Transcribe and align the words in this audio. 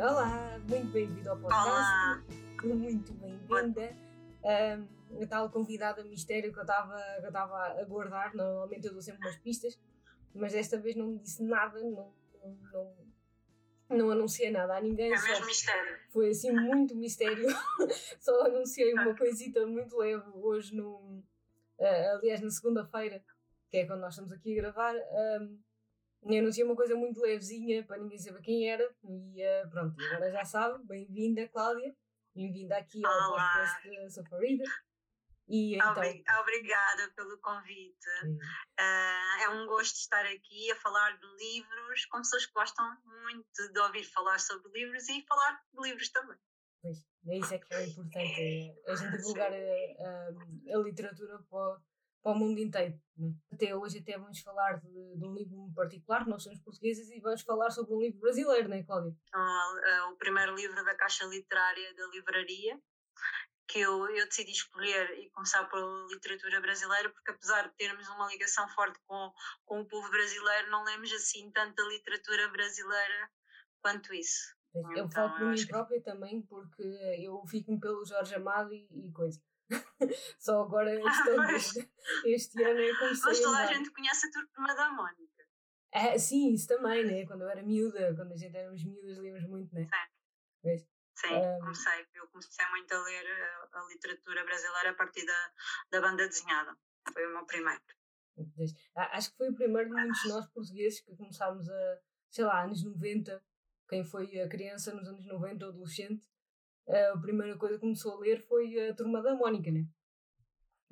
Olá, 0.00 0.58
muito 0.66 0.90
bem-vindo 0.92 1.28
ao 1.28 1.36
podcast. 1.36 1.68
Olá. 1.68 2.24
Muito 2.64 3.12
bem-vinda. 3.12 3.94
Um, 4.42 5.22
a 5.22 5.26
tal 5.26 5.50
convidada 5.50 6.02
mistério 6.02 6.50
que 6.50 6.58
eu 6.58 6.62
estava 6.62 6.96
que 7.18 7.26
eu 7.26 7.28
estava 7.28 7.78
a 7.78 7.84
guardar. 7.84 8.34
Normalmente 8.34 8.86
eu 8.86 8.94
dou 8.94 9.02
sempre 9.02 9.20
umas 9.20 9.36
pistas, 9.36 9.78
mas 10.34 10.54
desta 10.54 10.78
vez 10.78 10.96
não 10.96 11.06
me 11.06 11.18
disse 11.18 11.42
nada, 11.42 11.78
não, 11.78 12.14
não, 12.72 12.96
não, 13.90 14.10
anunciei 14.10 14.50
nada 14.50 14.74
a 14.74 14.80
ninguém. 14.80 15.12
É 15.12 15.18
só 15.18 15.28
mesmo 15.28 15.44
mistério. 15.44 15.98
foi 16.08 16.30
assim 16.30 16.50
muito 16.50 16.96
mistério. 16.96 17.46
Só 18.20 18.46
anunciei 18.46 18.94
uma 18.94 19.14
coisita 19.14 19.66
muito 19.66 19.98
leve 19.98 20.30
hoje, 20.32 20.74
no, 20.74 21.22
ah, 21.78 22.12
aliás, 22.14 22.40
na 22.40 22.48
segunda-feira, 22.48 23.22
que 23.68 23.76
é 23.76 23.86
quando 23.86 24.00
nós 24.00 24.14
estamos 24.14 24.32
aqui 24.32 24.58
a 24.58 24.62
gravar. 24.62 24.94
Um, 24.94 25.58
e 26.24 26.38
anunciei 26.38 26.64
uma 26.64 26.76
coisa 26.76 26.94
muito 26.94 27.20
levezinha 27.20 27.84
para 27.84 27.98
ninguém 27.98 28.18
saber 28.18 28.40
quem 28.42 28.68
era. 28.70 28.88
E 29.04 29.42
ah, 29.44 29.68
pronto, 29.70 29.94
agora 30.04 30.30
já 30.30 30.44
sabe. 30.44 30.84
Bem-vinda, 30.86 31.48
Cláudia. 31.48 31.94
Bem-vinda 32.34 32.76
aqui 32.76 33.04
ao 33.04 33.30
Olá. 33.32 33.52
podcast 33.52 33.90
da 34.02 34.10
Safarida. 34.10 34.64
E 35.48 35.74
então. 35.76 35.90
Obri- 35.92 36.22
Obrigada 36.40 37.10
pelo 37.16 37.38
convite. 37.38 38.06
hum, 38.24 38.38
Ah, 38.78 39.38
é 39.42 39.48
um 39.48 39.66
gosto 39.66 39.96
estar 39.96 40.24
aqui 40.26 40.70
a 40.70 40.76
falar 40.76 41.18
de 41.18 41.26
livros 41.38 42.04
com 42.06 42.18
pessoas 42.18 42.46
que 42.46 42.52
gostam 42.52 42.84
muito 43.22 43.72
de 43.72 43.80
ouvir 43.80 44.04
falar 44.04 44.38
sobre 44.38 44.70
livros 44.72 45.08
e 45.08 45.24
falar 45.26 45.60
de 45.74 45.88
livros 45.88 46.08
também. 46.10 46.36
Pois, 46.82 46.98
é 47.26 47.38
isso 47.38 47.52
é 47.54 47.58
que 47.58 47.74
é 47.74 47.86
importante, 47.86 48.40
é 48.86 48.92
a 48.92 48.94
gente 48.94 49.16
divulgar 49.16 49.52
a, 49.52 49.56
a- 49.56 50.76
a 50.76 50.78
literatura 50.78 51.38
para, 51.50 51.82
para 52.22 52.32
o 52.32 52.34
mundo 52.38 52.58
inteiro. 52.60 53.00
né? 53.16 53.32
Até 53.52 53.74
hoje 53.74 53.98
até 53.98 54.18
vamos 54.18 54.40
falar 54.40 54.78
de, 54.80 55.16
de 55.16 55.24
um 55.24 55.34
livro 55.34 55.70
particular, 55.74 56.26
nós 56.26 56.42
somos 56.42 56.58
portugueses 56.60 57.10
e 57.10 57.20
vamos 57.20 57.42
falar 57.42 57.70
sobre 57.70 57.94
um 57.94 58.00
livro 58.00 58.20
brasileiro, 58.20 58.68
não 58.68 58.76
é, 58.76 58.82
Cláudia? 58.82 59.12
Ah, 59.32 59.72
ah, 59.84 60.10
o 60.12 60.16
primeiro 60.16 60.54
livro 60.54 60.84
da 60.84 60.94
Caixa 60.94 61.24
Literária 61.24 61.94
da 61.94 62.06
Livraria, 62.08 62.78
que 63.68 63.78
eu, 63.80 64.08
eu 64.10 64.26
decidi 64.26 64.50
escolher 64.50 65.10
e 65.18 65.30
começar 65.30 65.64
pela 65.70 66.06
literatura 66.08 66.60
brasileira, 66.60 67.08
porque 67.10 67.30
apesar 67.30 67.68
de 67.68 67.76
termos 67.76 68.08
uma 68.08 68.26
ligação 68.28 68.68
forte 68.70 68.98
com, 69.06 69.32
com 69.64 69.80
o 69.80 69.86
povo 69.86 70.10
brasileiro, 70.10 70.70
não 70.70 70.82
lemos 70.84 71.12
assim 71.12 71.50
tanta 71.52 71.80
literatura 71.84 72.48
brasileira 72.48 73.30
quanto 73.80 74.12
isso. 74.12 74.54
Eu 74.74 74.82
Então, 74.90 75.10
falo 75.10 75.36
por 75.38 75.46
mim 75.48 75.54
que- 75.56 75.66
própria 75.68 76.02
também, 76.02 76.42
porque 76.42 76.82
eu 77.20 77.44
fico-me 77.46 77.78
pelo 77.80 78.04
Jorge 78.04 78.34
Amado 78.34 78.72
e, 78.74 78.86
e 78.92 79.12
coisa. 79.12 79.40
Só 80.38 80.62
agora 80.62 80.94
este 80.94 81.28
ano, 81.30 81.46
Pois. 81.48 81.72
este 82.26 82.62
ano 82.62 82.80
eu 82.80 82.98
comecei 82.98 83.24
Mas 83.24 83.40
toda 83.40 83.56
a 83.58 83.62
andar. 83.62 83.74
gente 83.74 83.90
conhece 83.90 84.26
a 84.26 84.30
Turma 84.30 84.74
da 84.74 84.90
Mónica. 84.90 85.44
Ah, 85.92 86.18
sim, 86.18 86.52
isso 86.54 86.68
também, 86.68 87.04
né? 87.04 87.26
Quando 87.26 87.42
eu 87.42 87.48
era 87.50 87.62
miúda, 87.62 88.14
quando 88.14 88.32
a 88.32 88.36
gente 88.36 88.56
éramos 88.56 88.84
miúdas, 88.84 89.18
líamos 89.18 89.44
muito, 89.48 89.74
né? 89.74 89.88
Vês? 90.62 90.82
Sim, 91.16 91.34
Ah. 91.34 91.58
comecei. 91.60 92.06
Eu 92.14 92.28
comecei 92.28 92.66
muito 92.70 92.92
a 92.94 93.02
ler 93.02 93.26
a, 93.26 93.78
a 93.80 93.86
literatura 93.88 94.44
brasileira 94.44 94.90
a 94.90 94.94
partir 94.94 95.26
da, 95.26 95.52
da 95.90 96.00
banda 96.00 96.26
desenhada. 96.28 96.76
Foi 97.12 97.26
o 97.26 97.32
meu 97.32 97.44
primeiro. 97.44 97.80
Portanto, 98.34 98.74
a- 98.96 99.16
Acho 99.16 99.30
que 99.32 99.36
foi 99.36 99.50
o 99.50 99.54
primeiro 99.54 99.88
de 99.88 99.94
muitos 99.96 100.20
de 100.22 100.28
nós 100.28 100.46
portugueses 100.48 101.00
que 101.00 101.14
começámos 101.16 101.68
a, 101.68 101.98
sei 102.30 102.44
lá, 102.44 102.62
anos 102.62 102.84
90, 102.84 103.42
quem 103.88 104.04
foi 104.04 104.40
a 104.40 104.48
criança 104.48 104.94
nos 104.94 105.08
anos 105.08 105.26
90 105.26 105.64
ou 105.66 105.72
adolescente, 105.72 106.26
a 106.90 107.18
primeira 107.20 107.56
coisa 107.56 107.74
que 107.76 107.80
começou 107.80 108.16
a 108.16 108.20
ler 108.20 108.40
foi 108.46 108.88
a 108.88 108.94
Turma 108.94 109.22
da 109.22 109.34
Mónica, 109.34 109.70
né? 109.70 109.84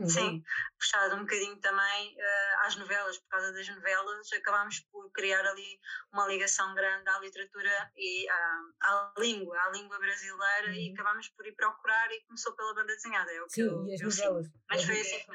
Sim, 0.06 0.44
puxado 0.78 1.16
um 1.16 1.20
bocadinho 1.22 1.58
também 1.60 2.14
eh, 2.16 2.54
às 2.60 2.76
novelas, 2.76 3.18
por 3.18 3.28
causa 3.30 3.52
das 3.52 3.68
novelas, 3.68 4.32
acabámos 4.32 4.78
por 4.92 5.10
criar 5.10 5.44
ali 5.44 5.80
uma 6.12 6.28
ligação 6.28 6.72
grande 6.72 7.08
à 7.10 7.18
literatura 7.18 7.90
e 7.96 8.28
à, 8.28 8.60
à 8.80 9.14
língua, 9.18 9.58
à 9.60 9.70
língua 9.70 9.98
brasileira, 9.98 10.72
e 10.76 10.88
Uhum. 10.88 10.94
acabámos 10.94 11.28
por 11.30 11.44
ir 11.48 11.52
procurar 11.56 12.12
e 12.12 12.22
começou 12.26 12.54
pela 12.54 12.74
banda 12.74 12.94
desenhada. 12.94 13.32
É 13.32 13.42
o 13.42 13.46
que 13.46 13.54
Sim, 13.54 13.62
eu, 13.62 13.86
e 13.88 13.94
as 13.94 14.00
novelas. 14.00 14.46
Mas 14.70 14.80
As 14.80 14.86
foi 14.86 14.98
novelas. 14.98 15.22
assim 15.22 15.32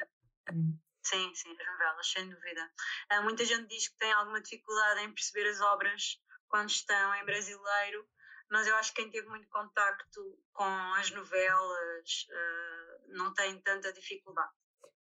Uhum. 0.54 0.80
Sim, 1.06 1.36
sim, 1.36 1.52
as 1.60 1.68
novelas, 1.68 2.08
sem 2.10 2.30
dúvida. 2.30 2.72
Ah, 3.10 3.22
muita 3.22 3.44
gente 3.44 3.68
diz 3.68 3.90
que 3.90 3.98
tem 3.98 4.14
alguma 4.14 4.40
dificuldade 4.40 5.02
em 5.02 5.14
perceber 5.14 5.50
as 5.50 5.60
obras 5.60 6.22
quando 6.48 6.70
estão 6.70 7.16
em 7.16 7.26
brasileiro, 7.26 8.08
mas 8.54 8.68
eu 8.68 8.76
acho 8.76 8.94
que 8.94 9.02
quem 9.02 9.10
teve 9.10 9.28
muito 9.28 9.48
contacto 9.50 10.38
com 10.54 10.64
as 10.64 11.10
novelas 11.10 12.28
ah, 12.32 12.98
não 13.08 13.34
tem 13.34 13.60
tanta 13.62 13.92
dificuldade. 13.92 14.52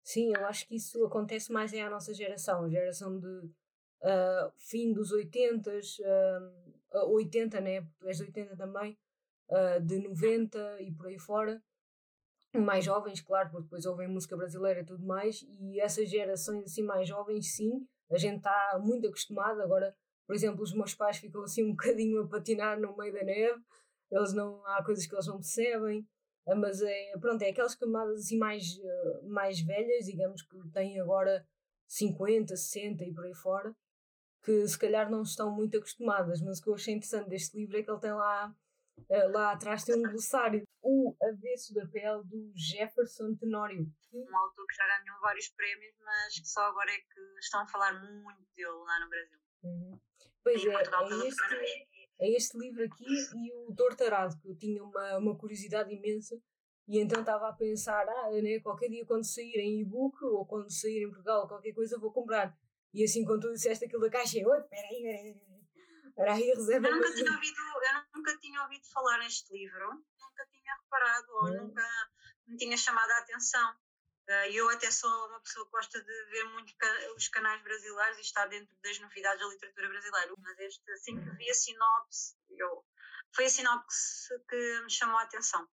Sim, 0.05 0.33
eu 0.33 0.47
acho 0.47 0.65
que 0.69 0.77
isso 0.77 1.05
acontece 1.05 1.51
mais 1.51 1.73
é 1.73 1.83
à 1.83 1.91
nossa 1.91 2.15
geração, 2.15 2.65
a 2.65 2.71
geração 2.71 3.19
de 3.19 3.51
ah, 4.01 4.53
fim 4.59 4.93
dos 4.93 5.11
80, 5.11 5.73
ah, 6.93 7.05
80, 7.07 7.61
né? 7.61 7.85
Tu 7.99 8.07
és 8.07 8.19
de 8.19 8.23
80 8.23 8.57
também, 8.57 8.97
ah, 9.51 9.81
de 9.81 9.99
90 9.99 10.81
e 10.81 10.95
por 10.95 11.09
aí 11.09 11.19
fora. 11.19 11.61
Mais 12.55 12.85
jovens, 12.85 13.21
claro, 13.21 13.51
porque 13.51 13.65
depois 13.65 13.87
ouvem 13.87 14.07
música 14.07 14.37
brasileira 14.37 14.83
e 14.83 14.85
tudo 14.85 15.05
mais, 15.05 15.43
e 15.43 15.81
essas 15.81 16.09
gerações 16.09 16.65
assim 16.65 16.85
mais 16.85 17.09
jovens, 17.09 17.57
sim, 17.57 17.89
a 18.09 18.19
gente 18.19 18.37
está 18.37 18.79
muito 18.81 19.09
acostumado. 19.09 19.61
Agora, 19.63 19.97
por 20.27 20.35
exemplo, 20.35 20.63
os 20.63 20.73
meus 20.73 20.95
pais 20.95 21.19
ficam 21.19 21.43
assim 21.43 21.65
um 21.65 21.73
bocadinho 21.77 22.23
a 22.23 22.29
patinar 22.29 22.79
no 22.81 22.97
meio 22.97 23.13
da 23.13 23.23
neve, 23.23 23.61
eles 24.11 24.33
não, 24.35 24.65
há 24.67 24.85
coisas 24.85 25.07
que 25.07 25.15
eles 25.15 25.27
não 25.27 25.37
percebem. 25.37 26.07
Ah, 26.47 26.55
Mas 26.55 26.83
é, 26.83 27.17
pronto, 27.19 27.43
é 27.43 27.51
aquelas 27.51 27.75
camadas 27.75 28.21
assim 28.21 28.37
mais, 28.39 28.79
eh, 28.79 29.21
mais 29.25 29.61
velhas, 29.61 30.07
digamos 30.07 30.43
que 30.43 30.57
têm 30.73 31.01
agora 31.01 31.47
50, 31.87 32.57
60 32.57 33.05
e 33.05 33.13
por 33.15 33.25
aí 33.25 33.35
fora, 33.35 33.75
que 34.43 34.67
se 34.67 34.79
calhar 34.79 35.11
não 35.11 35.23
estão 35.23 35.51
muito 35.55 35.79
acostumadas. 35.79 36.41
Mas 36.43 36.59
o 36.59 36.63
que 36.63 36.69
eu 36.69 36.75
achei 36.75 36.95
interessante 36.95 37.29
deste 37.29 37.57
livro 37.57 37.79
é 37.79 37.83
que 37.83 37.91
ele 37.91 38.01
tem 38.01 38.13
lá, 38.13 38.55
eh, 39.09 39.29
lá 39.29 39.53
atrás 39.53 39.85
tem 39.85 39.97
um 39.97 40.03
glossário, 40.03 40.63
O 40.83 41.15
Avesso 41.23 41.73
da 41.75 41.87
Pele, 41.87 42.25
do 42.25 42.53
Jefferson 42.57 43.35
Tenório. 43.37 43.87
Um 44.13 44.37
autor 44.37 44.67
que 44.67 44.75
já 44.75 44.87
ganhou 44.99 45.21
vários 45.21 45.49
prémios, 45.51 45.95
mas 46.01 46.41
que 46.41 46.49
só 46.49 46.63
agora 46.67 46.91
é 46.91 46.99
que 46.99 47.39
estão 47.39 47.63
a 47.63 47.69
falar 47.69 47.93
muito 47.95 48.45
dele 48.57 48.69
lá 48.69 49.01
no 49.01 49.09
Brasil. 49.09 49.39
Uhum. 49.63 49.99
Pois 50.43 50.65
é, 50.65 50.73
é 50.73 51.29
este, 51.29 51.89
é 52.21 52.31
este 52.37 52.59
livro 52.59 52.85
aqui 52.85 53.05
e 53.07 53.53
o 53.69 53.75
Tortarado, 53.75 54.37
que 54.41 54.49
eu 54.49 54.57
tinha 54.57 54.83
uma, 54.83 55.19
uma 55.19 55.39
curiosidade 55.39 55.95
imensa. 55.95 56.37
E 56.89 56.99
então 56.99 57.21
estava 57.21 57.49
a 57.49 57.53
pensar, 57.53 58.05
ah, 58.09 58.31
né, 58.43 58.59
qualquer 58.61 58.89
dia 58.89 59.07
quando 59.07 59.25
sair 59.25 59.57
em 59.57 59.81
e-book 59.81 60.23
ou 60.25 60.45
quando 60.45 60.71
sair 60.71 61.05
em 61.05 61.09
Portugal 61.09 61.47
qualquer 61.47 61.73
coisa 61.73 61.99
vou 61.99 62.13
comprar. 62.13 62.57
E 62.93 63.05
assim 63.05 63.25
quando 63.25 63.43
tu 63.43 63.53
disseste 63.53 63.85
aquilo 63.85 64.03
da 64.03 64.11
caixa, 64.11 64.39
eu, 64.39 64.49
peraí, 64.65 65.01
peraí, 65.01 65.41
peraí. 66.15 66.43
Reserva. 66.43 66.89
Eu 66.89 66.97
nunca, 66.97 67.15
tinha 67.15 67.33
ouvido, 67.33 67.61
eu 67.61 68.03
nunca 68.17 68.39
tinha 68.39 68.63
ouvido 68.63 68.85
falar 68.93 69.19
neste 69.19 69.53
livro, 69.53 69.89
nunca 70.21 70.47
tinha 70.51 70.75
reparado 70.83 71.27
ou 71.31 71.47
Hum. 71.47 71.67
nunca 71.69 71.83
me 72.47 72.57
tinha 72.57 72.77
chamado 72.77 73.11
a 73.11 73.19
atenção. 73.19 73.75
Eh, 74.33 74.53
eu 74.55 74.69
até 74.71 74.91
sou 74.91 75.11
uma 75.29 75.41
pessoa 75.41 75.67
que 75.67 75.73
gosta 75.73 76.03
de 76.03 76.25
ver 76.31 76.45
muito 76.45 76.73
os 77.17 77.29
canais 77.29 77.63
brasileiros 77.63 78.17
e 78.19 78.23
estar 78.23 78.47
dentro 78.47 78.75
das 78.83 78.99
novidades 78.99 79.41
da 79.43 79.49
literatura 79.53 79.89
brasileira. 79.91 80.35
Mas 80.39 80.59
este, 80.59 80.91
assim 80.93 81.21
que 81.21 81.31
vi 81.37 81.51
a 81.51 81.55
sinopse, 81.55 82.35
eu, 82.51 82.83
foi 83.35 83.45
a 83.45 83.51
sinopse 83.51 84.29
que 84.49 84.81
me 84.85 84.91
chamou 84.91 85.19
a 85.19 85.23
atenção. 85.23 85.69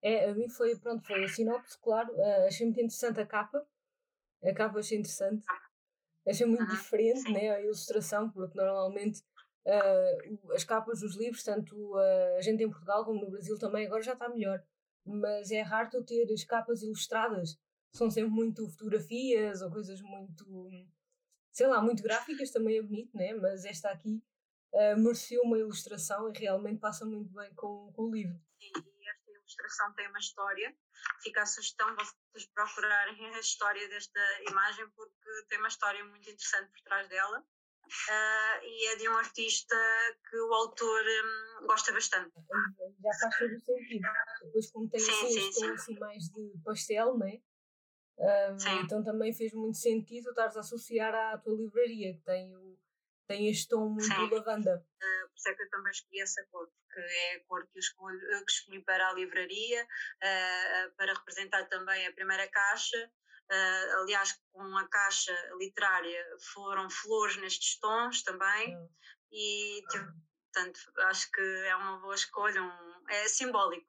É, 0.00 0.30
a 0.30 0.34
mim 0.34 0.48
foi, 0.48 0.76
pronto, 0.78 1.04
foi 1.06 1.24
a 1.24 1.28
sinopse, 1.28 1.76
claro. 1.80 2.12
ah, 2.20 2.46
achei 2.46 2.66
muito 2.66 2.78
interessante 2.80 3.20
a 3.20 3.26
capa. 3.26 3.66
A 4.44 4.54
capa 4.54 4.78
achei 4.78 4.98
interessante. 4.98 5.44
Achei 6.26 6.46
muito 6.46 6.62
Uhum, 6.62 6.68
diferente, 6.68 7.20
sim. 7.22 7.32
né, 7.32 7.50
a 7.50 7.60
ilustração, 7.60 8.30
porque 8.30 8.56
normalmente 8.56 9.22
o- 10.44 10.52
as 10.52 10.64
capas 10.64 11.00
dos 11.00 11.16
livros, 11.16 11.42
tanto 11.42 11.96
ah, 11.96 12.36
a 12.38 12.40
gente 12.42 12.62
em 12.62 12.70
Portugal 12.70 13.04
como 13.04 13.20
no 13.20 13.30
Brasil 13.30 13.58
também, 13.58 13.86
agora 13.86 14.02
já 14.02 14.12
está 14.12 14.28
melhor. 14.28 14.62
Mas 15.04 15.50
é 15.50 15.62
raro 15.62 15.90
tu 15.90 16.04
ter 16.04 16.32
as 16.32 16.44
capas 16.44 16.82
ilustradas. 16.82 17.58
São 17.92 18.10
sempre 18.10 18.30
muito 18.30 18.68
fotografias 18.70 19.60
ou 19.60 19.70
coisas 19.70 20.00
muito, 20.00 20.70
sei 21.50 21.66
lá, 21.66 21.80
muito 21.82 22.02
gráficas, 22.02 22.50
também 22.50 22.78
é 22.78 22.82
bonito, 22.82 23.16
né? 23.16 23.34
Mas 23.34 23.64
esta 23.64 23.90
aqui 23.90 24.22
ah, 24.74 24.96
mereceu 24.96 25.42
uma 25.42 25.58
ilustração 25.58 26.30
e 26.30 26.38
realmente 26.38 26.80
passa 26.80 27.04
muito 27.04 27.32
bem 27.34 27.52
com, 27.54 27.92
com 27.92 28.04
o 28.04 28.14
livro. 28.14 28.40
E 28.60 29.08
esta 29.08 29.30
ilustração 29.30 29.92
tem 29.94 30.08
uma 30.08 30.18
história. 30.18 30.74
Fica 31.22 31.42
a 31.42 31.46
sugestão 31.46 31.94
vocês 31.94 32.46
procurarem 32.54 33.34
a 33.34 33.40
história 33.40 33.88
desta 33.88 34.20
imagem, 34.48 34.88
porque 34.90 35.46
tem 35.48 35.58
uma 35.58 35.68
história 35.68 36.02
muito 36.04 36.28
interessante 36.28 36.70
por 36.70 36.80
trás 36.82 37.08
dela. 37.08 37.44
Ah, 38.08 38.60
e 38.62 38.86
é 38.86 38.96
de 38.96 39.08
um 39.08 39.16
artista 39.16 39.76
que 40.30 40.38
o 40.38 40.54
autor 40.54 41.04
hum, 41.04 41.66
gosta 41.66 41.92
bastante. 41.92 42.32
já 42.32 43.18
faz 43.20 43.38
todo 43.38 43.54
o 43.54 43.60
sentido. 43.60 44.08
Depois, 44.44 44.70
como 44.70 44.88
tem 44.88 45.00
Sim, 45.00 45.12
assim, 45.12 45.28
sim, 45.28 45.52
sim. 45.52 45.70
assim 45.72 45.98
mais 45.98 46.24
de 46.30 46.54
pastel, 46.64 47.18
né? 47.18 47.34
Ah, 47.36 47.51
Sim. 48.58 48.80
então 48.84 49.02
também 49.02 49.32
fez 49.32 49.52
muito 49.52 49.78
sentido 49.78 50.30
estares 50.30 50.56
a 50.56 50.60
associar 50.60 51.14
à 51.14 51.38
tua 51.38 51.56
livraria, 51.56 52.14
que 52.14 52.20
tem, 52.20 52.54
o, 52.56 52.78
tem 53.26 53.48
este 53.48 53.68
tom 53.68 53.88
muito 53.90 54.04
Sim. 54.14 54.30
lavanda. 54.30 54.86
Por 55.00 55.36
isso 55.36 55.48
é 55.48 55.54
que 55.54 55.62
eu 55.62 55.70
também 55.70 55.90
escolhi 55.90 56.20
essa 56.20 56.46
cor, 56.52 56.68
porque 56.68 57.00
é 57.00 57.36
a 57.36 57.44
cor 57.46 57.66
que 57.66 57.76
eu 57.78 57.80
escolho, 57.80 58.20
que 58.44 58.52
escolhi 58.52 58.84
para 58.84 59.08
a 59.08 59.12
livraria, 59.14 59.86
ah, 60.22 60.90
para 60.96 61.14
representar 61.14 61.64
também 61.68 62.06
a 62.06 62.12
primeira 62.12 62.46
caixa. 62.48 63.10
Ah, 63.50 63.94
aliás, 64.00 64.38
com 64.52 64.62
a 64.76 64.86
caixa 64.88 65.32
literária 65.58 66.24
foram 66.52 66.88
flores 66.90 67.36
nestes 67.38 67.80
tons 67.80 68.22
também. 68.22 68.76
Ah, 68.76 68.86
E 69.32 69.82
tive- 69.88 70.12
Portanto, 70.54 70.80
acho 71.08 71.30
que 71.32 71.40
é 71.40 71.74
uma 71.76 71.98
boa 72.00 72.14
escolha, 72.14 72.62
um, 72.62 73.04
é 73.08 73.26
simbólico. 73.26 73.86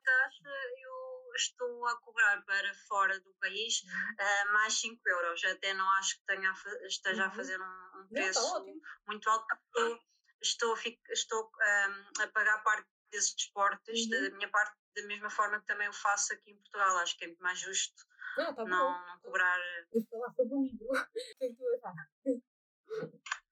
Estou 1.36 1.88
a 1.88 2.00
cobrar 2.02 2.42
para 2.44 2.74
fora 2.88 3.20
do 3.20 3.34
país 3.42 3.82
uh, 3.84 4.54
mais 4.54 4.74
5 4.80 5.02
euros. 5.06 5.44
Até 5.44 5.74
não 5.74 5.90
acho 5.92 6.18
que 6.18 6.26
tenha, 6.26 6.54
esteja 6.86 7.24
uhum. 7.24 7.30
a 7.30 7.32
fazer 7.32 7.62
um, 7.62 8.02
um 8.02 8.08
preço 8.10 8.42
não, 8.42 8.74
muito 9.08 9.30
alto. 9.30 9.46
Estou, 9.56 10.00
estou, 10.42 10.78
estou 11.12 11.44
um, 11.46 12.22
a 12.24 12.28
pagar 12.28 12.64
parte 12.64 12.88
desses 13.12 13.36
desportos, 13.36 14.00
uhum. 14.06 14.10
da 14.10 14.30
minha 14.32 14.50
parte, 14.50 14.76
da 14.96 15.04
mesma 15.04 15.30
forma 15.30 15.60
que 15.60 15.66
também 15.66 15.88
o 15.90 15.94
faço 15.94 16.34
aqui 16.34 16.52
em 16.52 16.58
Portugal. 16.58 16.98
Acho 16.98 17.18
que 17.18 17.26
é 17.26 17.28
muito 17.28 17.44
mais 17.44 17.60
justo 17.60 18.04
não, 18.38 18.56
tá 18.56 18.66
não, 18.66 19.08
não 19.08 19.20
cobrar. 19.20 19.60
Vou 19.92 20.04
falar 20.10 20.34
sobre 20.34 20.54
o 20.54 20.64
livro. 20.64 20.88
O 20.94 21.38
que 21.38 21.46
é 21.46 21.50
que 21.50 21.56
tu 21.56 22.44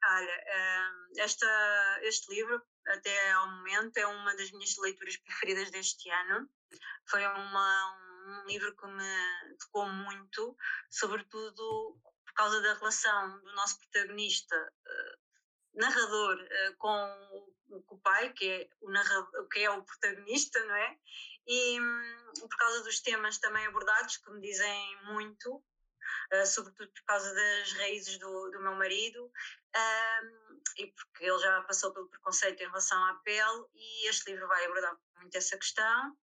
Olha, 0.03 0.45
um, 0.47 1.21
esta, 1.21 1.99
este 2.01 2.33
livro, 2.33 2.61
até 2.87 3.31
ao 3.31 3.47
momento, 3.51 3.97
é 3.97 4.07
uma 4.07 4.35
das 4.35 4.51
minhas 4.51 4.75
leituras 4.77 5.17
preferidas 5.17 5.71
deste 5.71 6.09
ano. 6.09 6.49
Foi 7.09 7.25
uma, 7.25 7.97
um 8.27 8.47
livro 8.47 8.75
que 8.75 8.87
me 8.87 9.57
tocou 9.59 9.87
muito, 9.87 10.57
sobretudo 10.89 11.99
por 12.25 12.33
causa 12.33 12.61
da 12.61 12.73
relação 12.75 13.39
do 13.41 13.53
nosso 13.53 13.77
protagonista, 13.79 14.55
uh, 14.55 15.79
narrador, 15.79 16.37
uh, 16.37 16.77
com, 16.77 17.53
o, 17.89 17.97
pai, 17.99 18.31
que 18.33 18.49
é 18.49 18.69
o, 18.81 18.89
narrador, 18.89 19.47
que 19.49 19.59
é 19.59 19.69
o 19.69 19.83
protagonista, 19.83 20.63
não 20.65 20.75
é? 20.75 20.97
E 21.47 21.81
um, 21.81 22.33
por 22.39 22.57
causa 22.57 22.83
dos 22.83 22.99
temas 23.01 23.37
também 23.37 23.65
abordados, 23.65 24.17
que 24.17 24.31
me 24.31 24.41
dizem 24.41 25.03
muito, 25.05 25.63
uh, 26.33 26.45
sobretudo 26.45 26.91
por 26.91 27.03
causa 27.05 27.33
das 27.33 27.73
raízes 27.73 28.17
do, 28.17 28.51
do 28.51 28.61
meu 28.61 28.75
marido, 28.75 29.25
um, 29.25 30.61
e 30.77 30.87
porque 30.87 31.25
ele 31.25 31.39
já 31.39 31.61
passou 31.63 31.93
pelo 31.93 32.09
preconceito 32.09 32.61
em 32.61 32.67
relação 32.67 33.03
à 33.05 33.15
pele, 33.15 33.65
e 33.73 34.09
este 34.09 34.31
livro 34.31 34.47
vai 34.47 34.65
abordar 34.65 34.97
muito 35.15 35.37
essa 35.37 35.57
questão. 35.57 36.17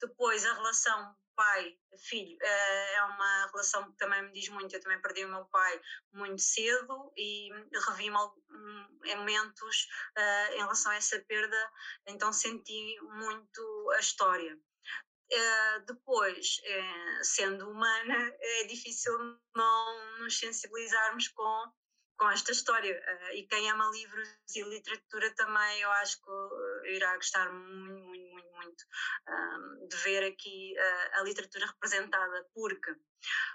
Depois, 0.00 0.44
a 0.44 0.54
relação 0.54 1.16
pai-filho 1.34 2.36
uh, 2.36 2.94
é 2.94 3.02
uma 3.04 3.46
relação 3.46 3.90
que 3.90 3.98
também 3.98 4.22
me 4.22 4.32
diz 4.32 4.48
muito. 4.48 4.74
Eu 4.74 4.80
também 4.80 5.00
perdi 5.00 5.24
o 5.24 5.28
meu 5.28 5.44
pai 5.46 5.80
muito 6.12 6.40
cedo 6.40 7.12
e 7.16 7.50
revi 7.88 8.06
em 8.06 9.16
momentos 9.16 9.88
uh, 10.16 10.52
em 10.54 10.58
relação 10.58 10.92
a 10.92 10.96
essa 10.96 11.18
perda, 11.20 11.72
então 12.06 12.32
senti 12.32 12.98
muito 13.02 13.92
a 13.96 13.98
história. 13.98 14.58
Uh, 15.32 15.86
depois, 15.86 16.58
uh, 16.58 17.24
sendo 17.24 17.70
humana, 17.70 18.36
é 18.38 18.64
difícil 18.64 19.16
não 19.56 20.18
nos 20.18 20.38
sensibilizarmos 20.38 21.28
com, 21.28 21.72
com 22.18 22.30
esta 22.30 22.52
história. 22.52 22.94
Uh, 22.94 23.36
e 23.36 23.46
quem 23.46 23.70
ama 23.70 23.90
livros 23.94 24.28
e 24.54 24.62
literatura 24.62 25.34
também, 25.34 25.80
eu 25.80 25.90
acho 25.92 26.20
que 26.20 26.90
irá 26.90 27.14
gostar 27.16 27.50
muito, 27.50 28.04
muito, 28.04 28.30
muito, 28.30 28.52
muito 28.56 29.88
de 29.88 29.96
ver 29.98 30.24
aqui 30.24 30.74
a 31.14 31.22
literatura 31.22 31.66
representada, 31.66 32.46
porque 32.54 32.94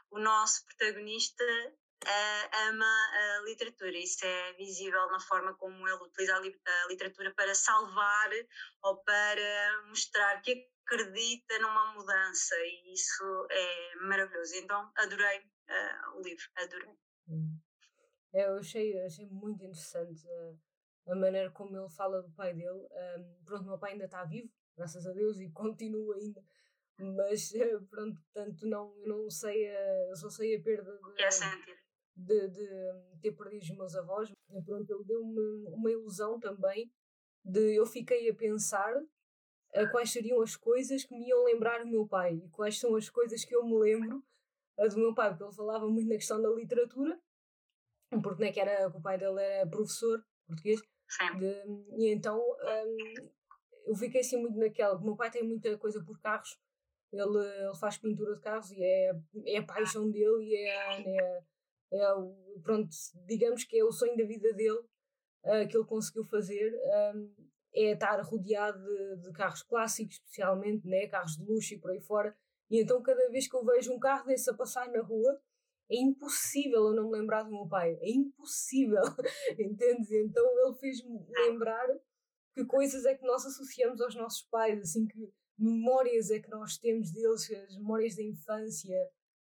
o 0.10 0.20
nosso 0.20 0.66
protagonista 0.66 1.44
ama 2.70 2.86
a 2.86 3.42
literatura. 3.46 3.98
Isso 3.98 4.26
é 4.26 4.54
visível 4.54 5.10
na 5.12 5.20
forma 5.20 5.56
como 5.56 5.88
ele 5.88 6.04
utiliza 6.04 6.36
a 6.36 6.88
literatura 6.88 7.34
para 7.34 7.54
salvar 7.56 8.30
ou 8.84 8.98
para 9.04 9.84
mostrar 9.88 10.42
que 10.42 10.68
acredita 10.88 11.60
numa 11.60 11.94
mudança 11.94 12.56
e 12.60 12.94
isso 12.94 13.48
é 13.52 13.96
maravilhoso. 14.02 14.56
Então 14.56 14.92
adorei 14.96 15.40
uh, 15.40 16.18
o 16.18 16.22
livro, 16.22 16.46
adorei. 16.56 16.96
Hum. 17.28 17.60
É, 18.34 18.46
eu 18.46 18.58
achei, 18.58 18.98
achei 19.04 19.28
muito 19.28 19.64
interessante 19.64 20.26
uh, 20.28 21.12
a 21.12 21.16
maneira 21.16 21.52
como 21.52 21.78
ele 21.78 21.90
fala 21.90 22.22
do 22.22 22.32
pai 22.32 22.54
dele. 22.54 22.88
Um, 22.92 23.44
pronto, 23.44 23.66
meu 23.66 23.78
pai 23.78 23.94
ainda 23.94 24.06
está 24.06 24.24
vivo, 24.24 24.50
graças 24.76 25.06
a 25.06 25.12
Deus, 25.12 25.40
e 25.40 25.50
continua 25.52 26.16
ainda. 26.16 26.42
Mas 27.00 27.52
uh, 27.52 27.86
pronto, 27.90 28.18
portanto, 28.22 28.66
não, 28.66 28.96
eu 29.00 29.08
não 29.08 29.30
sei, 29.30 29.68
uh, 29.70 30.16
só 30.16 30.30
sei 30.30 30.56
a 30.56 30.62
perda 30.62 30.98
de, 30.98 31.22
é 31.22 31.32
sentir. 31.32 31.78
De, 32.20 32.48
de, 32.48 32.68
ter 33.22 33.32
perdido 33.32 33.62
os 33.62 33.78
meus 33.78 33.96
avós. 33.96 34.32
Pronto, 34.66 34.92
ele 34.92 35.04
deu-me 35.04 35.68
uma 35.68 35.92
ilusão 35.92 36.40
também 36.40 36.92
de 37.46 37.76
eu 37.76 37.86
fiquei 37.86 38.30
a 38.30 38.36
pensar 38.36 38.94
uh, 38.98 39.92
quais 39.92 40.12
seriam 40.12 40.42
as 40.42 40.56
coisas 40.56 41.04
que 41.04 41.16
me 41.16 41.28
iam 41.28 41.44
lembrar 41.44 41.80
do 41.80 41.90
meu 41.90 42.08
pai 42.08 42.36
e 42.36 42.50
quais 42.50 42.80
são 42.80 42.96
as 42.96 43.10
coisas 43.10 43.46
que 43.46 43.56
eu 43.56 43.64
me 43.64 43.78
lembro 43.78 44.24
uh, 44.78 44.90
do 44.90 44.98
meu 44.98 45.14
pai, 45.14 45.30
porque 45.30 45.44
ele 45.44 45.54
falava 45.54 45.88
muito 45.88 46.10
na 46.10 46.16
questão 46.16 46.42
da 46.42 46.50
literatura, 46.50 47.18
porque 48.22 48.44
né, 48.44 48.52
que 48.52 48.60
era, 48.60 48.88
o 48.90 49.02
pai 49.02 49.18
dele 49.18 49.42
era 49.42 49.70
professor 49.70 50.26
português, 50.46 50.82
de, 51.40 51.64
e 51.98 52.12
então 52.12 52.38
um, 52.40 53.30
eu 53.86 53.96
fiquei 53.96 54.22
assim 54.22 54.38
muito 54.38 54.58
naquela. 54.58 54.98
O 54.98 55.04
meu 55.04 55.16
pai 55.16 55.32
tem 55.32 55.44
muita 55.44 55.78
coisa 55.78 56.04
por 56.04 56.20
carros, 56.20 56.58
ele, 57.12 57.24
ele 57.24 57.76
faz 57.76 57.98
pintura 57.98 58.36
de 58.36 58.42
carros 58.42 58.72
e 58.72 58.84
é, 58.84 59.12
é 59.46 59.58
a 59.58 59.66
paixão 59.66 60.10
dele 60.10 60.44
e 60.44 60.56
é, 60.56 61.02
é, 61.02 61.44
é, 61.92 62.00
pronto, 62.64 62.90
digamos 63.26 63.64
que 63.64 63.78
é 63.78 63.84
o 63.84 63.92
sonho 63.92 64.18
da 64.18 64.26
vida 64.26 64.54
dele 64.54 64.80
uh, 65.46 65.68
que 65.70 65.78
ele 65.78 65.86
conseguiu 65.86 66.24
fazer. 66.26 66.74
Um, 67.16 67.48
é 67.74 67.94
estar 67.94 68.20
rodeado 68.22 68.84
de, 68.84 69.22
de, 69.22 69.32
carros 69.34 69.62
clássicos, 69.62 70.16
especialmente, 70.16 70.88
né? 70.88 71.08
carros 71.08 71.34
de 71.34 71.44
luxo 71.44 71.76
e 71.76 71.80
por 71.80 71.92
aí 71.92 72.02
fora. 72.02 72.36
E 72.72 72.82
então, 72.82 73.02
cada 73.04 73.30
vez 73.30 73.48
que 73.48 73.56
eu 73.56 73.64
vejo 73.64 73.94
um 73.94 74.00
carro 74.00 74.26
desse 74.26 74.50
a 74.50 74.54
passar 74.54 74.90
na 74.90 75.02
rua, 75.02 75.40
é 75.90 75.96
impossível 75.96 76.88
eu 76.88 76.96
não 76.96 77.06
me 77.06 77.20
lembrar 77.20 77.44
do 77.44 77.52
meu 77.52 77.68
pai. 77.68 77.98
É 78.02 78.10
impossível, 78.10 79.02
entendes? 79.60 80.12
Então, 80.12 80.44
ele 80.60 80.76
fez-me 80.80 81.20
lembrar 81.30 81.88
que 82.54 82.66
coisas 82.66 83.06
é 83.06 83.16
que 83.16 83.26
nós 83.26 83.46
associamos 83.46 84.02
aos 84.02 84.16
nossos 84.16 84.42
pais, 84.50 84.80
assim, 84.82 85.06
que 85.06 85.32
memórias 85.58 86.32
é 86.32 86.40
que 86.40 86.50
nós 86.50 86.78
temos 86.78 87.12
deles, 87.12 87.52
as 87.52 87.78
memórias 87.78 88.16
da 88.16 88.24
infância, 88.24 88.98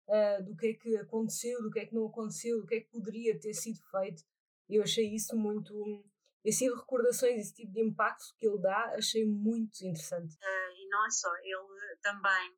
uh, 0.09 0.43
do 0.45 0.57
que 0.57 0.69
é 0.69 0.75
que 0.75 0.97
aconteceu, 0.97 1.63
do 1.63 1.71
que 1.71 1.81
é 1.81 1.87
que 1.87 1.95
não 1.95 2.07
aconteceu, 2.07 2.61
do 2.61 2.67
que 2.67 2.75
é 2.77 2.81
que 2.81 2.91
poderia 2.91 3.39
ter 3.39 3.55
sido 3.55 3.79
feito. 3.91 4.23
Eu 4.69 4.83
achei 4.83 5.15
isso 5.15 5.37
muito 5.37 6.05
esse 6.45 6.65
tipo 6.65 6.75
de 6.77 6.81
recordações, 6.81 7.41
esse 7.41 7.55
tipo 7.55 7.73
de 7.73 7.83
impacto 7.83 8.35
que 8.39 8.47
ele 8.47 8.59
dá, 8.59 8.95
achei 8.97 9.27
muito 9.27 9.85
interessante. 9.85 10.35
Uh, 10.37 10.73
e 10.77 10.89
não 10.89 11.07
é 11.07 11.11
só, 11.11 11.31
ele 11.43 11.97
também, 12.01 12.57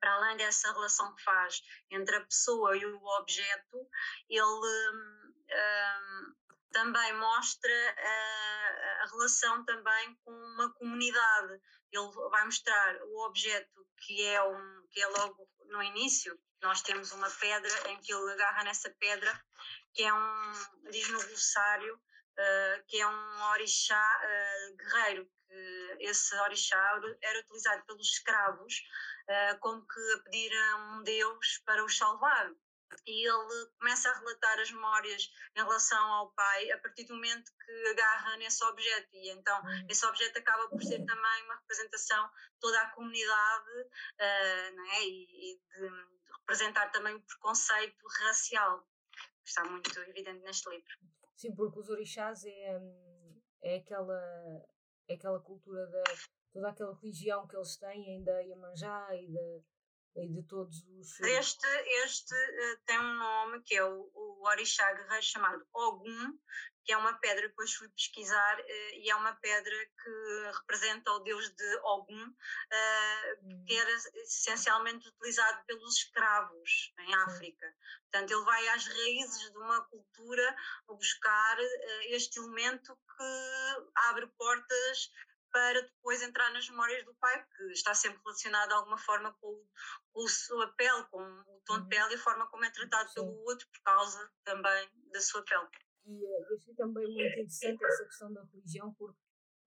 para 0.00 0.14
além 0.14 0.36
dessa 0.36 0.72
relação 0.72 1.14
que 1.14 1.22
faz 1.22 1.62
entre 1.90 2.16
a 2.16 2.24
pessoa 2.24 2.76
e 2.76 2.84
o 2.84 3.04
objeto, 3.20 3.88
ele 4.28 4.42
um, 4.42 5.32
um, 5.52 6.34
também 6.72 7.12
mostra 7.14 7.72
a, 7.98 9.02
a, 9.02 9.06
relação 9.06 9.64
também 9.64 10.14
com 10.24 10.32
uma 10.32 10.72
comunidade. 10.74 11.60
Ele 11.92 12.10
vai 12.30 12.44
mostrar 12.44 12.96
o 13.02 13.26
objeto 13.26 13.86
que 13.98 14.24
é, 14.26 14.42
um, 14.42 14.86
que 14.90 15.00
é 15.00 15.06
logo 15.08 15.48
no 15.66 15.82
início, 15.82 16.38
nós 16.62 16.82
temos 16.82 17.12
uma 17.12 17.30
pedra 17.30 17.90
em 17.90 18.00
que 18.00 18.12
ele 18.12 18.32
agarra 18.32 18.64
nessa 18.64 18.90
pedra, 18.90 19.44
que 19.94 20.02
é 20.02 20.12
um, 20.12 20.52
diz 20.90 21.08
no 21.08 21.22
glossário, 21.22 21.94
uh, 21.94 22.84
que 22.86 23.00
é 23.00 23.06
um 23.06 23.42
orixá 23.52 24.20
uh, 24.22 24.76
guerreiro, 24.76 25.28
que 25.48 25.96
esse 26.00 26.34
orixá 26.36 27.00
era 27.22 27.40
utilizado 27.40 27.84
pelos 27.86 28.06
escravos 28.06 28.82
uh, 29.28 29.58
como 29.60 29.86
que 29.86 30.12
a 30.14 30.18
pedir 30.24 30.52
a 30.54 30.76
um 30.76 31.02
deus 31.02 31.58
para 31.64 31.84
os 31.84 31.96
salvar. 31.96 32.50
E 33.06 33.28
ele 33.28 33.66
começa 33.78 34.10
a 34.10 34.18
relatar 34.18 34.58
as 34.58 34.70
memórias 34.70 35.30
em 35.56 35.60
relação 35.60 36.12
ao 36.12 36.32
pai 36.32 36.70
a 36.70 36.78
partir 36.78 37.04
do 37.04 37.14
momento 37.14 37.50
que 37.64 37.88
agarra 37.88 38.36
nesse 38.36 38.62
objeto. 38.64 39.08
E 39.12 39.30
então 39.30 39.60
uhum. 39.62 39.86
esse 39.88 40.04
objeto 40.06 40.38
acaba 40.38 40.68
por 40.68 40.82
ser 40.82 41.04
também 41.04 41.44
uma 41.44 41.56
representação 41.56 42.26
de 42.28 42.60
toda 42.60 42.80
a 42.80 42.90
comunidade 42.90 43.80
uh, 43.80 44.80
é? 44.92 45.04
e, 45.04 45.52
e 45.52 45.60
de, 45.72 45.88
de, 45.88 46.30
representar 46.40 46.90
também 46.90 47.14
o 47.14 47.22
preconceito 47.22 48.06
racial, 48.22 48.86
que 49.42 49.48
está 49.48 49.64
muito 49.64 49.98
evidente 50.00 50.42
neste 50.42 50.68
livro. 50.70 50.88
Sim, 51.36 51.54
porque 51.54 51.78
os 51.78 51.88
orixás 51.88 52.44
é, 52.44 52.78
hum, 52.78 53.42
é 53.62 53.76
aquela, 53.76 54.20
é 55.08 55.14
aquela 55.14 55.40
cultura 55.40 55.86
da 55.86 56.02
toda 56.52 56.68
aquela 56.68 56.94
religião 57.00 57.46
que 57.46 57.56
eles 57.56 57.76
têm, 57.76 58.16
ainda 58.16 58.42
Iemanjá 58.42 59.08
e 59.14 59.30
e 59.30 59.62
de 60.16 60.42
todos 60.42 60.84
os. 60.98 61.20
Este, 61.20 61.66
este 62.04 62.34
uh, 62.34 62.80
tem 62.84 62.98
um 62.98 63.14
nome 63.14 63.62
que 63.62 63.76
é 63.76 63.84
o, 63.84 64.10
o 64.14 64.48
orixá 64.48 64.92
guerreiro 64.92 65.22
chamado 65.22 65.66
Ogum, 65.72 66.38
que 66.84 66.92
é 66.92 66.96
uma 66.96 67.14
pedra 67.14 67.42
que 67.42 67.48
depois 67.48 67.72
fui 67.74 67.88
pesquisar 67.90 68.58
uh, 68.58 68.94
e 68.94 69.10
é 69.10 69.14
uma 69.14 69.34
pedra 69.36 69.74
que 70.02 70.50
representa 70.58 71.12
o 71.12 71.20
deus 71.20 71.48
de 71.50 71.76
Ogum, 71.84 72.26
uh, 72.26 72.34
hum. 73.44 73.64
que 73.66 73.76
era 73.76 73.90
essencialmente 74.24 75.08
utilizado 75.08 75.64
pelos 75.66 75.96
escravos 75.96 76.92
em 76.98 77.14
África. 77.14 77.74
Portanto, 78.10 78.32
ele 78.32 78.44
vai 78.44 78.68
às 78.70 78.86
raízes 78.86 79.50
de 79.52 79.58
uma 79.58 79.82
cultura 79.84 80.56
buscar 80.88 81.58
este 82.08 82.40
elemento 82.40 82.96
que 83.16 84.00
abre 84.08 84.26
portas 84.36 85.10
para 85.52 85.82
depois 85.82 86.22
entrar 86.22 86.52
nas 86.52 86.68
memórias 86.68 87.04
do 87.04 87.14
pai, 87.14 87.44
que 87.56 87.72
está 87.72 87.94
sempre 87.94 88.20
relacionado 88.24 88.68
de 88.68 88.74
alguma 88.74 88.98
forma 88.98 89.32
com, 89.40 89.64
com 90.12 90.24
a 90.24 90.28
sua 90.28 90.68
pele, 90.74 91.04
com 91.10 91.22
o 91.22 91.60
tom 91.64 91.76
de 91.76 91.82
uhum. 91.82 91.88
pele 91.88 92.12
e 92.12 92.14
a 92.14 92.18
forma 92.18 92.46
como 92.48 92.64
é 92.64 92.70
tratado 92.70 93.08
Sim. 93.08 93.14
pelo 93.14 93.42
outro 93.44 93.68
por 93.68 93.82
causa 93.82 94.30
também 94.44 94.88
da 95.12 95.20
sua 95.20 95.44
pele. 95.44 95.68
E 96.06 96.24
uh, 96.24 96.56
achei 96.56 96.74
também 96.74 97.06
muito 97.06 97.20
interessante 97.20 97.84
essa 97.84 98.04
questão 98.04 98.32
da 98.32 98.42
religião, 98.44 98.94
porque 98.94 99.20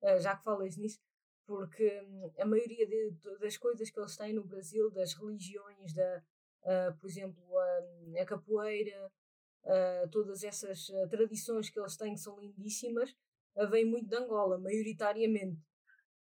uh, 0.03 0.19
já 0.19 0.35
que 0.35 0.43
falas 0.43 0.77
nisso, 0.77 0.99
porque 1.45 2.01
um, 2.01 2.31
a 2.39 2.45
maioria 2.45 2.87
de, 2.87 3.11
das 3.39 3.57
coisas 3.57 3.89
que 3.89 3.99
eles 3.99 4.17
têm 4.17 4.33
no 4.33 4.43
Brasil, 4.43 4.89
das 4.91 5.13
religiões, 5.13 5.93
da, 5.93 6.23
uh, 6.63 6.97
por 6.99 7.09
exemplo, 7.09 7.43
a, 7.57 8.21
a 8.21 8.25
capoeira, 8.25 9.11
uh, 9.63 10.09
todas 10.09 10.43
essas 10.43 10.87
tradições 11.09 11.69
que 11.69 11.79
eles 11.79 11.97
têm 11.97 12.13
que 12.13 12.21
são 12.21 12.39
lindíssimas, 12.39 13.15
vêm 13.69 13.85
muito 13.85 14.09
de 14.09 14.15
Angola, 14.15 14.57
maioritariamente. 14.57 15.61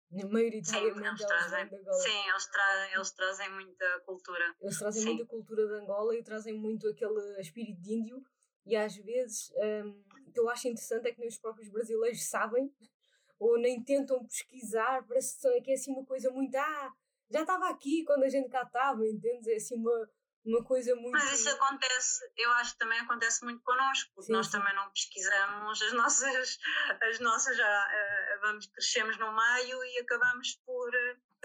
Maioritariamente 0.09 0.99
sim, 0.99 1.05
eles 1.05 1.25
trazem, 1.25 1.67
de 1.67 1.75
Angola. 1.75 1.99
Sim, 1.99 2.29
eles, 2.29 2.45
tra 2.47 2.91
eles 2.93 3.11
trazem 3.11 3.49
muita 3.53 3.99
cultura. 4.05 4.55
Eles 4.61 4.79
trazem 4.79 5.01
sim. 5.01 5.09
muita 5.09 5.25
cultura 5.25 5.67
de 5.67 5.73
Angola 5.73 6.15
e 6.15 6.23
trazem 6.23 6.53
muito 6.53 6.87
aquele 6.87 7.41
espírito 7.41 7.81
de 7.81 7.93
índio 7.93 8.25
e 8.65 8.75
às 8.75 8.95
vezes 8.97 9.51
um, 9.55 10.03
o 10.27 10.31
que 10.31 10.39
eu 10.39 10.49
acho 10.49 10.67
interessante 10.67 11.07
é 11.07 11.13
que 11.13 11.19
nem 11.19 11.29
os 11.29 11.37
próprios 11.37 11.69
brasileiros 11.69 12.23
sabem 12.29 12.71
ou 13.39 13.57
nem 13.57 13.83
tentam 13.83 14.25
pesquisar, 14.25 15.05
parece 15.07 15.39
que 15.61 15.71
é 15.71 15.73
assim 15.73 15.91
uma 15.91 16.05
coisa 16.05 16.31
muito. 16.31 16.55
Ah, 16.55 16.93
já 17.29 17.41
estava 17.41 17.69
aqui 17.69 18.03
quando 18.03 18.23
a 18.23 18.29
gente 18.29 18.49
cá 18.49 18.63
estava, 18.63 19.05
entendes? 19.07 19.47
É 19.47 19.55
assim 19.55 19.75
uma, 19.75 20.09
uma 20.47 20.63
coisa 20.63 20.95
muito. 20.95 21.11
Mas 21.11 21.39
isso 21.39 21.49
acontece, 21.49 22.31
eu 22.37 22.51
acho 22.53 22.73
que 22.73 22.79
também 22.79 22.99
acontece 22.99 23.43
muito 23.43 23.61
connosco, 23.63 24.11
porque 24.15 24.27
sim, 24.27 24.33
nós 24.33 24.45
sim. 24.47 24.53
também 24.53 24.73
não 24.75 24.89
pesquisamos 24.91 25.81
as 25.81 25.93
nossas. 25.93 26.57
As 27.01 27.19
nossas 27.19 27.57
já, 27.57 27.87
uh, 27.87 28.41
vamos, 28.41 28.67
crescemos 28.67 29.17
no 29.17 29.35
meio 29.35 29.83
e 29.83 29.99
acabamos 29.99 30.55
por 30.65 30.89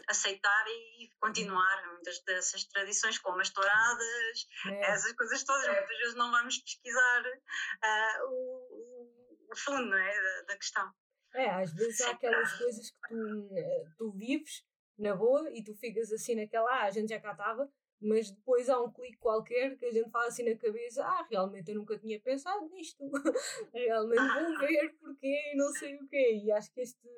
aceitar 0.09 0.65
e 0.69 1.11
continuar 1.21 1.87
muitas 1.93 2.21
dessas 2.25 2.65
tradições, 2.65 3.19
como 3.19 3.41
as 3.41 3.51
touradas, 3.51 4.47
é. 4.67 4.91
essas 4.93 5.13
coisas 5.13 5.43
todas. 5.45 5.65
É. 5.65 5.73
Muitas 5.73 5.99
vezes 5.99 6.15
não 6.15 6.31
vamos 6.31 6.59
pesquisar 6.59 7.23
uh, 7.23 8.29
o, 8.29 9.49
o, 9.51 9.57
fundo 9.57 9.95
é, 9.95 10.23
da, 10.23 10.43
da 10.43 10.57
questão. 10.57 10.91
É, 11.35 11.51
às 11.51 11.73
vezes 11.73 12.01
há 12.03 12.11
aquelas 12.11 12.53
coisas 12.59 12.91
que 12.91 13.09
tu, 13.09 13.49
eh, 13.57 13.85
tu 13.97 14.13
vives 14.13 14.63
na 14.99 15.15
boa 15.15 15.51
e 15.51 15.65
tu 15.65 15.75
ficas 15.75 16.13
assim 16.13 16.35
naquela, 16.35 16.71
ah, 16.71 16.85
a 16.85 16.91
gente 16.91 17.09
já 17.09 17.19
cá 17.19 17.33
estava, 17.33 17.73
mas 18.03 18.31
depois 18.31 18.69
há 18.69 18.81
um 18.81 18.91
clique 18.91 19.19
qualquer 19.19 19.77
que 19.79 19.87
a 19.87 19.91
gente 19.91 20.11
fala 20.11 20.27
assim 20.27 20.43
na 20.43 20.57
cabeça, 20.57 21.05
ah, 21.05 21.27
realmente 21.31 21.71
eu 21.71 21.77
nunca 21.77 21.99
tinha 21.99 22.21
pensado 22.21 22.69
nisto, 22.71 23.03
realmente 23.73 24.21
vou 24.21 24.59
ver 24.59 24.95
porque 25.01 25.55
não 25.57 25.71
sei 25.73 25.97
o 25.97 26.07
quê. 26.09 26.41
E 26.45 26.53
acho 26.53 26.73
que 26.73 26.81
este, 26.81 27.09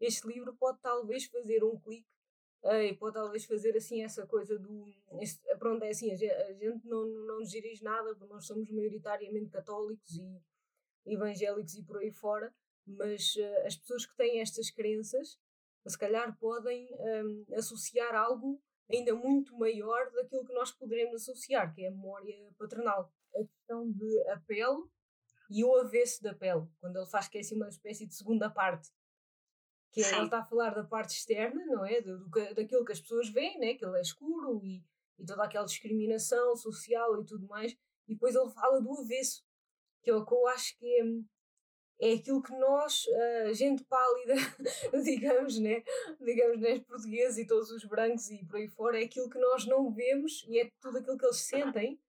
este 0.00 0.26
livro 0.26 0.54
pode 0.56 0.78
talvez 0.80 1.24
fazer 1.26 1.62
um 1.62 1.78
clique 1.78 2.08
uh, 2.64 2.82
e 2.82 2.96
pode 2.96 3.14
talvez 3.14 3.44
fazer 3.44 3.76
assim 3.76 4.02
essa 4.02 4.26
coisa 4.26 4.58
do. 4.58 4.86
Este, 5.20 5.40
pronto, 5.56 5.84
é 5.84 5.90
assim, 5.90 6.10
a 6.10 6.16
gente, 6.16 6.32
a 6.32 6.52
gente 6.52 6.86
não, 6.86 7.06
não 7.06 7.38
nos 7.40 7.50
dirige 7.50 7.82
nada, 7.84 8.14
porque 8.14 8.32
nós 8.32 8.46
somos 8.46 8.70
maioritariamente 8.70 9.50
católicos 9.50 10.16
e 10.16 10.40
evangélicos 11.06 11.74
e 11.74 11.82
por 11.82 11.98
aí 11.98 12.10
fora 12.10 12.52
mas 12.86 13.34
uh, 13.36 13.66
as 13.66 13.76
pessoas 13.76 14.06
que 14.06 14.16
têm 14.16 14.40
estas 14.40 14.70
crenças, 14.70 15.38
se 15.86 15.98
calhar 15.98 16.36
podem 16.38 16.88
um, 16.92 17.44
associar 17.56 18.14
algo 18.14 18.60
ainda 18.90 19.14
muito 19.14 19.56
maior 19.56 20.10
daquilo 20.12 20.44
que 20.44 20.52
nós 20.52 20.70
poderemos 20.72 21.22
associar, 21.22 21.72
que 21.74 21.84
é 21.84 21.88
a 21.88 21.90
memória 21.90 22.36
paternal. 22.58 23.12
A 23.34 23.44
questão 23.44 23.90
de 23.90 24.28
a 24.28 24.40
pele 24.40 24.84
e 25.50 25.64
o 25.64 25.76
avesso 25.76 26.22
da 26.22 26.34
pele, 26.34 26.66
quando 26.80 26.96
ele 26.96 27.06
faz 27.06 27.28
que 27.28 27.38
é 27.38 27.40
assim 27.40 27.56
uma 27.56 27.68
espécie 27.68 28.06
de 28.06 28.14
segunda 28.14 28.50
parte. 28.50 28.88
Que 29.92 30.02
é, 30.02 30.12
ele 30.12 30.24
está 30.24 30.38
a 30.38 30.44
falar 30.44 30.74
da 30.74 30.84
parte 30.84 31.16
externa, 31.16 31.64
não 31.66 31.84
é? 31.84 32.00
Do, 32.00 32.18
do, 32.18 32.54
daquilo 32.54 32.84
que 32.84 32.92
as 32.92 33.00
pessoas 33.00 33.28
veem, 33.28 33.58
né? 33.58 33.74
que 33.74 33.84
ele 33.84 33.98
é 33.98 34.00
escuro 34.00 34.64
e, 34.64 34.84
e 35.18 35.24
toda 35.24 35.44
aquela 35.44 35.66
discriminação 35.66 36.54
social 36.54 37.20
e 37.20 37.26
tudo 37.26 37.46
mais. 37.48 37.72
E 38.06 38.14
depois 38.14 38.34
ele 38.34 38.50
fala 38.50 38.80
do 38.80 38.92
avesso, 38.98 39.44
que 40.02 40.10
é 40.10 40.14
o 40.14 40.24
que 40.24 40.32
eu 40.32 40.46
acho 40.48 40.76
que 40.78 40.86
é, 41.00 41.04
é 42.00 42.14
aquilo 42.14 42.42
que 42.42 42.52
nós, 42.52 43.04
uh, 43.06 43.54
gente 43.54 43.84
pálida, 43.84 44.34
digamos, 45.04 45.58
né? 45.58 45.82
digamos, 46.20 46.58
né, 46.58 46.80
portugueses 46.80 47.38
e 47.38 47.46
todos 47.46 47.70
os 47.70 47.84
brancos 47.84 48.30
e 48.30 48.44
por 48.46 48.56
aí 48.56 48.68
fora, 48.68 49.00
é 49.00 49.04
aquilo 49.04 49.28
que 49.28 49.38
nós 49.38 49.66
não 49.66 49.92
vemos 49.92 50.44
e 50.48 50.58
é 50.58 50.70
tudo 50.80 50.98
aquilo 50.98 51.18
que 51.18 51.26
eles 51.26 51.40
sentem, 51.40 52.00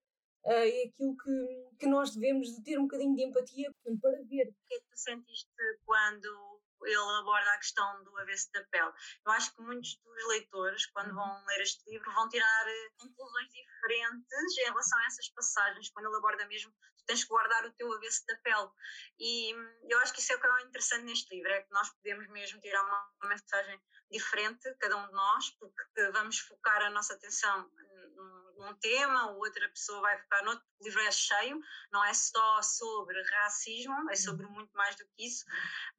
uh, 0.44 0.50
é 0.50 0.84
aquilo 0.84 1.16
que, 1.16 1.76
que 1.78 1.86
nós 1.86 2.14
devemos 2.14 2.48
de 2.54 2.62
ter 2.62 2.78
um 2.78 2.82
bocadinho 2.82 3.14
de 3.14 3.22
empatia 3.22 3.70
para 4.00 4.22
ver. 4.22 4.48
O 4.48 4.68
que 4.68 4.74
é 4.74 4.78
que 4.78 4.88
tu 4.90 4.98
sentiste 4.98 5.50
quando 5.84 6.52
ele 6.84 7.18
aborda 7.20 7.52
a 7.52 7.58
questão 7.58 8.04
do 8.04 8.18
avesso 8.18 8.50
da 8.52 8.64
pele. 8.64 8.92
Eu 9.24 9.32
acho 9.32 9.54
que 9.54 9.62
muitos 9.62 9.96
dos 9.96 10.28
leitores, 10.28 10.86
quando 10.86 11.08
uhum. 11.08 11.14
vão 11.14 11.44
ler 11.46 11.60
este 11.60 11.88
livro, 11.90 12.12
vão 12.12 12.28
tirar 12.28 12.64
eh, 12.66 12.90
conclusões 12.98 13.48
diferentes 13.50 14.58
em 14.58 14.64
relação 14.64 14.98
a 14.98 15.06
essas 15.06 15.28
passagens, 15.30 15.90
quando 15.90 16.06
ele 16.06 16.16
aborda 16.16 16.46
mesmo, 16.46 16.72
tens 17.06 17.24
que 17.24 17.28
guardar 17.28 17.66
o 17.66 17.72
teu 17.72 17.92
avesso 17.92 18.24
da 18.26 18.36
pele. 18.38 18.70
E 19.18 19.54
hum, 19.54 19.78
eu 19.88 19.98
acho 20.00 20.12
que 20.12 20.20
isso 20.20 20.32
é 20.32 20.36
o 20.36 20.40
que 20.40 20.46
é 20.46 20.62
interessante 20.62 21.04
neste 21.04 21.34
livro, 21.34 21.50
é 21.50 21.62
que 21.62 21.70
nós 21.70 21.90
podemos 21.90 22.26
mesmo 22.28 22.60
tirar 22.60 22.82
uma 22.82 23.28
mensagem 23.28 23.80
diferente, 24.10 24.74
cada 24.78 24.96
um 24.96 25.06
de 25.06 25.12
nós, 25.12 25.50
porque 25.58 26.10
vamos 26.12 26.38
focar 26.38 26.82
a 26.82 26.90
nossa 26.90 27.14
atenção 27.14 27.70
num 28.14 28.41
tema, 28.80 29.32
outra 29.36 29.68
pessoa 29.68 30.00
vai 30.00 30.18
focar 30.18 30.44
noutro. 30.44 30.64
O 30.80 30.84
livro 30.84 31.00
é 31.00 31.10
cheio, 31.10 31.60
não 31.92 32.04
é 32.04 32.12
só 32.12 32.62
sobre 32.62 33.22
racismo, 33.22 34.10
é 34.10 34.16
sobre 34.16 34.46
uhum. 34.46 34.52
muito 34.52 34.72
mais 34.74 34.96
do 34.96 35.04
que 35.06 35.26
isso, 35.26 35.44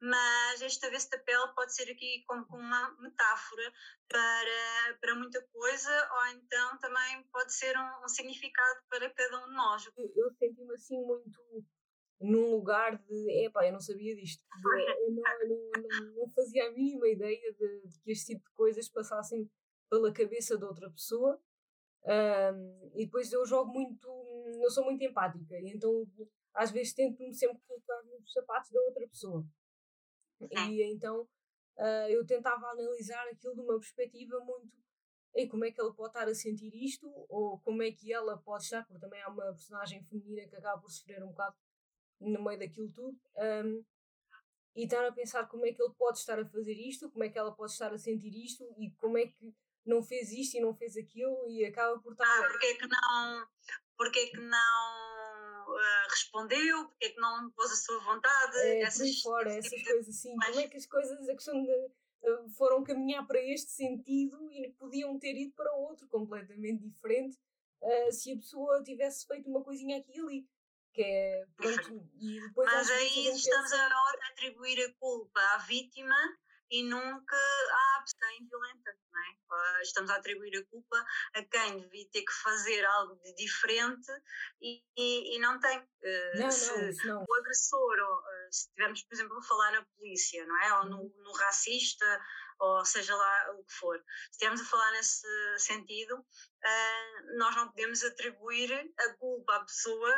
mas 0.00 0.60
esta 0.60 0.90
vez 0.90 1.08
da 1.08 1.18
pele 1.18 1.48
pode 1.54 1.74
ser 1.74 1.90
aqui 1.90 2.22
como 2.26 2.44
uma 2.50 2.90
metáfora 3.00 3.72
para, 4.08 4.98
para 5.00 5.14
muita 5.14 5.42
coisa, 5.52 6.10
ou 6.12 6.26
então 6.36 6.78
também 6.78 7.22
pode 7.32 7.52
ser 7.54 7.76
um, 7.76 8.04
um 8.04 8.08
significado 8.08 8.80
para 8.88 9.10
cada 9.10 9.44
um 9.44 9.48
de 9.48 9.54
nós. 9.54 9.86
Eu, 9.96 10.12
eu 10.16 10.30
senti-me 10.38 10.74
assim 10.74 11.00
muito 11.02 11.40
num 12.20 12.52
lugar 12.52 12.96
de 12.96 13.44
epá, 13.44 13.66
eu 13.66 13.72
não 13.72 13.80
sabia 13.80 14.14
disto. 14.14 14.42
Eu 14.54 15.10
não, 15.12 15.22
eu 15.40 15.48
não, 15.48 16.14
não, 16.14 16.30
fazia 16.30 16.68
a 16.68 16.72
mínima 16.72 17.08
ideia 17.08 17.52
de, 17.52 17.80
de, 17.86 18.00
que 18.00 18.12
este 18.12 18.34
tipo 18.34 18.48
de 18.48 18.54
coisas 18.54 18.88
passassem 18.88 19.50
pela 19.90 20.12
cabeça 20.12 20.56
de 20.56 20.64
outra 20.64 20.90
pessoa 20.90 21.40
um, 22.06 22.90
e 22.94 23.06
depois 23.06 23.32
eu 23.32 23.46
jogo 23.46 23.72
muito, 23.72 24.08
não 24.60 24.70
sou 24.70 24.84
muito 24.84 25.02
empática, 25.02 25.58
e 25.58 25.70
então 25.74 26.06
às 26.54 26.70
vezes 26.70 26.92
tento-me 26.92 27.34
sempre 27.34 27.58
colocar 27.66 28.02
nos 28.04 28.32
sapatos 28.32 28.70
da 28.70 28.80
outra 28.80 29.08
pessoa. 29.08 29.44
E 30.40 30.82
então 30.82 31.22
uh, 31.22 32.08
eu 32.08 32.24
tentava 32.26 32.66
analisar 32.66 33.26
aquilo 33.28 33.54
de 33.54 33.60
uma 33.60 33.78
perspectiva 33.78 34.38
muito. 34.40 34.84
Ei, 35.34 35.48
como 35.48 35.64
é 35.64 35.72
que 35.72 35.80
ele 35.80 35.92
pode 35.92 36.10
estar 36.10 36.28
a 36.28 36.34
sentir 36.34 36.72
isto? 36.74 37.10
Ou 37.28 37.58
como 37.60 37.82
é 37.82 37.90
que 37.90 38.12
ela 38.12 38.38
pode 38.38 38.64
estar? 38.64 38.84
Porque 38.84 39.00
também 39.00 39.20
há 39.22 39.28
uma 39.28 39.46
personagem 39.46 40.04
feminina 40.04 40.46
que 40.46 40.54
acaba 40.54 40.80
por 40.80 40.90
sofrer 40.90 41.24
um 41.24 41.30
bocado 41.30 41.56
no 42.20 42.42
meio 42.44 42.58
daquilo 42.58 42.88
tudo. 42.92 43.18
Um, 43.36 43.84
e 44.76 44.84
estar 44.84 45.04
a 45.04 45.12
pensar 45.12 45.48
como 45.48 45.66
é 45.66 45.72
que 45.72 45.82
ele 45.82 45.94
pode 45.94 46.18
estar 46.18 46.38
a 46.38 46.46
fazer 46.46 46.74
isto, 46.74 47.10
como 47.10 47.24
é 47.24 47.28
que 47.28 47.38
ela 47.38 47.54
pode 47.54 47.72
estar 47.72 47.92
a 47.92 47.98
sentir 47.98 48.34
isto 48.44 48.64
e 48.76 48.90
como 48.92 49.18
é 49.18 49.26
que 49.26 49.54
não 49.86 50.02
fez 50.02 50.32
isto 50.32 50.56
e 50.56 50.60
não 50.60 50.74
fez 50.74 50.96
aquilo 50.96 51.48
e 51.48 51.64
acaba 51.64 51.98
por 52.00 52.12
estar. 52.12 52.24
Ah, 52.24 52.48
porque 52.48 52.66
é 52.66 52.74
que 52.74 52.86
não, 52.86 53.46
porque 53.96 54.18
é 54.18 54.26
que 54.26 54.40
não 54.40 55.66
uh, 55.68 56.10
respondeu, 56.10 56.88
porque 56.88 57.06
é 57.06 57.10
que 57.10 57.20
não 57.20 57.50
pôs 57.50 57.70
a 57.70 57.76
sua 57.76 58.00
vontade. 58.00 58.56
É, 58.58 58.82
essas, 58.82 59.20
fora, 59.20 59.52
essas 59.52 59.82
coisas 59.82 60.08
assim. 60.08 60.34
Mas... 60.36 60.48
Como 60.48 60.60
é 60.60 60.68
que 60.68 60.76
as 60.76 60.86
coisas, 60.86 61.28
a 61.28 61.34
questão 61.34 61.62
de. 61.62 61.70
Uh, 62.22 62.48
foram 62.56 62.82
caminhar 62.82 63.26
para 63.26 63.38
este 63.38 63.70
sentido 63.70 64.50
e 64.50 64.72
podiam 64.78 65.18
ter 65.18 65.36
ido 65.36 65.52
para 65.54 65.70
outro 65.74 66.08
completamente 66.08 66.82
diferente 66.82 67.38
uh, 67.82 68.12
se 68.12 68.32
a 68.32 68.36
pessoa 68.36 68.82
tivesse 68.82 69.26
feito 69.26 69.48
uma 69.50 69.62
coisinha 69.62 69.98
aqui 69.98 70.16
e 70.16 70.20
ali. 70.20 70.48
Que 70.94 71.02
é, 71.02 71.46
pronto, 71.56 72.08
e 72.20 72.40
depois 72.40 72.72
Mas 72.72 72.88
aí 72.88 73.26
estamos 73.26 73.72
a 73.72 73.90
atribuir 74.30 74.80
a 74.80 74.92
culpa 74.94 75.40
à 75.40 75.58
vítima 75.58 76.14
e 76.74 76.82
nunca 76.82 77.36
à 77.36 78.04
quem 78.18 78.48
violenta, 78.48 78.96
não 79.12 79.20
é? 79.20 79.82
Estamos 79.82 80.10
a 80.10 80.16
atribuir 80.16 80.58
a 80.58 80.64
culpa 80.66 81.06
a 81.34 81.44
quem 81.44 81.80
devia 81.80 82.08
ter 82.10 82.22
que 82.22 82.32
fazer 82.32 82.84
algo 82.84 83.14
de 83.22 83.32
diferente 83.36 84.10
e, 84.60 84.82
e, 84.96 85.36
e 85.36 85.38
não 85.38 85.60
tem. 85.60 85.78
Uh, 85.78 86.38
não, 86.40 86.50
se 86.50 87.06
não, 87.06 87.14
não. 87.14 87.24
o 87.28 87.34
agressor, 87.34 87.98
ou 87.98 88.18
uh, 88.18 88.52
se 88.52 88.66
estivermos, 88.66 89.02
por 89.04 89.14
exemplo, 89.14 89.38
a 89.38 89.42
falar 89.42 89.72
na 89.72 89.84
polícia, 89.96 90.44
não 90.46 90.62
é? 90.62 90.78
Ou 90.80 90.86
no, 90.86 91.02
uhum. 91.02 91.22
no 91.22 91.32
racista, 91.34 92.20
ou 92.58 92.84
seja 92.84 93.14
lá 93.14 93.52
o 93.52 93.64
que 93.64 93.74
for. 93.74 93.96
Se 93.98 94.30
estivermos 94.32 94.60
a 94.60 94.64
falar 94.64 94.90
nesse 94.92 95.26
sentido, 95.58 96.18
uh, 96.18 97.38
nós 97.38 97.54
não 97.54 97.68
podemos 97.68 98.02
atribuir 98.02 98.92
a 98.98 99.14
culpa 99.14 99.56
à 99.56 99.64
pessoa 99.64 100.12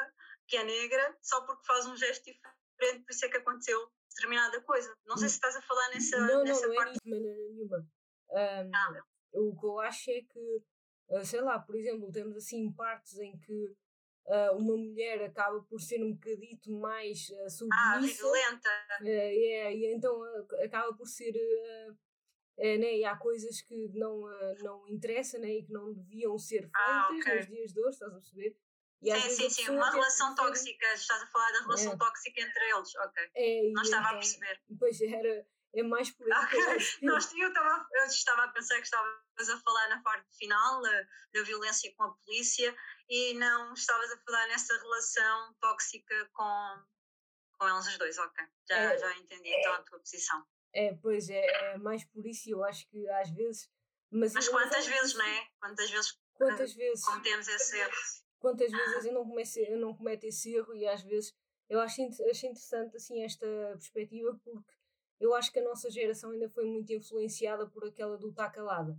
que 0.49 0.57
é 0.57 0.65
negra 0.65 1.19
só 1.23 1.43
porque 1.43 1.67
faz 1.67 1.87
um 1.87 1.97
gesto 1.97 2.25
diferente, 2.25 3.05
por 3.05 3.13
isso 3.13 3.27
é 3.27 3.29
que 3.29 3.37
aconteceu 3.37 3.93
determinada 4.16 4.61
coisa. 4.62 4.96
Não 5.06 5.16
sei 5.16 5.28
se 5.28 5.35
estás 5.35 5.54
a 5.54 5.62
falar 5.62 5.88
nessa, 5.90 6.18
não, 6.18 6.42
nessa 6.42 6.66
não, 6.66 6.75
parte. 6.75 6.99
Não, 7.04 7.16
é 7.16 7.20
de 7.20 7.49
nenhuma. 7.49 7.78
Um, 8.30 8.70
ah. 8.75 9.04
O 9.35 9.56
que 9.58 9.66
eu 9.66 9.80
acho 9.80 10.11
é 10.11 10.23
que, 10.23 10.62
ah, 11.11 11.25
sei 11.25 11.40
lá, 11.42 11.58
por 11.58 11.76
exemplo, 11.76 12.11
temos 12.11 12.37
assim 12.37 12.73
partes 12.73 13.18
em 13.18 13.37
que 13.38 13.66
uh, 14.26 14.56
uma 14.56 14.76
mulher 14.76 15.23
acaba 15.25 15.62
por 15.62 15.80
ser 15.80 16.02
um 16.02 16.14
bocadito 16.14 16.70
mais 16.73 17.28
uh, 17.28 17.50
submissa. 17.50 17.76
Ah, 17.76 18.00
violenta. 18.00 18.70
Uh, 19.02 19.06
é, 19.06 19.75
e 19.75 19.94
então 19.94 20.23
acaba 20.64 20.94
por 20.96 21.06
ser... 21.06 21.35
É, 22.58 22.78
né, 22.78 22.96
e 22.96 23.04
há 23.04 23.14
coisas 23.14 23.61
que 23.61 23.90
não, 23.92 24.23
não 24.62 24.88
interessam 24.88 25.38
né, 25.42 25.56
e 25.56 25.62
que 25.62 25.70
não 25.70 25.92
deviam 25.92 26.38
ser 26.38 26.62
feitas 26.62 26.73
ah, 26.75 27.08
okay. 27.12 27.37
nos 27.37 27.46
dias 27.49 27.70
de 27.70 27.80
hoje, 27.80 27.90
estás 27.90 28.12
a 28.12 28.14
perceber? 28.14 28.56
E 29.03 29.21
sim, 29.21 29.31
sim, 29.31 29.50
sim, 29.50 29.71
uma 29.71 29.91
relação 29.91 30.35
tóxica, 30.35 30.87
estás 30.95 31.23
a 31.23 31.26
falar 31.26 31.53
da 31.53 31.61
relação 31.61 31.93
é. 31.93 31.97
tóxica 31.97 32.41
entre 32.41 32.71
eles, 32.71 32.95
ok. 32.97 33.31
É, 33.35 33.71
não 33.73 33.83
estava 33.83 34.07
então, 34.07 34.17
a 34.17 34.19
perceber. 34.19 34.61
Pois 34.79 35.00
era, 35.00 35.47
é 35.75 35.83
mais 35.83 36.11
por 36.17 36.33
aí. 36.33 36.45
Okay. 36.45 36.99
Nós, 37.03 37.33
eu, 37.35 37.49
estava, 37.49 37.88
eu 37.93 38.05
estava 38.05 38.45
a 38.45 38.49
pensar 38.49 38.76
que 38.76 38.83
estavas 38.83 39.49
a 39.50 39.59
falar 39.61 39.88
na 39.88 40.03
parte 40.03 40.26
final 40.37 40.81
da, 40.81 41.03
da 41.35 41.43
violência 41.43 41.93
com 41.97 42.05
a 42.05 42.15
polícia 42.15 42.75
e 43.09 43.35
não 43.35 43.75
estavas 43.75 44.11
a 44.11 44.19
falar 44.19 44.47
nessa 44.49 44.76
relação 44.76 45.55
tóxica 45.61 46.29
com, 46.33 46.85
com 47.59 47.69
eles 47.69 47.87
os 47.87 47.99
dois, 47.99 48.19
ok. 48.19 48.45
Já, 48.69 48.76
é, 48.76 48.99
já 48.99 49.17
entendi 49.17 49.50
então 49.50 49.75
a 49.75 49.83
tua 49.83 49.99
posição. 49.99 50.45
É, 50.75 50.95
pois 50.95 51.29
é, 51.29 51.75
é 51.75 51.79
mais 51.79 52.05
por 52.05 52.26
isso 52.26 52.50
eu 52.50 52.65
acho 52.65 52.88
que 52.88 53.09
às 53.11 53.31
vezes. 53.31 53.71
Mas, 54.11 54.33
mas 54.33 54.49
quantas 54.49 54.87
vezes, 54.87 55.15
não 55.15 55.25
é? 55.25 55.49
Quantas 55.61 55.91
vezes, 55.91 56.19
quantas 56.35 56.75
vezes 56.75 57.05
cometemos 57.05 57.49
esse 57.49 57.79
erro? 57.79 57.93
Quantas 58.38 58.71
vezes 58.71 59.05
eu 59.07 59.12
não, 59.12 59.26
começo, 59.26 59.59
eu 59.59 59.78
não 59.78 59.95
cometo 59.95 60.25
esse 60.25 60.55
erro 60.55 60.75
e 60.75 60.87
às 60.87 61.02
vezes 61.02 61.35
eu 61.69 61.81
acho, 61.81 62.00
acho 62.02 62.47
interessante 62.47 62.97
assim 62.97 63.23
esta 63.23 63.47
perspectiva 63.73 64.38
porque 64.45 64.75
eu 65.19 65.35
acho 65.35 65.50
que 65.50 65.59
a 65.59 65.64
nossa 65.64 65.90
geração 65.90 66.31
ainda 66.31 66.49
foi 66.49 66.64
muito 66.64 66.93
influenciada 66.93 67.66
por 67.66 67.85
aquela 67.85 68.19
do 68.19 68.33
tá 68.33 68.50
calada. 68.50 68.99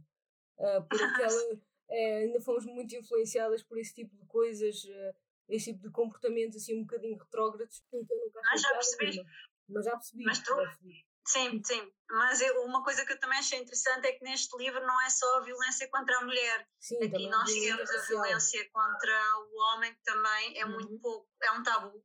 Uh, 0.58 0.84
por 0.89 1.00
aquela. 1.32 1.60
É, 1.89 2.17
ainda 2.17 2.41
fomos 2.41 2.65
muito 2.65 2.96
influenciadas 2.96 3.63
por 3.63 3.77
esse 3.77 3.94
tipo 3.94 4.13
de 4.17 4.25
coisas, 4.25 4.84
uh, 4.84 5.15
esse 5.48 5.72
tipo 5.72 5.84
de 5.84 5.91
comportamentos 5.91 6.58
assim 6.58 6.75
um 6.75 6.82
bocadinho 6.82 7.17
retrógrados. 7.17 7.84
Então, 7.94 8.17
nunca 8.17 8.41
mas 8.44 8.62
já 8.62 8.72
percebi. 8.72 9.25
Mas 9.70 9.86
já 9.86 9.91
percebi. 9.91 10.24
Mas 10.24 10.39
tu, 10.39 10.56
percebi. 10.56 11.07
Sim, 11.27 11.62
sim. 11.63 11.91
Mas 12.10 12.39
eu, 12.39 12.63
uma 12.63 12.84
coisa 12.84 13.05
que 13.05 13.12
eu 13.12 13.19
também 13.19 13.38
achei 13.38 13.60
interessante 13.60 14.07
é 14.07 14.13
que 14.13 14.24
neste 14.24 14.57
livro 14.57 14.79
não 14.86 15.01
é 15.01 15.10
só 15.10 15.38
a 15.38 15.41
violência 15.41 15.89
contra 15.89 16.17
a 16.17 16.22
mulher. 16.22 16.67
Sim, 16.79 17.03
Aqui 17.03 17.29
nós 17.29 17.51
temos 17.51 17.91
a 17.91 18.01
violência 18.07 18.69
contra 18.72 19.39
o 19.39 19.57
homem, 19.63 19.93
que 19.93 20.03
também 20.03 20.57
é 20.57 20.65
uhum. 20.65 20.72
muito 20.72 21.00
pouco, 21.00 21.27
é 21.43 21.51
um 21.51 21.63
tabu. 21.63 22.03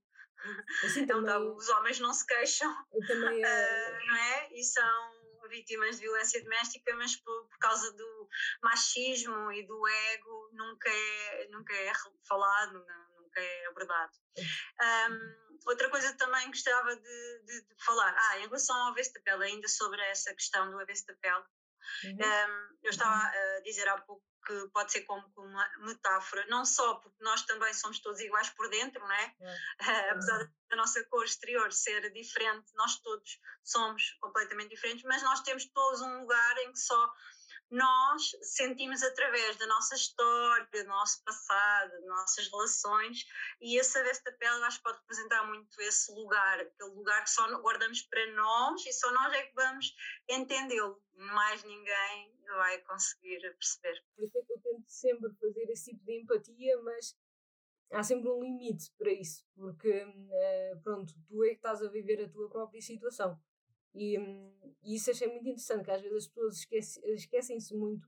Assim, 0.85 1.09
é 1.09 1.17
um 1.17 1.25
tabu. 1.25 1.55
Os 1.55 1.69
homens 1.69 2.01
não 2.01 2.13
se 2.13 2.27
queixam, 2.27 2.75
também, 3.07 3.45
uh, 3.45 4.07
não 4.07 4.17
é? 4.17 4.49
E 4.53 4.65
são 4.65 5.23
vítimas 5.49 5.97
de 5.97 6.03
violência 6.03 6.43
doméstica, 6.43 6.97
mas 6.97 7.15
por, 7.17 7.49
por, 7.49 7.59
causa 7.59 7.93
do 7.93 8.29
machismo 8.63 9.53
e 9.53 9.65
do 9.67 9.87
ego 9.87 10.51
nunca 10.53 10.89
é, 10.89 11.49
nunca 11.51 11.75
é 11.75 11.93
falado, 12.27 12.85
nunca 13.33 13.41
é 13.41 13.67
abordado. 13.67 14.13
Um, 14.81 15.59
outra 15.67 15.89
coisa 15.89 16.13
também 16.17 16.47
gostava 16.49 16.95
de, 16.95 17.43
de, 17.45 17.63
de, 17.63 17.85
falar, 17.85 18.15
ah, 18.17 18.39
em 18.39 18.43
relação 18.43 18.77
ao 18.77 18.91
avesso 18.91 19.13
da 19.15 19.21
pele, 19.21 19.45
ainda 19.45 19.69
sobre 19.69 20.01
essa 20.03 20.33
questão 20.35 20.71
do 20.71 20.79
avesso 20.79 21.07
da 21.07 21.15
pele, 21.15 21.45
uhum. 22.05 22.19
um, 22.19 22.79
eu 22.83 22.91
estava 22.91 23.15
a 23.15 23.61
dizer 23.65 23.89
há 23.89 23.99
pouco 24.03 24.23
que 24.45 24.69
pode 24.73 24.91
ser 24.91 25.03
como 25.03 25.25
uma 25.37 25.71
metáfora, 25.79 26.45
não 26.49 26.65
só 26.65 26.97
porque 26.97 27.23
nós 27.23 27.43
também 27.43 27.73
somos 27.75 28.01
todos 28.01 28.21
iguais 28.21 28.51
por 28.51 28.69
dentro, 28.69 29.01
não 29.01 29.13
é? 29.13 29.37
é. 29.81 30.11
Apesar 30.11 30.51
da 30.69 30.77
nossa 30.77 31.05
cor 31.05 31.25
exterior 31.25 31.73
ser 31.73 32.13
diferente, 32.13 32.73
nós 32.75 32.99
todos 33.03 33.39
somos 33.63 34.17
completamente 34.21 34.71
diferentes, 34.71 35.05
mas 35.05 35.23
nós 35.23 35.43
temos 35.43 35.65
todos 35.67 36.01
um 36.01 36.23
lugar 36.23 36.59
em 36.59 36.73
que 36.73 36.79
só 36.79 37.13
nós 37.73 38.37
sentimos 38.43 39.03
através 39.03 39.57
da 39.57 39.67
nossa 39.67 39.95
história, 39.95 40.69
do 40.71 40.85
nosso 40.85 41.25
passado, 41.25 41.91
das 41.91 42.05
nossas 42.05 42.49
relações, 42.49 43.25
e 43.63 43.79
esse 43.79 43.97
avesso 43.99 44.23
da 44.25 44.33
pele 44.33 44.63
acho 44.65 44.77
que 44.77 44.85
pode 44.85 44.99
representar 44.99 45.47
muito 45.47 45.81
esse 45.81 46.13
lugar, 46.13 46.61
aquele 46.61 46.91
lugar 46.91 47.25
que 47.25 47.31
só 47.31 47.47
guardamos 47.61 48.03
para 48.03 48.27
nós 48.35 48.85
e 48.85 48.93
só 48.93 49.11
nós 49.13 49.33
é 49.33 49.43
que 49.45 49.55
vamos 49.55 49.95
entendê-lo, 50.29 51.03
mais 51.15 51.65
ninguém 51.65 52.37
vai 52.47 52.79
conseguir 52.83 53.41
perceber. 53.41 54.05
Por 54.15 54.25
isso 54.25 54.39
é 54.39 54.43
que 54.43 54.53
eu 54.53 54.61
tento 54.61 54.85
sempre 54.87 55.35
fazer 55.41 55.71
esse 55.71 55.93
tipo 55.93 56.05
de 56.05 56.21
empatia, 56.21 56.83
mas 56.83 57.17
há 57.91 58.03
sempre 58.03 58.29
um 58.31 58.43
limite 58.43 58.93
para 58.99 59.11
isso, 59.11 59.47
porque 59.55 60.05
uh, 60.05 60.83
pronto, 60.83 61.15
tu 61.27 61.43
é 61.43 61.49
que 61.49 61.55
estás 61.55 61.83
a 61.83 61.89
viver 61.89 62.23
a 62.23 62.29
tua 62.29 62.51
própria 62.51 62.83
situação. 62.83 63.41
E, 63.95 64.19
hum, 64.19 64.53
e 64.83 64.97
isso 64.97 65.11
achei 65.11 65.29
muito 65.29 65.49
interessante, 65.49 65.85
que 65.85 65.91
às 65.91 66.03
vezes 66.03 66.17
as 66.17 66.29
pessoas 66.29 66.57
esquece, 66.59 67.01
esquecem-se 67.13 67.75
muito. 67.75 68.07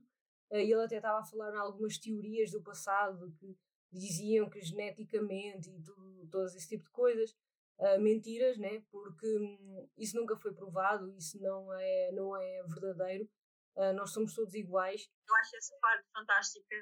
Uh, 0.51 0.57
e 0.57 0.71
ele 0.71 0.83
até 0.83 0.97
estava 0.97 1.19
a 1.19 1.25
falar 1.25 1.53
em 1.53 1.57
algumas 1.57 1.97
teorias 1.97 2.51
do 2.51 2.61
passado 2.61 3.31
que 3.39 3.57
diziam 3.91 4.49
que 4.49 4.61
geneticamente 4.61 5.69
e 5.69 5.81
tudo, 5.81 6.27
todas 6.29 6.55
esse 6.55 6.67
tipo 6.69 6.83
de 6.83 6.91
coisas, 6.91 7.31
uh, 7.79 7.99
mentiras, 7.99 8.57
né? 8.57 8.83
porque 8.91 9.27
um, 9.37 9.89
isso 9.97 10.17
nunca 10.17 10.35
foi 10.37 10.53
provado, 10.53 11.15
isso 11.17 11.41
não 11.41 11.73
é, 11.73 12.11
não 12.11 12.35
é 12.35 12.63
verdadeiro. 12.67 13.29
Uh, 13.75 13.93
nós 13.93 14.11
somos 14.11 14.33
todos 14.33 14.53
iguais. 14.53 15.09
Eu 15.27 15.35
acho 15.35 15.57
essa 15.57 15.75
parte 15.81 16.05
fantástica, 16.13 16.75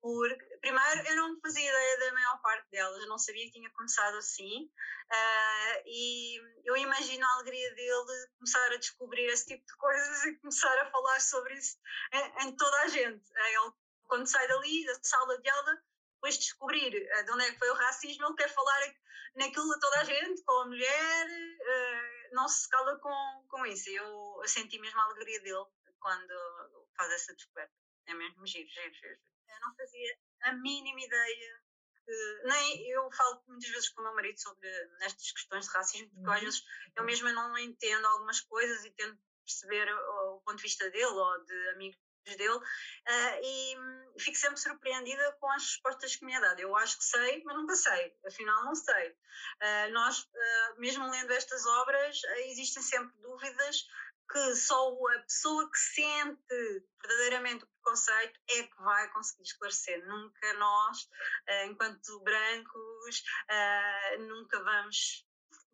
porque, 0.00 0.58
primeiro, 0.60 1.08
eu 1.08 1.16
não 1.16 1.40
fazia 1.40 1.68
ideia 1.68 1.98
da 1.98 2.12
maior 2.12 2.40
parte 2.40 2.70
delas, 2.70 3.02
eu 3.02 3.08
não 3.08 3.18
sabia 3.18 3.44
que 3.46 3.52
tinha 3.52 3.70
começado 3.70 4.16
assim, 4.16 4.64
uh, 4.64 5.82
e 5.86 6.40
eu 6.64 6.76
imagino 6.76 7.26
a 7.26 7.32
alegria 7.34 7.74
dele 7.74 8.28
começar 8.38 8.72
a 8.72 8.76
descobrir 8.76 9.26
esse 9.26 9.46
tipo 9.46 9.66
de 9.66 9.76
coisas 9.76 10.24
e 10.24 10.36
começar 10.36 10.78
a 10.78 10.90
falar 10.90 11.20
sobre 11.20 11.54
isso 11.54 11.76
em, 12.12 12.46
em 12.46 12.56
toda 12.56 12.80
a 12.82 12.88
gente. 12.88 13.24
Eh, 13.36 13.54
ele, 13.54 13.72
quando 14.04 14.26
sai 14.26 14.46
dali, 14.46 14.86
da 14.86 14.94
sala 15.02 15.40
de 15.40 15.50
aula, 15.50 15.82
depois 16.14 16.34
de 16.34 16.40
descobrir 16.40 16.94
uh, 16.94 17.24
de 17.24 17.32
onde 17.32 17.44
é 17.44 17.52
que 17.52 17.58
foi 17.58 17.70
o 17.70 17.74
racismo, 17.74 18.26
ele 18.26 18.36
quer 18.36 18.54
falar 18.54 18.94
naquilo 19.34 19.72
a 19.72 19.80
toda 19.80 20.00
a 20.00 20.04
gente, 20.04 20.44
com 20.44 20.60
a 20.60 20.66
mulher, 20.66 21.26
uh, 21.26 22.34
não 22.34 22.48
se 22.48 22.68
cala 22.68 22.96
com, 23.00 23.46
com 23.48 23.66
isso. 23.66 23.90
Eu, 23.90 24.38
eu 24.42 24.48
senti 24.48 24.78
mesmo 24.78 25.00
a 25.00 25.04
alegria 25.04 25.40
dele 25.40 25.66
quando 25.98 26.88
faz 26.96 27.12
essa 27.12 27.34
descoberta. 27.34 27.72
É 28.06 28.14
mesmo 28.14 28.46
giro, 28.46 28.68
giro, 28.68 28.94
giro 28.94 29.18
eu 29.48 29.60
não 29.60 29.74
fazia 29.74 30.18
a 30.42 30.52
mínima 30.52 31.00
ideia. 31.00 31.62
De, 32.06 32.42
nem 32.44 32.88
eu 32.90 33.10
falo 33.12 33.42
muitas 33.46 33.68
vezes 33.68 33.88
com 33.90 34.00
o 34.00 34.04
meu 34.04 34.14
marido 34.14 34.40
sobre 34.40 34.68
estas 35.02 35.30
questões 35.30 35.66
de 35.66 35.72
racismo, 35.72 36.08
porque 36.10 36.26
uhum. 36.26 36.34
às 36.34 36.40
vezes 36.40 36.62
eu 36.96 37.04
mesma 37.04 37.32
não 37.32 37.58
entendo 37.58 38.06
algumas 38.06 38.40
coisas 38.40 38.84
e 38.84 38.90
tento 38.92 39.18
perceber 39.44 39.90
o, 39.92 40.40
ponto 40.44 40.56
de 40.56 40.62
vista 40.62 40.90
dele 40.90 41.06
ou 41.06 41.44
de 41.44 41.68
amigos 41.70 41.98
dele 42.36 42.56
uh, 42.56 43.40
e 43.42 44.20
fico 44.20 44.36
sempre 44.36 44.58
surpreendida 44.58 45.32
com 45.40 45.50
as 45.50 45.62
respostas 45.62 46.16
que 46.16 46.24
me 46.24 46.34
é 46.34 46.40
dado. 46.40 46.60
Eu 46.60 46.76
acho 46.76 46.98
que 46.98 47.04
sei, 47.04 47.42
mas 47.44 47.56
nunca 47.56 47.74
sei, 47.74 48.14
afinal 48.26 48.64
não 48.64 48.74
sei. 48.74 49.10
Uh, 49.10 49.92
nós, 49.92 50.20
uh, 50.20 50.80
mesmo 50.80 51.08
lendo 51.10 51.32
estas 51.32 51.64
obras, 51.64 52.20
existem 52.46 52.82
sempre 52.82 53.16
dúvidas 53.22 53.86
que 54.30 54.54
só 54.56 54.90
a 54.90 55.18
pessoa 55.20 55.70
que 55.70 55.78
sente 55.78 56.86
verdadeiramente 57.02 57.64
o 57.64 57.68
preconceito 57.68 58.40
é 58.50 58.62
que 58.64 58.82
vai 58.82 59.10
conseguir 59.12 59.42
esclarecer. 59.42 60.06
Nunca 60.06 60.52
nós, 60.54 61.08
eh, 61.46 61.66
enquanto 61.66 62.20
brancos, 62.20 63.22
eh, 63.48 64.18
nunca 64.18 64.62
vamos 64.62 65.26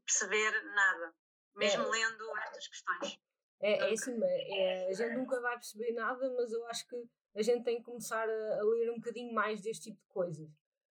perceber 0.07 0.63
nada, 0.75 1.15
mesmo 1.57 1.83
é. 1.85 1.89
lendo 1.89 2.39
estas 2.39 2.69
questões. 2.69 3.19
É, 3.61 3.89
é 3.89 3.93
assim, 3.93 4.21
é, 4.23 4.89
a 4.91 4.93
gente 4.93 5.17
nunca 5.17 5.41
vai 5.41 5.55
perceber 5.55 5.93
nada, 5.93 6.31
mas 6.37 6.53
eu 6.53 6.67
acho 6.67 6.87
que 6.87 6.97
a 7.37 7.43
gente 7.43 7.65
tem 7.65 7.79
que 7.79 7.85
começar 7.85 8.29
a, 8.29 8.61
a 8.61 8.63
ler 8.63 8.91
um 8.91 8.97
bocadinho 8.97 9.33
mais 9.33 9.61
deste 9.63 9.91
tipo 9.91 10.01
de 10.01 10.09
coisas. 10.09 10.49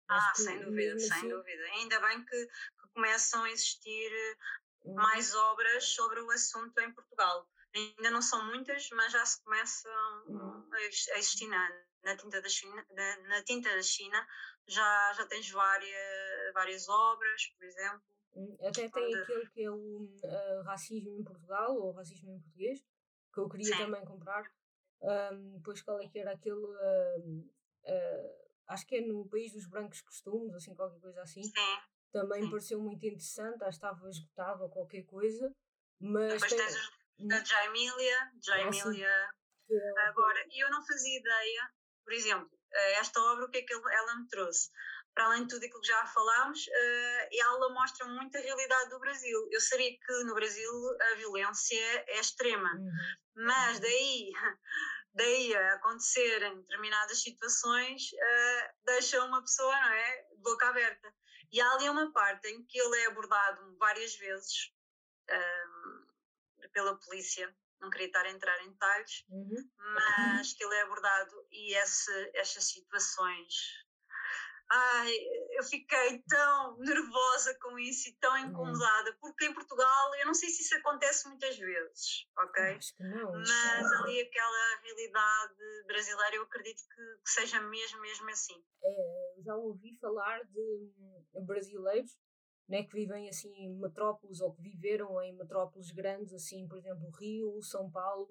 Ah, 0.09 0.33
sem 0.35 0.59
dúvida, 0.61 0.99
sem 0.99 1.12
assim, 1.12 1.29
dúvida. 1.29 1.62
Ainda 1.75 2.01
bem 2.01 2.25
que, 2.25 2.46
que 2.46 2.88
começam 2.94 3.44
a 3.44 3.51
existir. 3.51 4.11
Mais 4.84 5.34
obras 5.34 5.84
sobre 5.84 6.20
o 6.20 6.30
assunto 6.30 6.78
em 6.80 6.92
Portugal. 6.92 7.48
Ainda 7.74 8.10
não 8.10 8.22
são 8.22 8.44
muitas, 8.46 8.88
mas 8.90 9.12
já 9.12 9.24
se 9.24 9.42
começam 9.44 9.92
uhum. 10.26 10.68
a 10.72 11.18
existir 11.18 11.46
na, 11.46 12.16
tinta 12.16 12.42
da 12.42 12.48
China, 12.48 12.86
na, 13.28 13.42
tinta 13.44 13.68
da 13.70 13.82
China 13.82 14.26
já, 14.66 15.12
já 15.12 15.26
tens 15.26 15.50
várias, 15.50 16.52
várias 16.52 16.88
obras, 16.88 17.46
por 17.46 17.64
exemplo. 17.64 18.02
Hum, 18.34 18.56
até 18.60 18.88
tem 18.88 19.06
onde... 19.06 19.22
aquele 19.22 19.50
que 19.50 19.62
é 19.62 19.70
o 19.70 19.76
uh, 19.76 20.62
Racismo 20.64 21.16
em 21.16 21.24
Portugal, 21.24 21.76
ou 21.76 21.92
Racismo 21.92 22.32
em 22.32 22.40
Português, 22.40 22.80
que 23.32 23.40
eu 23.40 23.48
queria 23.48 23.72
Sim. 23.72 23.78
também 23.78 24.04
comprar. 24.04 24.50
Um, 25.02 25.56
depois 25.56 25.80
qual 25.82 26.00
é 26.00 26.08
que 26.08 26.18
era 26.18 26.32
aquele. 26.32 26.56
Uh, 26.56 27.48
uh, 27.84 28.50
acho 28.68 28.86
que 28.86 28.96
é 28.96 29.00
no 29.00 29.26
País 29.28 29.52
dos 29.52 29.66
Brancos 29.66 30.00
Costumes, 30.02 30.54
assim, 30.54 30.74
qualquer 30.74 31.00
coisa 31.00 31.22
assim. 31.22 31.42
Sim 31.42 31.80
também 32.12 32.42
me 32.42 32.51
pareceu 32.51 32.81
muito 32.81 33.05
interessante, 33.05 33.59
que 33.59 33.64
estava 33.68 34.09
esgotado 34.09 34.64
ou 34.64 34.70
qualquer 34.70 35.03
coisa, 35.05 35.55
mas... 36.01 36.35
Depois 36.35 36.53
tem... 36.53 36.59
tens 36.59 36.77
os 36.77 37.01
da 37.29 37.44
Jaimília, 37.44 38.33
Jaimília 38.42 39.31
ah, 39.70 40.09
agora, 40.09 40.42
e 40.51 40.64
eu 40.64 40.70
não 40.70 40.85
fazia 40.85 41.18
ideia, 41.18 41.70
por 42.05 42.12
exemplo, 42.12 42.51
eh, 42.73 42.92
esta 42.94 43.20
obra, 43.20 43.44
o 43.44 43.51
que 43.51 43.59
é 43.59 43.62
que 43.62 43.75
ela 43.75 44.16
me 44.16 44.29
trouxe? 44.29 44.70
Para 45.14 45.27
além 45.27 45.42
de 45.42 45.49
tudo 45.49 45.64
aquilo 45.64 45.81
que 45.81 45.88
já 45.88 46.07
falámos, 46.07 46.66
uh, 46.66 47.29
ela 47.33 47.68
mostra 47.70 48.07
muito 48.07 48.37
a 48.38 48.40
realidade 48.40 48.90
do 48.90 49.01
Brasil. 49.01 49.49
Eu 49.51 49.61
sabia 49.61 49.90
que 49.90 50.25
no 50.25 50.35
Brasil 50.35 50.70
a 51.12 51.14
violência 51.16 52.05
é 52.07 52.20
extrema, 52.20 52.73
uhum. 52.75 52.90
mas 53.35 53.81
daí, 53.81 54.31
daí 55.14 55.55
a 55.55 55.75
acontecer 55.75 56.42
em 56.42 56.61
determinadas 56.61 57.20
situações, 57.20 58.03
uh, 58.12 58.73
deixa 58.87 59.25
uma 59.25 59.40
pessoa, 59.42 59.75
não 59.75 59.92
é, 59.92 60.23
de 60.31 60.42
boca 60.42 60.68
aberta. 60.68 61.12
E 61.52 61.60
há 61.60 61.72
ali 61.72 61.88
uma 61.88 62.12
parte 62.12 62.48
em 62.48 62.64
que 62.64 62.78
ele 62.78 62.96
é 63.02 63.06
abordado 63.06 63.76
várias 63.76 64.14
vezes 64.16 64.72
um, 65.30 66.68
pela 66.72 66.96
polícia, 66.96 67.54
não 67.80 67.90
queria 67.90 68.06
estar 68.06 68.24
a 68.24 68.30
entrar 68.30 68.62
em 68.64 68.70
detalhes, 68.70 69.24
uhum. 69.28 69.70
mas 69.76 70.52
que 70.52 70.62
ele 70.62 70.74
é 70.74 70.82
abordado 70.82 71.46
e 71.50 71.74
esse, 71.74 72.30
estas 72.34 72.64
situações 72.64 73.84
Ai, 74.72 75.12
eu 75.50 75.64
fiquei 75.64 76.22
tão 76.28 76.78
nervosa 76.78 77.59
com 77.61 77.76
isso 77.78 78.09
e 78.09 78.12
tão 78.20 78.38
incomodada, 78.38 79.16
porque 79.20 79.46
em 79.46 79.52
Portugal 79.52 80.14
eu 80.20 80.26
não 80.26 80.35
sei 80.35 80.48
se 80.48 80.62
isso 80.62 80.76
acontece 80.76 81.28
muitas 81.28 81.59
vezes, 81.59 82.28
ok? 82.38 82.62
Acho 82.62 82.96
que 82.96 83.02
não. 83.02 83.33
Mas 83.33 83.92
ali 83.94 84.20
aquela 84.20 84.80
realidade 84.83 85.54
brasileira 85.87 86.37
eu 86.37 86.42
acredito 86.44 86.83
que, 86.88 87.02
que 87.24 87.30
seja 87.30 87.61
mesmo, 87.62 88.00
mesmo 88.00 88.30
assim. 88.30 88.64
É, 88.85 89.35
já 89.44 89.56
ouvi 89.56 89.98
falar 90.00 90.40
de 90.44 90.92
brasileiros 91.44 92.16
né, 92.70 92.85
que 92.85 92.94
vivem 92.94 93.28
assim 93.28 93.52
em 93.52 93.76
metrópoles 93.76 94.40
ou 94.40 94.54
que 94.54 94.62
viveram 94.62 95.20
em 95.20 95.35
metrópoles 95.37 95.90
grandes, 95.90 96.33
assim, 96.33 96.68
por 96.68 96.78
exemplo, 96.78 97.11
Rio, 97.11 97.61
São 97.61 97.90
Paulo, 97.90 98.30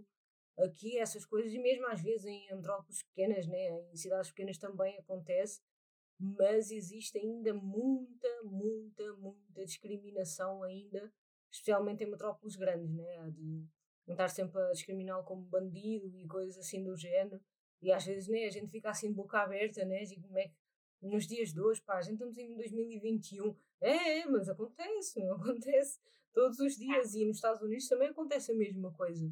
aqui 0.58 0.97
essas 0.97 1.25
coisas, 1.25 1.54
e 1.54 1.60
mesmo 1.60 1.86
às 1.88 2.02
vezes 2.02 2.25
em 2.25 2.56
metrópoles 2.56 3.04
pequenas, 3.04 3.45
né, 3.45 3.69
em 3.91 3.95
cidades 3.97 4.32
pequenas 4.32 4.58
também 4.58 4.97
acontece, 4.97 5.62
mas 6.19 6.69
existe 6.69 7.17
ainda 7.17 7.53
muita, 7.53 8.43
muita, 8.43 9.13
muita 9.13 9.65
discriminação 9.65 10.62
ainda, 10.63 11.12
especialmente 11.51 12.03
em 12.03 12.12
metrópoles 12.12 12.55
grandes, 12.55 12.93
né, 12.93 13.29
de 13.32 13.65
estar 14.08 14.27
sempre 14.27 14.62
a 14.62 14.71
discriminá-lo 14.71 15.23
como 15.23 15.41
bandido 15.43 16.08
e 16.17 16.27
coisas 16.27 16.58
assim 16.58 16.84
do 16.84 16.95
género, 16.97 17.41
e 17.82 17.91
às 17.91 18.05
vezes, 18.05 18.27
né, 18.27 18.45
a 18.45 18.51
gente 18.51 18.69
fica 18.69 18.89
assim 18.89 19.08
de 19.08 19.15
boca 19.15 19.39
aberta, 19.39 19.86
né, 19.86 20.03
de 20.03 20.19
como 20.19 20.38
é 20.38 20.49
que 20.49 20.55
nos 21.01 21.25
dias 21.25 21.53
de 21.53 21.62
hoje, 21.62 21.82
pá, 21.82 21.97
a 21.97 22.01
gente 22.01 22.15
estamos 22.15 22.38
em 22.38 22.55
2021. 22.58 23.55
É, 23.79 24.19
é, 24.19 24.25
mas 24.25 24.49
acontece, 24.49 25.21
acontece 25.32 25.99
todos 26.34 26.60
os 26.60 26.75
dias 26.75 27.13
e 27.15 27.25
nos 27.25 27.38
Estados 27.38 27.62
Unidos 27.62 27.88
também 27.88 28.10
acontece 28.10 28.51
a 28.51 28.55
mesma 28.55 28.91
coisa. 28.93 29.32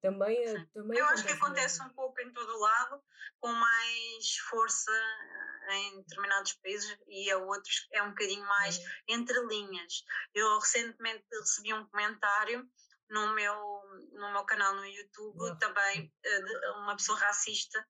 Também, 0.00 0.38
eh, 0.38 0.66
também 0.72 0.98
Eu 0.98 1.04
acho 1.06 1.26
que 1.26 1.32
acontece 1.32 1.78
mesmo. 1.78 1.92
um 1.92 1.94
pouco 1.94 2.20
em 2.20 2.32
todo 2.32 2.48
o 2.48 2.60
lado, 2.60 3.02
com 3.38 3.48
mais 3.48 4.36
força 4.48 4.90
eh, 4.90 5.49
em 5.72 6.02
determinados 6.02 6.52
países 6.54 6.98
e 7.08 7.30
a 7.30 7.38
outros 7.38 7.88
é 7.92 8.02
um 8.02 8.10
bocadinho 8.10 8.44
mais 8.46 8.78
uhum. 8.78 8.84
entre 9.08 9.46
linhas. 9.46 10.04
Eu 10.34 10.58
recentemente 10.58 11.24
recebi 11.32 11.72
um 11.74 11.86
comentário 11.86 12.68
no 13.10 13.34
meu, 13.34 13.54
no 14.12 14.32
meu 14.32 14.44
canal 14.44 14.74
no 14.74 14.86
YouTube 14.86 15.36
Nossa. 15.36 15.56
também 15.56 16.12
uh, 16.24 16.78
uma 16.78 16.96
pessoa 16.96 17.18
racista 17.18 17.84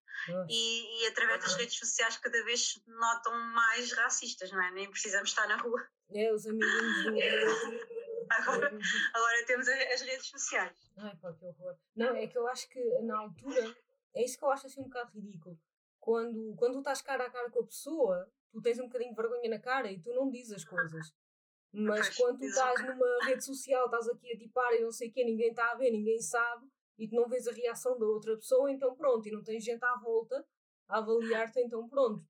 e, 0.49 1.05
e, 1.05 1.07
através 1.09 1.43
das 1.45 1.55
redes 1.55 1.79
sociais 1.79 2.17
cada 2.17 2.43
vez 2.45 2.73
se 2.73 2.83
notam 2.87 3.39
mais 3.53 3.93
racistas, 3.93 4.51
não 4.51 4.63
é? 4.63 4.71
Nem 4.73 4.91
precisamos 4.91 5.29
estar 5.31 5.47
na 5.47 5.57
rua. 5.57 5.87
É, 6.15 6.33
os 6.33 6.47
amigos 6.47 6.71
agora, 8.31 8.79
agora 9.15 9.47
temos 9.47 9.69
as 9.69 10.01
redes 10.01 10.27
sociais. 10.27 10.77
Ai, 10.97 11.15
pá, 11.17 11.33
que 11.33 11.45
horror. 11.45 11.77
Não, 11.95 12.17
é 12.17 12.27
que 12.27 12.39
eu 12.39 12.47
acho 12.49 12.69
que 12.69 12.83
na 13.03 13.19
altura, 13.19 13.77
é 14.15 14.25
isso 14.25 14.39
que 14.39 14.45
eu 14.45 14.51
acho 14.51 14.67
assim 14.67 14.81
um 14.81 14.85
bocado 14.85 15.13
ridículo. 15.13 15.59
Quando, 16.01 16.55
quando 16.57 16.75
tu 16.75 16.79
estás 16.79 17.03
cara 17.03 17.27
a 17.27 17.31
cara 17.31 17.51
com 17.51 17.61
a 17.61 17.67
pessoa, 17.67 18.31
tu 18.51 18.61
tens 18.61 18.79
um 18.79 18.85
bocadinho 18.85 19.11
de 19.11 19.17
vergonha 19.17 19.51
na 19.51 19.59
cara 19.59 19.93
e 19.93 20.01
tu 20.01 20.13
não 20.13 20.31
dizes 20.31 20.53
as 20.53 20.65
coisas. 20.65 21.13
Mas 21.73 22.17
quando 22.17 22.39
tu 22.39 22.45
estás 22.45 22.83
numa 22.85 23.25
rede 23.25 23.45
social, 23.45 23.85
estás 23.85 24.09
aqui 24.09 24.33
a 24.33 24.37
tipar 24.37 24.75
e 24.75 24.81
não 24.81 24.91
sei 24.91 25.09
o 25.09 25.13
quê, 25.13 25.25
ninguém 25.25 25.51
está 25.51 25.71
a 25.71 25.77
ver, 25.77 25.91
ninguém 25.93 26.21
sabe, 26.21 26.67
e 26.99 27.07
tu 27.07 27.15
não 27.15 27.29
vês 27.29 27.47
a 27.47 27.53
reação 27.53 27.97
da 27.97 28.07
outra 28.07 28.35
pessoa, 28.35 28.71
então 28.73 28.97
pronto, 28.97 29.29
e 29.29 29.31
não 29.31 29.43
tens 29.43 29.63
gente 29.63 29.85
à 29.85 29.97
volta 29.97 30.45
a 30.89 30.99
avaliar-te, 30.99 31.61
então 31.61 31.89
pronto. 31.89 32.27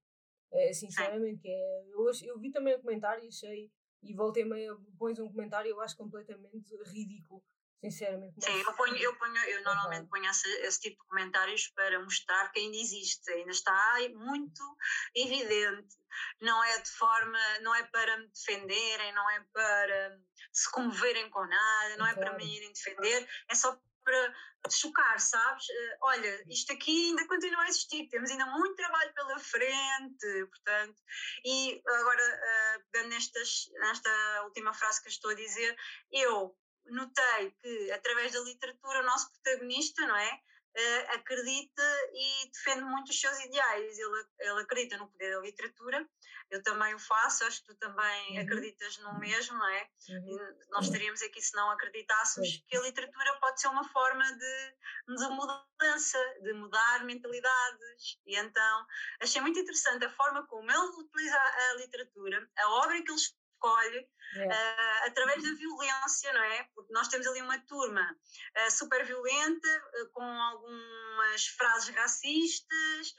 É, 0.52 0.72
sinceramente, 0.74 1.48
é, 1.48 1.86
eu, 1.88 2.10
eu 2.24 2.38
vi 2.38 2.50
também 2.50 2.74
o 2.74 2.80
comentário 2.80 3.24
e 3.24 3.28
achei, 3.28 3.72
e 4.02 4.12
voltei 4.12 4.44
meio, 4.44 4.78
pões 4.98 5.18
um 5.18 5.28
comentário, 5.28 5.70
eu 5.70 5.80
acho 5.80 5.96
completamente 5.96 6.76
ridículo 6.84 7.42
sinceramente. 7.80 8.34
Sim, 8.44 8.60
eu, 8.60 8.72
ponho, 8.74 8.96
eu, 8.96 9.16
ponho, 9.16 9.36
eu 9.36 9.62
normalmente 9.64 10.08
ponho 10.08 10.30
esse, 10.30 10.48
esse, 10.62 10.80
tipo 10.80 11.02
de 11.02 11.08
comentários 11.08 11.68
para 11.68 11.98
mostrar 12.00 12.50
que 12.52 12.60
ainda 12.60 12.76
existe, 12.76 13.30
ainda 13.30 13.50
está 13.50 13.96
muito 14.14 14.76
evidente. 15.14 15.96
Não 16.40 16.62
é 16.62 16.78
de 16.78 16.90
forma, 16.90 17.38
não 17.60 17.74
é 17.74 17.82
para 17.84 18.18
me 18.18 18.28
defenderem, 18.28 19.14
não 19.14 19.30
é 19.30 19.44
para 19.52 20.18
se 20.52 20.70
comoverem 20.70 21.30
com 21.30 21.44
nada, 21.46 21.96
não 21.96 22.06
é 22.06 22.14
para 22.14 22.36
me 22.36 22.44
irem 22.44 22.72
defender, 22.72 23.28
é 23.48 23.54
só 23.54 23.80
para 24.04 24.32
chocar, 24.70 25.18
sabes? 25.20 25.64
Uh, 25.68 25.96
olha, 26.02 26.44
isto 26.48 26.72
aqui 26.72 27.10
ainda 27.10 27.26
continua 27.26 27.62
a 27.62 27.68
existir, 27.68 28.08
temos 28.08 28.30
ainda 28.30 28.46
muito 28.46 28.74
trabalho 28.74 29.12
pela 29.14 29.38
frente, 29.38 30.46
portanto, 30.46 31.00
e 31.44 31.80
agora, 31.86 32.22
uh, 32.22 32.84
pegando 32.90 33.10
nestas, 33.10 33.70
nesta 33.74 34.42
última 34.44 34.74
frase 34.74 35.02
que 35.02 35.08
estou 35.08 35.30
a 35.30 35.34
dizer, 35.34 35.76
eu 36.10 36.56
notei 36.90 37.50
que 37.62 37.90
através 37.92 38.32
da 38.32 38.40
literatura 38.40 39.00
o 39.00 39.06
nosso 39.06 39.30
protagonista, 39.32 40.06
não 40.06 40.16
é? 40.16 40.40
Uh, 40.70 41.14
acredita 41.16 41.82
e 42.14 42.48
defende 42.52 42.84
muito 42.84 43.10
os 43.10 43.20
seus 43.20 43.38
ideais. 43.40 43.98
Ele, 43.98 44.24
ele 44.38 44.60
acredita 44.60 44.96
no 44.98 45.10
poder 45.10 45.34
da 45.34 45.40
literatura, 45.40 46.08
eu 46.50 46.62
também 46.64 46.92
o 46.94 46.98
faço, 46.98 47.44
acho 47.44 47.60
que 47.60 47.68
tu 47.68 47.74
também 47.76 48.36
uhum. 48.36 48.42
acreditas 48.42 48.98
no 48.98 49.18
mesmo, 49.20 49.56
não 49.56 49.68
é? 49.68 49.88
Uhum. 50.08 50.56
Nós 50.70 50.86
estaríamos 50.86 51.22
aqui 51.22 51.40
se 51.40 51.54
não 51.54 51.70
acreditássemos 51.70 52.48
uhum. 52.48 52.62
que 52.66 52.76
a 52.76 52.80
literatura 52.82 53.38
pode 53.40 53.60
ser 53.60 53.68
uma 53.68 53.84
forma 53.88 54.24
de, 54.24 54.74
de 55.16 55.28
mudança, 55.28 56.18
de 56.42 56.52
mudar 56.54 57.04
mentalidades. 57.04 58.18
E 58.26 58.36
então 58.36 58.86
achei 59.20 59.40
muito 59.40 59.60
interessante 59.60 60.04
a 60.04 60.10
forma 60.10 60.44
como 60.48 60.70
ele 60.70 60.78
utiliza 60.78 61.38
a 61.38 61.74
literatura, 61.74 62.50
a 62.58 62.68
obra 62.70 63.00
que 63.02 63.10
ele 63.10 63.20
escolhe 63.60 64.08
é. 64.36 64.46
uh, 64.46 65.06
através 65.06 65.42
da 65.42 65.52
violência, 65.54 66.32
não 66.32 66.42
é? 66.42 66.66
Porque 66.74 66.92
nós 66.92 67.08
temos 67.08 67.26
ali 67.26 67.42
uma 67.42 67.58
turma 67.66 68.10
uh, 68.10 68.70
super 68.70 69.04
violenta, 69.04 69.68
uh, 69.68 70.10
com 70.12 70.22
algumas 70.22 71.46
frases 71.48 71.94
racistas, 71.94 73.14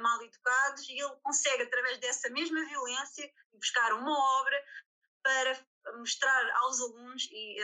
mal 0.00 0.22
educados, 0.22 0.88
e 0.88 0.92
ele 0.92 1.16
consegue, 1.22 1.64
através 1.64 1.98
dessa 1.98 2.30
mesma 2.30 2.64
violência, 2.66 3.30
buscar 3.52 3.92
uma 3.94 4.16
obra 4.40 4.64
para 5.22 5.58
mostrar 5.98 6.50
aos 6.62 6.80
alunos 6.80 7.28
e, 7.30 7.58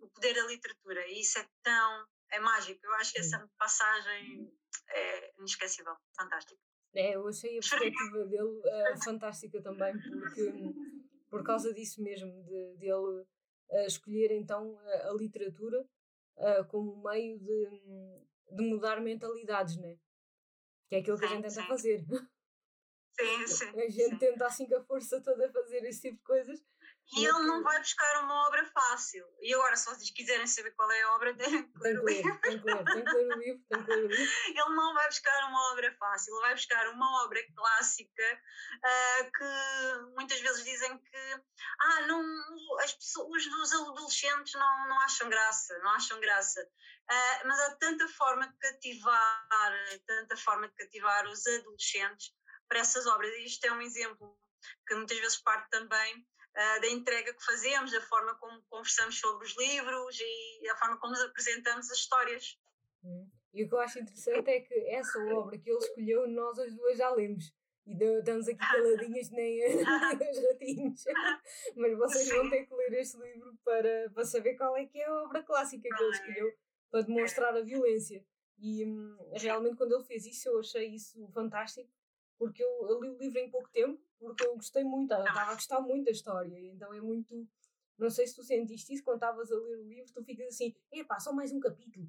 o 0.00 0.08
poder 0.08 0.34
da 0.34 0.46
literatura. 0.46 1.06
E 1.08 1.20
isso 1.20 1.38
é 1.38 1.46
tão. 1.62 2.06
é 2.30 2.40
mágico. 2.40 2.80
Eu 2.84 2.94
acho 2.94 3.12
que 3.12 3.20
essa 3.20 3.48
passagem 3.58 4.50
é 4.90 5.32
inesquecível, 5.38 5.96
fantástica. 6.16 6.60
É, 6.94 7.16
eu 7.16 7.26
achei 7.26 7.58
a 7.58 7.60
perspectiva 7.60 8.24
dele 8.26 8.62
fantástica 9.02 9.62
também, 9.62 9.92
porque 10.00 10.52
por 11.32 11.42
causa 11.42 11.72
disso 11.72 12.02
mesmo, 12.02 12.30
de, 12.42 12.76
de 12.76 12.86
ele 12.86 13.22
uh, 13.70 13.86
escolher 13.86 14.30
então 14.32 14.78
a, 14.78 15.08
a 15.08 15.14
literatura 15.14 15.80
uh, 16.36 16.64
como 16.68 17.02
meio 17.02 17.38
de, 17.38 17.70
de 18.50 18.62
mudar 18.62 19.00
mentalidades, 19.00 19.78
né? 19.78 19.98
Que 20.90 20.96
é 20.96 20.98
aquilo 20.98 21.18
que 21.18 21.26
sim, 21.26 21.32
a 21.32 21.36
gente 21.36 21.44
tenta 21.48 21.62
sim. 21.62 21.66
fazer. 21.66 22.04
Sim, 23.18 23.46
sim. 23.48 23.80
A 23.80 23.88
gente 23.88 24.10
sim. 24.10 24.18
tenta 24.18 24.46
assim 24.46 24.68
com 24.68 24.76
a 24.76 24.84
força 24.84 25.22
toda 25.22 25.50
fazer 25.50 25.82
esse 25.84 26.02
tipo 26.02 26.18
de 26.18 26.22
coisas 26.22 26.62
e 27.14 27.26
ele 27.26 27.40
não 27.40 27.62
vai 27.62 27.78
buscar 27.78 28.24
uma 28.24 28.46
obra 28.46 28.64
fácil. 28.72 29.26
E 29.40 29.52
agora, 29.52 29.76
se 29.76 29.84
vocês 29.86 30.10
quiserem 30.10 30.46
saber 30.46 30.70
qual 30.72 30.90
é 30.90 31.02
a 31.02 31.14
obra, 31.14 31.34
tem 31.36 31.70
que 31.70 31.78
ler 31.78 32.00
o 32.00 32.06
livro. 32.06 32.40
Tem 32.40 32.58
que 32.58 32.64
ler, 32.64 32.84
tem 32.84 33.04
que 33.04 33.12
ler 33.12 33.26
o 33.26 33.38
livro, 33.38 33.64
tem 33.68 33.84
que 33.84 33.90
ler 33.90 34.04
o 34.04 34.08
livro. 34.08 34.32
Ele 34.48 34.74
não 34.74 34.94
vai 34.94 35.06
buscar 35.08 35.48
uma 35.48 35.72
obra 35.72 35.94
fácil, 35.98 36.34
ele 36.34 36.42
vai 36.42 36.54
buscar 36.54 36.88
uma 36.88 37.24
obra 37.24 37.40
clássica 37.54 38.40
uh, 38.76 39.32
que 39.32 40.14
muitas 40.14 40.40
vezes 40.40 40.64
dizem 40.64 40.98
que 40.98 41.42
ah, 41.80 42.00
não, 42.06 42.24
as 42.80 42.94
pessoas, 42.94 43.46
os 43.46 43.72
adolescentes 43.74 44.54
não, 44.54 44.88
não 44.88 45.00
acham 45.02 45.28
graça, 45.28 45.78
não 45.80 45.90
acham 45.90 46.18
graça. 46.18 46.62
Uh, 46.62 47.46
mas 47.46 47.60
há 47.60 47.76
tanta 47.76 48.08
forma 48.08 48.48
de 48.48 48.56
cativar, 48.58 49.98
tanta 50.06 50.36
forma 50.36 50.68
de 50.68 50.74
cativar 50.76 51.26
os 51.26 51.46
adolescentes 51.46 52.32
para 52.68 52.78
essas 52.78 53.06
obras. 53.06 53.30
E 53.34 53.44
isto 53.44 53.64
é 53.66 53.72
um 53.72 53.82
exemplo 53.82 54.38
que 54.86 54.94
muitas 54.94 55.18
vezes 55.18 55.38
parte 55.38 55.68
também 55.70 56.26
uh, 56.52 56.80
da 56.80 56.88
entrega 56.88 57.32
que 57.32 57.44
fazemos, 57.44 57.90
da 57.90 58.00
forma 58.02 58.34
como 58.36 58.62
conversamos 58.62 59.18
sobre 59.18 59.46
os 59.46 59.56
livros 59.56 60.18
e 60.20 60.66
da 60.66 60.76
forma 60.76 60.98
como 60.98 61.12
nos 61.12 61.22
apresentamos 61.22 61.90
as 61.90 61.98
histórias. 61.98 62.58
Hum. 63.04 63.28
E 63.52 63.64
o 63.64 63.68
que 63.68 63.74
eu 63.74 63.80
acho 63.80 63.98
interessante 63.98 64.48
é 64.48 64.60
que 64.60 64.74
essa 64.88 65.18
obra 65.34 65.58
que 65.58 65.68
ele 65.68 65.78
escolheu, 65.78 66.26
nós 66.28 66.58
as 66.58 66.74
duas 66.74 66.96
já 66.96 67.10
lemos. 67.10 67.52
E 67.84 67.92
estamos 67.92 68.48
aqui 68.48 68.58
caladinhas 68.58 69.30
nem, 69.30 69.60
os 69.76 70.44
ratinhos. 70.44 71.04
Mas 71.76 71.98
vocês 71.98 72.28
vão 72.28 72.48
ter 72.48 72.64
que 72.64 72.74
ler 72.74 72.92
este 72.94 73.18
livro 73.18 73.54
para, 73.64 74.10
para 74.14 74.24
saber 74.24 74.54
qual 74.54 74.76
é 74.76 74.86
que 74.86 74.98
é 74.98 75.06
a 75.06 75.22
obra 75.22 75.42
clássica 75.42 75.88
que 75.88 76.02
ele 76.02 76.12
escolheu 76.12 76.52
para 76.90 77.02
demonstrar 77.02 77.56
a 77.56 77.60
violência. 77.60 78.24
E 78.58 78.86
hum, 78.86 79.18
realmente, 79.32 79.76
quando 79.76 79.94
ele 79.94 80.04
fez 80.04 80.24
isso, 80.24 80.48
eu 80.48 80.60
achei 80.60 80.94
isso 80.94 81.28
fantástico, 81.32 81.90
porque 82.38 82.62
eu, 82.62 82.88
eu 82.88 83.00
li 83.00 83.08
o 83.08 83.18
livro 83.18 83.38
em 83.38 83.50
pouco 83.50 83.68
tempo 83.70 84.00
porque 84.32 84.46
eu 84.46 84.56
gostei 84.56 84.82
muito, 84.82 85.12
eu 85.12 85.18
estava 85.20 85.40
a 85.40 85.54
gostar 85.54 85.80
muito 85.80 86.06
da 86.06 86.10
história, 86.10 86.58
então 86.58 86.92
é 86.92 87.00
muito. 87.00 87.46
Não 87.98 88.10
sei 88.10 88.26
se 88.26 88.34
tu 88.34 88.42
sentiste 88.42 88.92
isso 88.92 89.04
quando 89.04 89.16
estavas 89.16 89.50
a 89.50 89.54
ler 89.54 89.78
o 89.78 89.88
livro, 89.88 90.12
tu 90.12 90.24
ficas 90.24 90.48
assim, 90.48 90.74
epá, 90.92 91.20
só 91.20 91.32
mais 91.32 91.52
um 91.52 91.60
capítulo. 91.60 92.06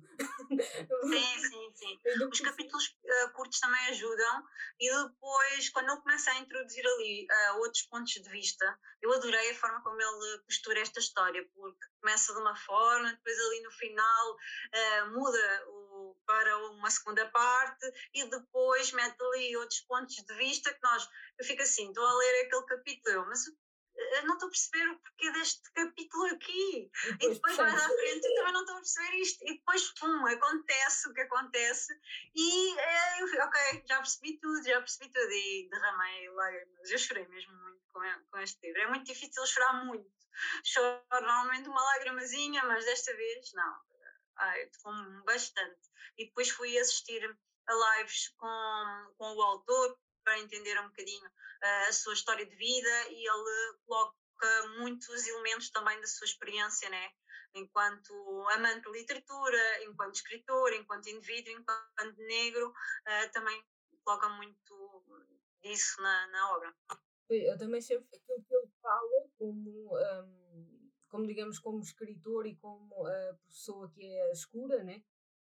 Sim, 0.50 0.58
sim, 1.50 1.72
sim. 1.76 2.00
Os 2.32 2.40
capítulos 2.40 2.98
uh, 3.04 3.34
curtos 3.34 3.60
também 3.60 3.86
ajudam 3.88 4.44
e 4.80 4.90
depois, 4.90 5.70
quando 5.70 5.92
ele 5.92 6.02
começa 6.02 6.32
a 6.32 6.40
introduzir 6.40 6.86
ali 6.86 7.28
uh, 7.30 7.58
outros 7.60 7.84
pontos 7.84 8.14
de 8.14 8.30
vista, 8.30 8.80
eu 9.02 9.14
adorei 9.14 9.52
a 9.52 9.56
forma 9.56 9.82
como 9.84 10.02
ele 10.02 10.40
costura 10.46 10.80
esta 10.80 11.00
história, 11.00 11.48
porque 11.54 11.86
começa 12.02 12.34
de 12.34 12.40
uma 12.40 12.56
forma, 12.56 13.12
depois 13.14 13.40
ali 13.40 13.62
no 13.62 13.72
final 13.72 14.32
uh, 14.32 15.12
muda 15.12 15.66
o 15.68 15.84
para 16.26 16.58
uma 16.70 16.90
segunda 16.90 17.26
parte 17.30 17.94
e 18.14 18.24
depois 18.30 18.92
mete 18.92 19.22
ali 19.22 19.56
outros 19.58 19.82
pontos 19.82 20.16
de 20.16 20.34
vista 20.36 20.74
que 20.74 20.80
nós, 20.84 21.08
eu 21.40 21.46
fico 21.46 21.62
assim, 21.62 21.88
estou 21.88 22.06
a 22.06 22.14
ler 22.16 22.46
aquele 22.46 22.66
capítulo, 22.66 23.26
mas 23.28 23.46
eu 24.14 24.26
não 24.26 24.34
estou 24.34 24.48
a 24.48 24.52
perceber 24.52 24.90
o 24.90 25.00
porquê 25.00 25.32
deste 25.32 25.72
capítulo 25.74 26.26
aqui. 26.26 26.92
E 27.22 27.30
depois, 27.30 27.32
e 27.32 27.34
depois 27.34 27.58
mais 27.58 27.76
à 27.76 27.90
frente 27.90 28.26
eu 28.26 28.36
também 28.36 28.54
não 28.54 28.62
estou 28.62 28.76
a 28.76 28.80
perceber 28.80 29.16
isto. 29.18 29.44
E 29.44 29.54
depois, 29.58 29.94
pum, 30.00 30.28
acontece 30.28 31.10
o 31.10 31.14
que 31.14 31.22
acontece. 31.22 32.00
E 32.36 32.80
é, 32.80 33.22
eu 33.22 33.28
fico, 33.28 33.44
ok, 33.44 33.84
já 33.88 33.98
percebi 33.98 34.40
tudo, 34.40 34.64
já 34.64 34.80
percebi 34.80 35.12
tudo. 35.12 35.32
E 35.32 35.70
derramei 35.70 36.30
lágrimas. 36.30 36.92
Eu 36.92 36.98
chorei 36.98 37.28
mesmo 37.28 37.54
muito 37.62 37.82
com, 37.92 38.02
com 38.32 38.40
este 38.40 38.66
livro. 38.66 38.82
É 38.82 38.88
muito 38.88 39.06
difícil 39.06 39.46
chorar 39.46 39.86
muito. 39.86 40.12
Choro 40.64 41.04
normalmente 41.12 41.70
uma 41.70 41.84
lágrimazinha, 41.84 42.64
mas 42.66 42.86
desta 42.86 43.16
vez 43.16 43.54
não. 43.54 43.82
Ai, 44.38 44.70
bastante. 45.26 45.80
E 46.18 46.26
depois 46.26 46.50
fui 46.50 46.78
assistir 46.78 47.24
a 47.68 47.98
lives 47.98 48.30
com, 48.38 49.14
com 49.18 49.36
o 49.36 49.42
autor 49.42 49.98
para 50.24 50.40
entender 50.40 50.80
um 50.80 50.88
bocadinho 50.88 51.28
uh, 51.28 51.90
a 51.90 51.94
sua 51.94 52.14
história 52.14 52.46
de 52.46 52.56
vida 52.56 53.10
e 53.10 53.28
ele 53.28 53.78
coloca 53.86 54.16
muitos 54.80 55.28
elementos 55.28 55.70
também 55.70 56.00
da 56.02 56.08
sua 56.08 56.26
experiência, 56.26 56.90
né? 56.90 57.12
enquanto 57.56 58.14
amante 58.50 58.82
de 58.82 58.92
literatura, 58.98 59.84
enquanto 59.84 60.16
escritor, 60.16 60.74
enquanto 60.74 61.08
indivíduo, 61.08 61.54
enquanto 61.54 62.18
negro, 62.18 62.70
uh, 62.70 63.32
também 63.32 63.64
coloca 64.04 64.30
muito 64.30 65.04
disso 65.62 66.02
na, 66.02 66.28
na 66.28 66.56
obra. 66.56 66.76
Eu 67.30 67.58
também 67.58 67.82
sempre 67.82 68.08
aquilo 68.14 68.44
que 68.44 68.54
ele 68.54 68.70
fala 68.82 69.30
como, 69.38 69.98
um, 69.98 70.92
como 71.10 71.28
digamos, 71.28 71.58
como 71.60 71.82
escritor 71.82 72.46
e 72.46 72.56
como 72.58 73.08
a 73.08 73.34
pessoa 73.48 73.90
que 73.90 74.04
é 74.04 74.32
escura, 74.32 74.84
né? 74.84 75.04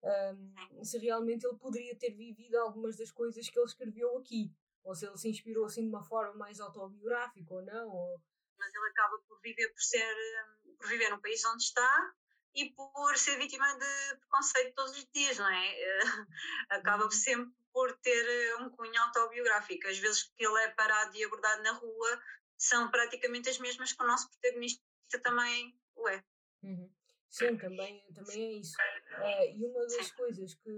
Um, 0.05 0.85
se 0.85 0.99
realmente 0.99 1.47
ele 1.47 1.57
poderia 1.57 1.97
ter 1.97 2.11
vivido 2.11 2.57
algumas 2.57 2.97
das 2.97 3.11
coisas 3.11 3.49
que 3.49 3.59
ele 3.59 3.67
escreveu 3.67 4.19
aqui, 4.19 4.53
ou 4.85 4.95
se 4.95 5.07
ele 5.07 5.17
se 5.17 5.29
inspirou 5.29 5.65
assim 5.65 5.83
de 5.83 5.89
uma 5.89 6.05
forma 6.05 6.35
mais 6.35 6.61
autobiográfica 6.61 7.55
ou 7.55 7.63
não. 7.63 7.89
Ou... 7.89 8.21
Mas 8.59 8.75
ele 8.75 8.89
acaba 8.89 9.19
por 9.29 9.41
viver 9.41 9.69
por 9.69 9.83
ser, 9.83 10.15
hum, 10.15 10.77
por 10.77 10.89
viver 10.89 11.11
no 11.11 11.21
país 11.21 11.45
onde 11.45 11.63
está 11.63 12.13
e 12.55 12.71
por 12.71 13.17
ser 13.17 13.39
vítima 13.39 13.67
de 13.79 14.17
preconceito 14.19 14.75
todos 14.75 14.97
os 14.97 15.07
dias, 15.13 15.39
não 15.39 15.49
é? 15.49 15.99
acaba 16.71 17.05
uhum. 17.05 17.11
sempre 17.11 17.53
por 17.73 17.97
ter 17.99 18.27
eh, 18.29 18.57
um 18.57 18.71
cunho 18.71 19.01
autobiográfico. 19.01 19.89
As 19.89 19.99
vezes 19.99 20.25
que 20.25 20.45
ele 20.45 20.63
é 20.63 20.69
parado 20.69 21.17
e 21.17 21.25
abordado 21.25 21.63
na 21.63 21.73
rua 21.73 22.23
são 22.59 22.91
praticamente 22.91 23.49
as 23.49 23.59
mesmas 23.59 23.93
que 23.93 24.03
o 24.03 24.07
nosso 24.07 24.29
protagonista 24.31 24.83
também 25.23 25.75
o 25.97 26.09
é. 26.09 26.23
Uhum. 26.63 26.91
Sim, 27.31 27.57
também, 27.57 28.05
também 28.15 28.45
é 28.45 28.53
isso. 28.59 28.77
Uh, 28.77 29.57
e 29.57 29.65
uma 29.65 29.87
das 29.87 30.13
coisas 30.13 30.55
que, 30.55 30.71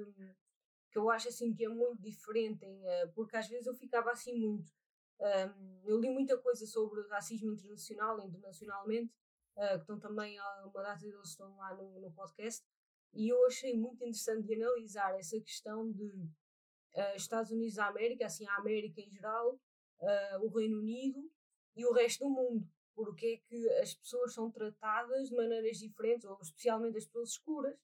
que 0.94 0.98
eu 0.98 1.10
acho 1.10 1.28
assim 1.28 1.52
que 1.52 1.64
é 1.64 1.68
muito 1.68 2.00
diferente, 2.00 2.64
em, 2.64 2.80
uh, 2.80 3.12
porque 3.16 3.36
às 3.36 3.48
vezes 3.48 3.66
eu 3.66 3.74
ficava 3.74 4.12
assim 4.12 4.32
muito. 4.32 4.72
Um, 5.20 5.82
eu 5.84 5.98
li 5.98 6.08
muita 6.08 6.38
coisa 6.38 6.64
sobre 6.66 7.02
racismo 7.08 7.52
internacional, 7.52 8.20
internacionalmente, 8.20 9.12
uh, 9.56 9.74
que 9.74 9.80
estão 9.80 9.98
também, 9.98 10.38
uma 10.38 10.82
data 10.82 11.00
deles 11.00 11.30
estão 11.30 11.56
lá 11.56 11.74
no, 11.74 12.00
no 12.00 12.12
podcast, 12.12 12.64
e 13.12 13.28
eu 13.28 13.44
achei 13.44 13.76
muito 13.76 14.04
interessante 14.04 14.46
de 14.46 14.54
analisar 14.54 15.18
essa 15.18 15.40
questão 15.40 15.90
de 15.90 16.04
uh, 16.04 17.16
Estados 17.16 17.50
Unidos 17.50 17.74
da 17.74 17.88
América, 17.88 18.26
assim 18.26 18.46
a 18.46 18.54
América 18.54 19.00
em 19.00 19.10
geral, 19.10 19.54
uh, 20.00 20.44
o 20.44 20.48
Reino 20.48 20.78
Unido 20.78 21.28
e 21.74 21.84
o 21.84 21.92
resto 21.92 22.24
do 22.24 22.30
mundo. 22.30 22.68
Porque 22.94 23.26
é 23.26 23.48
que 23.48 23.68
as 23.80 23.94
pessoas 23.94 24.32
são 24.32 24.48
tratadas 24.48 25.28
de 25.28 25.34
maneiras 25.34 25.78
diferentes, 25.78 26.24
ou 26.24 26.38
especialmente 26.40 26.98
as 26.98 27.04
pessoas 27.04 27.30
escuras, 27.30 27.76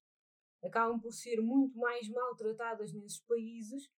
acabam 0.63 1.01
por 1.01 1.13
ser 1.13 1.41
muito 1.41 1.79
mais 1.79 2.09
maltratadas 2.09 2.93
nesses 2.93 3.21
países 3.21 3.91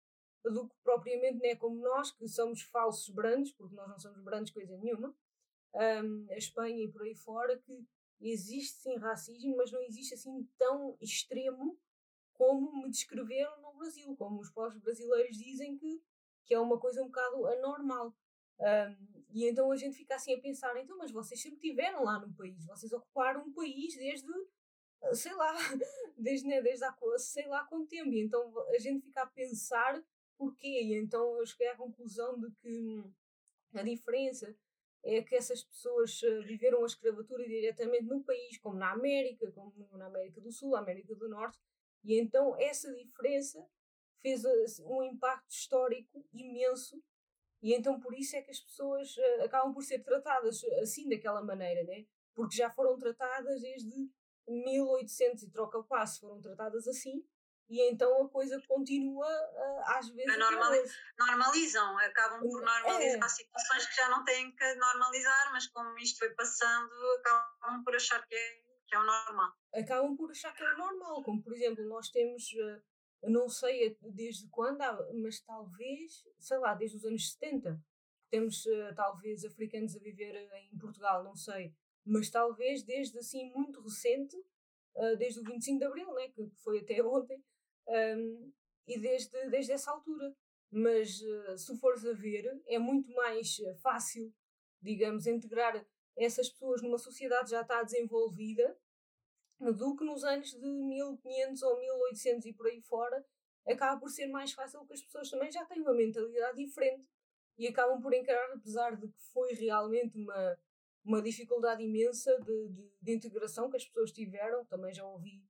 do 0.43 0.67
que 0.67 0.75
propriamente 0.83 1.39
né, 1.39 1.55
como 1.55 1.81
nós, 1.81 2.11
que 2.11 2.27
somos 2.27 2.61
falsos 2.63 3.09
brancos, 3.09 3.53
porque 3.53 3.75
nós 3.75 3.87
não 3.87 3.99
somos 3.99 4.21
brancos 4.21 4.51
coisa 4.51 4.77
nenhuma, 4.77 5.15
um, 5.73 6.27
a 6.29 6.37
Espanha 6.37 6.83
e 6.83 6.91
por 6.91 7.01
aí 7.03 7.15
fora, 7.15 7.57
que 7.57 7.87
existe 8.19 8.77
sim 8.79 8.97
racismo, 8.97 9.55
mas 9.55 9.71
não 9.71 9.81
existe 9.81 10.13
assim 10.13 10.47
tão 10.57 10.97
extremo 11.01 11.77
como 12.33 12.81
me 12.81 12.89
descreveram 12.89 13.61
no 13.61 13.73
Brasil, 13.73 14.15
como 14.17 14.41
os 14.41 14.49
povos 14.49 14.77
brasileiros 14.79 15.37
dizem 15.37 15.77
que, 15.77 16.01
que 16.45 16.53
é 16.53 16.59
uma 16.59 16.79
coisa 16.79 17.01
um 17.01 17.07
bocado 17.07 17.45
anormal. 17.47 18.15
Um, 18.59 19.23
e 19.29 19.47
então 19.47 19.71
a 19.71 19.75
gente 19.75 19.97
fica 19.97 20.15
assim 20.15 20.33
a 20.33 20.41
pensar, 20.41 20.75
então, 20.77 20.97
mas 20.97 21.11
vocês 21.11 21.41
sempre 21.41 21.57
estiveram 21.57 22.03
lá 22.03 22.19
no 22.19 22.33
país, 22.33 22.65
vocês 22.65 22.91
ocuparam 22.93 23.43
um 23.45 23.53
país 23.53 23.95
desde, 23.95 24.27
sei 25.13 25.33
lá, 25.33 25.53
desde, 26.17 26.47
né, 26.47 26.61
desde 26.61 26.85
há 26.85 26.95
sei 27.17 27.47
lá 27.47 27.63
quanto 27.65 27.87
tempo. 27.87 28.11
E 28.11 28.21
então 28.21 28.53
a 28.69 28.79
gente 28.79 29.05
fica 29.05 29.23
a 29.23 29.27
pensar 29.27 30.03
porquê. 30.37 30.81
E 30.83 30.93
então 30.95 31.37
eu 31.37 31.45
cheguei 31.45 31.67
à 31.67 31.75
conclusão 31.75 32.39
de 32.39 32.51
que 32.51 33.03
a 33.73 33.83
diferença 33.83 34.55
é 35.03 35.21
que 35.21 35.35
essas 35.35 35.63
pessoas 35.63 36.21
eh, 36.23 36.41
viveram 36.41 36.83
a 36.83 36.85
escravatura 36.85 37.45
diretamente 37.45 38.05
no 38.05 38.23
país, 38.23 38.57
como 38.57 38.77
na 38.77 38.91
América, 38.91 39.51
como 39.51 39.73
na 39.97 40.05
América 40.05 40.39
do 40.39 40.51
Sul, 40.51 40.75
América 40.75 41.13
do 41.13 41.27
Norte, 41.27 41.59
e 42.03 42.17
então 42.17 42.55
essa 42.57 42.93
diferença 42.93 43.65
fez 44.21 44.45
assim, 44.45 44.83
um 44.85 45.03
impacto 45.03 45.51
histórico 45.51 46.25
imenso 46.31 47.03
e 47.61 47.73
então 47.73 47.99
por 47.99 48.13
isso 48.13 48.35
é 48.35 48.41
que 48.41 48.51
as 48.51 48.59
pessoas 48.59 49.15
uh, 49.17 49.43
acabam 49.43 49.73
por 49.73 49.83
ser 49.83 49.99
tratadas 49.99 50.63
assim 50.81 51.07
daquela 51.09 51.41
maneira, 51.41 51.83
né? 51.83 52.05
Porque 52.33 52.55
já 52.55 52.69
foram 52.69 52.97
tratadas 52.97 53.61
desde 53.61 54.09
1800 54.47 55.43
e 55.43 55.49
troca 55.49 55.77
o 55.77 55.83
passo, 55.83 56.21
foram 56.21 56.41
tratadas 56.41 56.87
assim 56.87 57.23
e 57.69 57.89
então 57.89 58.23
a 58.23 58.29
coisa 58.29 58.61
continua 58.67 59.25
uh, 59.25 59.97
às 59.97 60.09
vezes. 60.09 60.37
Normali 60.37 60.83
normalizam, 61.17 61.97
acabam 61.97 62.41
por 62.41 62.61
normalizar 62.61 63.25
é. 63.25 63.29
situações 63.29 63.87
que 63.87 63.95
já 63.95 64.09
não 64.09 64.23
têm 64.23 64.51
que 64.55 64.75
normalizar, 64.75 65.51
mas 65.51 65.67
como 65.67 65.97
isto 65.97 66.19
foi 66.19 66.29
passando, 66.31 66.91
acabam 67.19 67.83
por 67.83 67.95
achar 67.95 68.25
que 68.27 68.35
é 68.35 68.63
que 68.85 68.95
é 68.95 68.99
o 68.99 69.05
normal. 69.05 69.51
Acabam 69.73 70.15
por 70.15 70.29
achar 70.29 70.53
que 70.53 70.63
é 70.63 70.73
o 70.73 70.77
normal, 70.77 71.23
como 71.23 71.41
por 71.41 71.53
exemplo, 71.53 71.83
nós 71.87 72.09
temos, 72.09 72.53
eh, 72.53 72.81
não 73.23 73.49
sei 73.49 73.97
desde 74.01 74.47
quando, 74.49 74.77
mas 75.21 75.39
talvez, 75.39 76.23
sei 76.37 76.57
lá, 76.59 76.75
desde 76.75 76.97
os 76.97 77.05
anos 77.05 77.31
70, 77.31 77.81
temos 78.29 78.67
eh, 78.67 78.93
talvez 78.93 79.43
africanos 79.45 79.95
a 79.95 79.99
viver 79.99 80.35
em 80.53 80.77
Portugal, 80.77 81.23
não 81.23 81.35
sei, 81.35 81.73
mas 82.05 82.29
talvez 82.29 82.83
desde 82.83 83.17
assim 83.17 83.51
muito 83.53 83.81
recente, 83.81 84.35
desde 85.17 85.39
o 85.39 85.43
25 85.43 85.79
de 85.79 85.85
Abril, 85.85 86.13
né, 86.13 86.29
que 86.29 86.49
foi 86.63 86.79
até 86.79 87.01
ontem, 87.03 87.43
um, 87.87 88.51
e 88.87 88.99
desde, 88.99 89.49
desde 89.49 89.71
essa 89.71 89.91
altura. 89.91 90.35
Mas 90.71 91.19
se 91.57 91.77
fores 91.79 92.03
a 92.05 92.13
ver, 92.13 92.45
é 92.65 92.79
muito 92.79 93.11
mais 93.13 93.57
fácil, 93.81 94.33
digamos, 94.81 95.27
integrar 95.27 95.85
essas 96.17 96.49
pessoas 96.49 96.81
numa 96.81 96.97
sociedade 96.97 97.51
já 97.51 97.61
está 97.61 97.83
desenvolvida 97.83 98.77
do 99.59 99.95
que 99.95 100.03
nos 100.03 100.23
anos 100.23 100.49
de 100.49 100.59
1500 100.59 101.61
ou 101.63 101.79
1800 101.79 102.45
e 102.45 102.53
por 102.53 102.67
aí 102.67 102.81
fora, 102.81 103.25
acaba 103.65 103.99
por 103.99 104.09
ser 104.09 104.27
mais 104.27 104.51
fácil 104.51 104.79
porque 104.79 104.93
as 104.93 105.01
pessoas 105.01 105.29
também 105.29 105.51
já 105.51 105.65
têm 105.65 105.81
uma 105.81 105.93
mentalidade 105.93 106.57
diferente 106.57 107.07
e 107.57 107.67
acabam 107.67 108.01
por 108.01 108.13
encarar, 108.13 108.51
apesar 108.51 108.95
de 108.95 109.07
que 109.07 109.21
foi 109.31 109.53
realmente 109.53 110.17
uma, 110.17 110.59
uma 111.03 111.21
dificuldade 111.21 111.83
imensa 111.83 112.37
de, 112.39 112.69
de, 112.69 112.91
de 113.01 113.11
integração 113.13 113.69
que 113.69 113.77
as 113.77 113.85
pessoas 113.85 114.11
tiveram, 114.11 114.65
também 114.65 114.93
já 114.93 115.05
ouvi, 115.05 115.43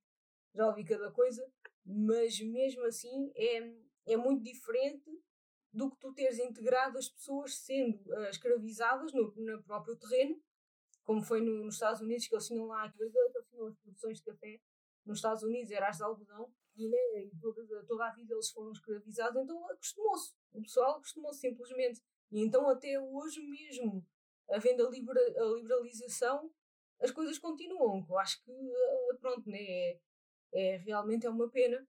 já 0.54 0.68
ouvi 0.68 0.84
cada 0.84 1.12
coisa, 1.12 1.46
mas 1.86 2.40
mesmo 2.40 2.84
assim 2.86 3.32
é, 3.36 3.74
é 4.14 4.18
muito 4.18 4.44
diferente 4.44 5.10
do 5.72 5.90
que 5.90 5.98
tu 6.00 6.14
teres 6.14 6.40
integrado 6.40 6.98
as 6.98 7.10
pessoas 7.10 7.58
sendo 7.58 7.98
uh, 8.12 8.30
escravizadas 8.30 9.12
no, 9.14 9.34
no 9.36 9.64
próprio 9.64 9.96
terreno 9.96 10.42
como 11.04 11.22
foi 11.22 11.42
no, 11.42 11.64
nos 11.64 11.76
Estados 11.76 12.02
Unidos, 12.02 12.28
que 12.28 12.36
eles 12.36 12.48
tinham 12.48 12.66
lá, 12.66 12.90
que 12.90 13.02
eles 13.02 13.14
tinham 13.50 13.68
as 13.68 13.76
produções 13.78 14.18
de 14.18 14.24
café 14.24 14.60
nos 15.06 15.18
Estados 15.18 15.44
Unidos, 15.44 15.72
era 15.72 15.90
as 15.90 15.98
de 15.98 16.04
algodão, 16.04 16.52
e, 16.76 16.88
né, 16.88 17.26
e 17.26 17.32
toda, 17.40 17.86
toda 17.86 18.06
a 18.06 18.12
vida 18.12 18.34
eles 18.34 18.50
foram 18.50 18.72
escravizados, 18.72 19.44
então 19.44 19.70
acostumou-se, 19.70 20.34
o 20.54 20.62
pessoal 20.62 20.96
acostumou-se 20.96 21.40
simplesmente. 21.40 22.02
E 22.32 22.42
então 22.42 22.68
até 22.70 23.00
hoje 23.00 23.42
mesmo, 23.42 24.04
havendo 24.54 24.86
a, 24.86 24.90
libera, 24.90 25.20
a 25.20 25.46
liberalização, 25.56 26.52
as 27.02 27.12
coisas 27.12 27.38
continuam, 27.38 28.06
eu 28.10 28.20
acho 28.20 28.42
que, 28.44 28.52
eh, 28.52 29.18
pronto, 29.20 29.50
né, 29.50 29.60
é, 29.60 30.00
é, 30.54 30.78
realmente 30.78 31.26
é 31.26 31.30
uma 31.30 31.50
pena, 31.50 31.86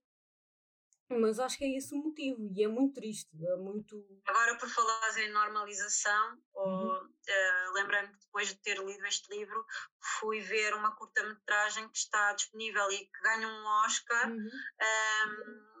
mas 1.09 1.39
acho 1.39 1.57
que 1.57 1.63
é 1.63 1.77
esse 1.77 1.93
o 1.93 1.97
motivo 1.97 2.51
e 2.55 2.63
é 2.63 2.67
muito 2.67 2.95
triste. 2.95 3.29
É 3.45 3.55
muito... 3.57 4.03
Agora, 4.25 4.57
por 4.57 4.67
falar 4.67 5.17
em 5.19 5.31
normalização, 5.31 6.41
uhum. 6.55 6.95
uh, 6.95 7.73
lembrando 7.73 8.11
que 8.11 8.25
depois 8.25 8.47
de 8.47 8.55
ter 8.55 8.79
lido 8.79 9.05
este 9.05 9.29
livro, 9.29 9.65
fui 10.19 10.41
ver 10.41 10.73
uma 10.73 10.95
curta-metragem 10.95 11.87
que 11.89 11.97
está 11.97 12.33
disponível 12.33 12.91
e 12.91 13.05
que 13.05 13.21
ganha 13.21 13.47
um 13.47 13.65
Oscar. 13.85 14.31
Uhum. 14.31 14.49
Um, 14.49 15.75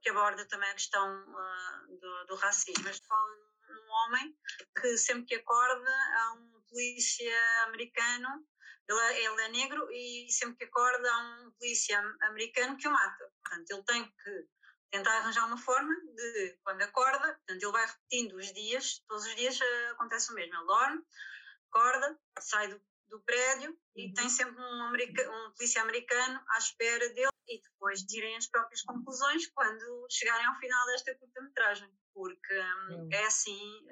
que 0.00 0.10
aborda 0.10 0.46
também 0.46 0.70
a 0.70 0.74
questão 0.74 1.22
uh, 1.22 1.98
do, 1.98 2.26
do, 2.26 2.36
racismo. 2.36 2.84
Mas 2.84 2.98
fala 2.98 3.36
num 3.68 3.90
homem 3.90 4.36
que 4.80 4.96
sempre 4.96 5.26
que 5.26 5.34
acorda 5.36 5.90
há 5.90 6.32
um 6.34 6.62
polícia 6.68 7.64
americano, 7.64 8.46
ele 8.88 9.00
é, 9.00 9.24
ele 9.24 9.42
é 9.42 9.48
negro 9.48 9.90
e 9.90 10.30
sempre 10.30 10.58
que 10.58 10.64
acorda 10.64 11.10
há 11.10 11.18
um 11.18 11.52
polícia 11.52 11.98
americano 12.22 12.76
que 12.76 12.88
o 12.88 12.90
mata. 12.90 13.32
Portanto, 13.42 13.70
ele 13.70 13.84
tem 13.84 14.04
que 14.04 14.48
tentar 14.90 15.18
arranjar 15.18 15.46
uma 15.46 15.58
forma 15.58 15.94
de, 16.14 16.58
quando 16.62 16.82
acorda, 16.82 17.34
portanto, 17.34 17.62
ele 17.62 17.72
vai 17.72 17.86
repetindo 17.86 18.36
os 18.36 18.52
dias, 18.52 19.02
todos 19.08 19.26
os 19.26 19.34
dias 19.34 19.58
uh, 19.58 19.92
acontece 19.92 20.30
o 20.30 20.34
mesmo. 20.34 20.54
Ele 20.54 20.66
dorme, 20.66 21.02
acorda, 21.70 22.18
sai 22.38 22.68
do, 22.68 22.80
do 23.08 23.20
prédio 23.20 23.70
uhum. 23.70 23.76
e 23.96 24.12
tem 24.12 24.28
sempre 24.28 24.60
um, 24.60 24.82
america, 24.84 25.30
um 25.30 25.52
polícia 25.52 25.82
americano 25.82 26.40
à 26.50 26.58
espera 26.58 27.08
dele 27.10 27.30
e 27.48 27.60
depois 27.60 28.02
tirem 28.02 28.36
as 28.36 28.46
próprias 28.46 28.82
conclusões 28.82 29.46
quando 29.48 30.06
chegarem 30.10 30.46
ao 30.46 30.58
final 30.58 30.86
desta 30.86 31.14
curta-metragem, 31.14 31.90
porque 32.14 32.58
um, 32.90 33.08
é 33.12 33.24
assim 33.26 33.86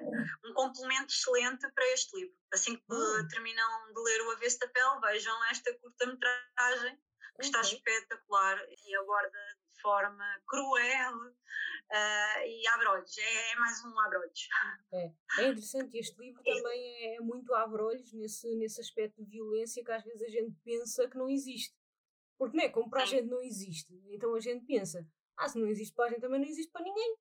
um 0.45 0.53
complemento 0.53 1.13
excelente 1.13 1.69
para 1.71 1.93
este 1.93 2.17
livro. 2.17 2.35
Assim 2.51 2.75
que 2.75 2.83
uhum. 2.89 3.27
terminam 3.27 3.93
de 3.93 4.01
ler 4.01 4.21
O 4.23 4.31
Avesso 4.31 4.59
da 4.59 4.67
Pele, 4.67 4.99
vejam 5.01 5.43
esta 5.45 5.73
curta-metragem 5.79 6.99
que 7.39 7.45
está 7.45 7.61
espetacular 7.61 8.59
e 8.85 8.95
aborda 8.95 9.39
forma 9.83 10.25
cruel 10.47 11.15
uh, 11.17 12.47
e 12.47 12.67
abre 12.69 12.87
olhos. 12.87 13.17
É, 13.17 13.51
é, 13.51 13.55
mais 13.57 13.83
um 13.85 13.99
abre 13.99 14.17
olhos. 14.17 14.47
É, 14.93 15.11
é 15.39 15.47
interessante. 15.49 15.97
Este 15.97 16.17
livro 16.19 16.41
também 16.43 17.15
é 17.15 17.19
muito 17.19 17.53
abre 17.53 17.81
olhos 17.81 18.11
nesse, 18.13 18.55
nesse 18.55 18.81
aspecto 18.81 19.21
de 19.21 19.29
violência 19.29 19.83
que 19.83 19.91
às 19.91 20.03
vezes 20.03 20.21
a 20.23 20.29
gente 20.29 20.55
pensa 20.63 21.07
que 21.07 21.17
não 21.17 21.29
existe. 21.29 21.75
Porque 22.37 22.57
não 22.57 22.63
é? 22.63 22.69
Como 22.69 22.89
para 22.89 23.03
a 23.03 23.05
gente 23.05 23.27
não 23.27 23.41
existe, 23.41 23.93
então 24.07 24.33
a 24.33 24.39
gente 24.39 24.65
pensa, 24.65 25.07
ah, 25.37 25.47
se 25.47 25.59
não 25.59 25.67
existe 25.67 25.93
para 25.93 26.05
a 26.05 26.09
gente 26.09 26.21
também 26.21 26.39
não 26.39 26.47
existe 26.47 26.71
para 26.71 26.83
ninguém. 26.83 27.15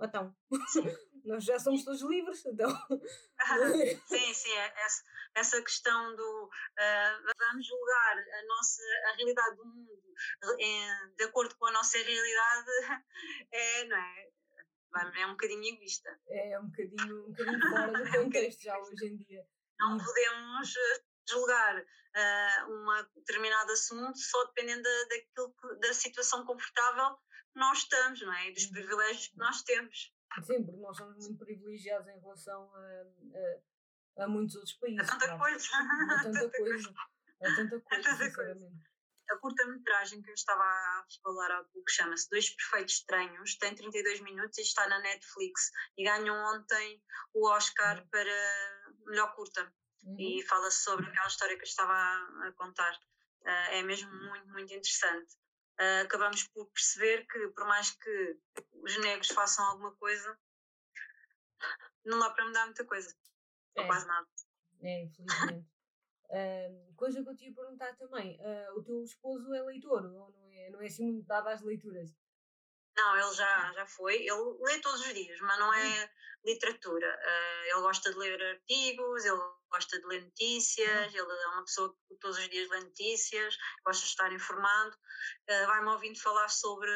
Então, 0.00 0.34
nós 1.24 1.44
já 1.44 1.58
somos 1.58 1.84
todos 1.84 2.02
livres, 2.02 2.44
então. 2.46 2.70
sim, 4.08 4.34
sim, 4.34 4.52
é 4.52 4.84
essa, 4.84 5.02
essa 5.34 5.62
questão 5.62 6.14
do 6.16 6.44
uh, 6.44 7.32
vamos 7.38 7.66
julgar 7.66 8.18
a 8.18 8.46
nossa 8.46 8.82
a 9.06 9.16
realidade 9.16 9.56
do 9.56 9.64
mundo 9.66 9.98
em, 10.58 11.14
de 11.16 11.24
acordo 11.24 11.54
com 11.56 11.66
a 11.66 11.72
nossa 11.72 11.98
realidade 11.98 12.70
é, 13.52 13.84
não 13.84 13.96
é? 13.96 14.28
É 15.16 15.26
um 15.26 15.32
bocadinho 15.32 15.74
egoísta. 15.74 16.18
É 16.28 16.58
um 16.58 16.66
bocadinho, 16.66 17.26
um 17.26 17.30
bocadinho 17.30 17.70
fora 17.70 17.92
do 17.92 18.08
é 18.08 18.24
contexto 18.24 18.62
já 18.62 18.78
hoje 18.78 19.06
em 19.06 19.16
dia. 19.18 19.44
Não 19.78 19.98
podemos 19.98 20.76
eh, 20.76 21.02
julgar 21.28 21.78
uh, 21.78 22.72
um 22.72 23.04
determinado 23.16 23.70
assunto 23.72 24.18
só 24.18 24.44
dependendo 24.46 24.82
da, 24.82 25.04
daquilo 25.04 25.54
que, 25.54 25.80
da 25.80 25.92
situação 25.92 26.44
confortável 26.46 27.16
nós 27.58 27.78
estamos, 27.78 28.20
não 28.22 28.32
é? 28.32 28.48
E 28.48 28.52
dos 28.52 28.64
uhum. 28.64 28.72
privilégios 28.72 29.28
que 29.28 29.38
nós 29.38 29.62
temos. 29.62 30.14
Sim, 30.42 30.64
porque 30.64 30.80
nós 30.80 30.96
somos 30.96 31.16
muito 31.16 31.38
privilegiados 31.38 32.08
em 32.08 32.20
relação 32.20 32.70
a, 32.74 34.22
a, 34.22 34.24
a 34.24 34.28
muitos 34.28 34.54
outros 34.56 34.74
países. 34.74 35.08
A 35.08 35.12
tanta 35.12 35.26
claro. 35.36 35.38
coisa. 35.38 35.68
A 36.10 36.22
tanta 36.22 36.50
coisa. 36.50 36.94
A 37.42 37.54
tanta 37.56 37.80
coisa, 37.80 38.16
sinceramente. 38.16 38.88
A 39.30 39.36
curta-metragem 39.36 40.22
que 40.22 40.30
eu 40.30 40.34
estava 40.34 40.62
a 40.62 41.06
falar 41.22 41.50
há 41.50 41.64
pouco 41.64 41.90
chama-se 41.90 42.30
Dois 42.30 42.48
Perfeitos 42.48 42.94
Estranhos, 42.94 43.58
tem 43.58 43.74
32 43.74 44.20
minutos 44.20 44.56
e 44.56 44.62
está 44.62 44.88
na 44.88 44.98
Netflix 45.00 45.70
e 45.98 46.04
ganhou 46.04 46.36
ontem 46.54 47.02
o 47.34 47.46
Oscar 47.50 47.98
uhum. 47.98 48.08
para 48.08 48.90
melhor 49.06 49.34
curta 49.34 49.70
uhum. 50.04 50.16
e 50.18 50.42
fala 50.46 50.70
sobre 50.70 51.06
aquela 51.06 51.26
história 51.26 51.56
que 51.56 51.62
eu 51.62 51.68
estava 51.68 51.92
a, 51.92 52.48
a 52.48 52.52
contar. 52.52 52.94
Uh, 53.42 53.70
é 53.72 53.82
mesmo 53.82 54.10
muito, 54.10 54.48
muito 54.48 54.72
interessante. 54.72 55.36
Uh, 55.80 56.02
acabamos 56.04 56.42
por 56.48 56.66
perceber 56.70 57.24
que, 57.26 57.48
por 57.48 57.66
mais 57.66 57.92
que 57.92 58.38
os 58.82 58.98
negros 58.98 59.28
façam 59.28 59.64
alguma 59.64 59.94
coisa, 59.94 60.36
não 62.04 62.18
dá 62.18 62.30
para 62.30 62.46
mudar 62.46 62.64
muita 62.66 62.84
coisa. 62.84 63.14
É. 63.76 63.80
Ou 63.80 63.86
quase 63.86 64.06
nada. 64.06 64.26
É, 64.82 65.02
infelizmente. 65.04 65.68
uh, 66.30 66.94
coisa 66.96 67.22
que 67.22 67.28
eu 67.28 67.36
te 67.36 67.46
ia 67.46 67.54
perguntar 67.54 67.96
também: 67.96 68.40
uh, 68.40 68.78
o 68.78 68.82
teu 68.82 69.02
esposo 69.04 69.54
é 69.54 69.62
leitor 69.62 70.04
ou 70.04 70.32
não 70.32 70.50
é, 70.50 70.70
não 70.70 70.82
é 70.82 70.86
assim 70.86 71.12
muito 71.12 71.26
dado 71.26 71.48
às 71.48 71.62
leituras? 71.62 72.12
Não, 72.98 73.16
ele 73.16 73.32
já, 73.32 73.72
já 73.74 73.86
foi. 73.86 74.16
Ele 74.16 74.56
lê 74.60 74.80
todos 74.80 75.00
os 75.00 75.14
dias, 75.14 75.40
mas 75.40 75.58
não 75.60 75.72
é 75.72 76.04
hum. 76.04 76.08
literatura. 76.44 77.06
Uh, 77.06 77.64
ele 77.70 77.80
gosta 77.80 78.10
de 78.10 78.18
ler 78.18 78.42
artigos, 78.42 79.24
ele 79.24 79.38
gosta 79.70 80.00
de 80.00 80.06
ler 80.06 80.24
notícias, 80.24 81.14
ele 81.14 81.32
é 81.32 81.46
uma 81.46 81.64
pessoa 81.64 81.94
que 82.08 82.16
todos 82.16 82.38
os 82.38 82.48
dias 82.48 82.68
lê 82.70 82.80
notícias, 82.80 83.56
gosta 83.86 84.02
de 84.02 84.10
estar 84.10 84.32
informado. 84.32 84.96
Uh, 85.48 85.66
Vai-me 85.66 85.90
ouvindo 85.90 86.20
falar 86.20 86.48
sobre 86.48 86.90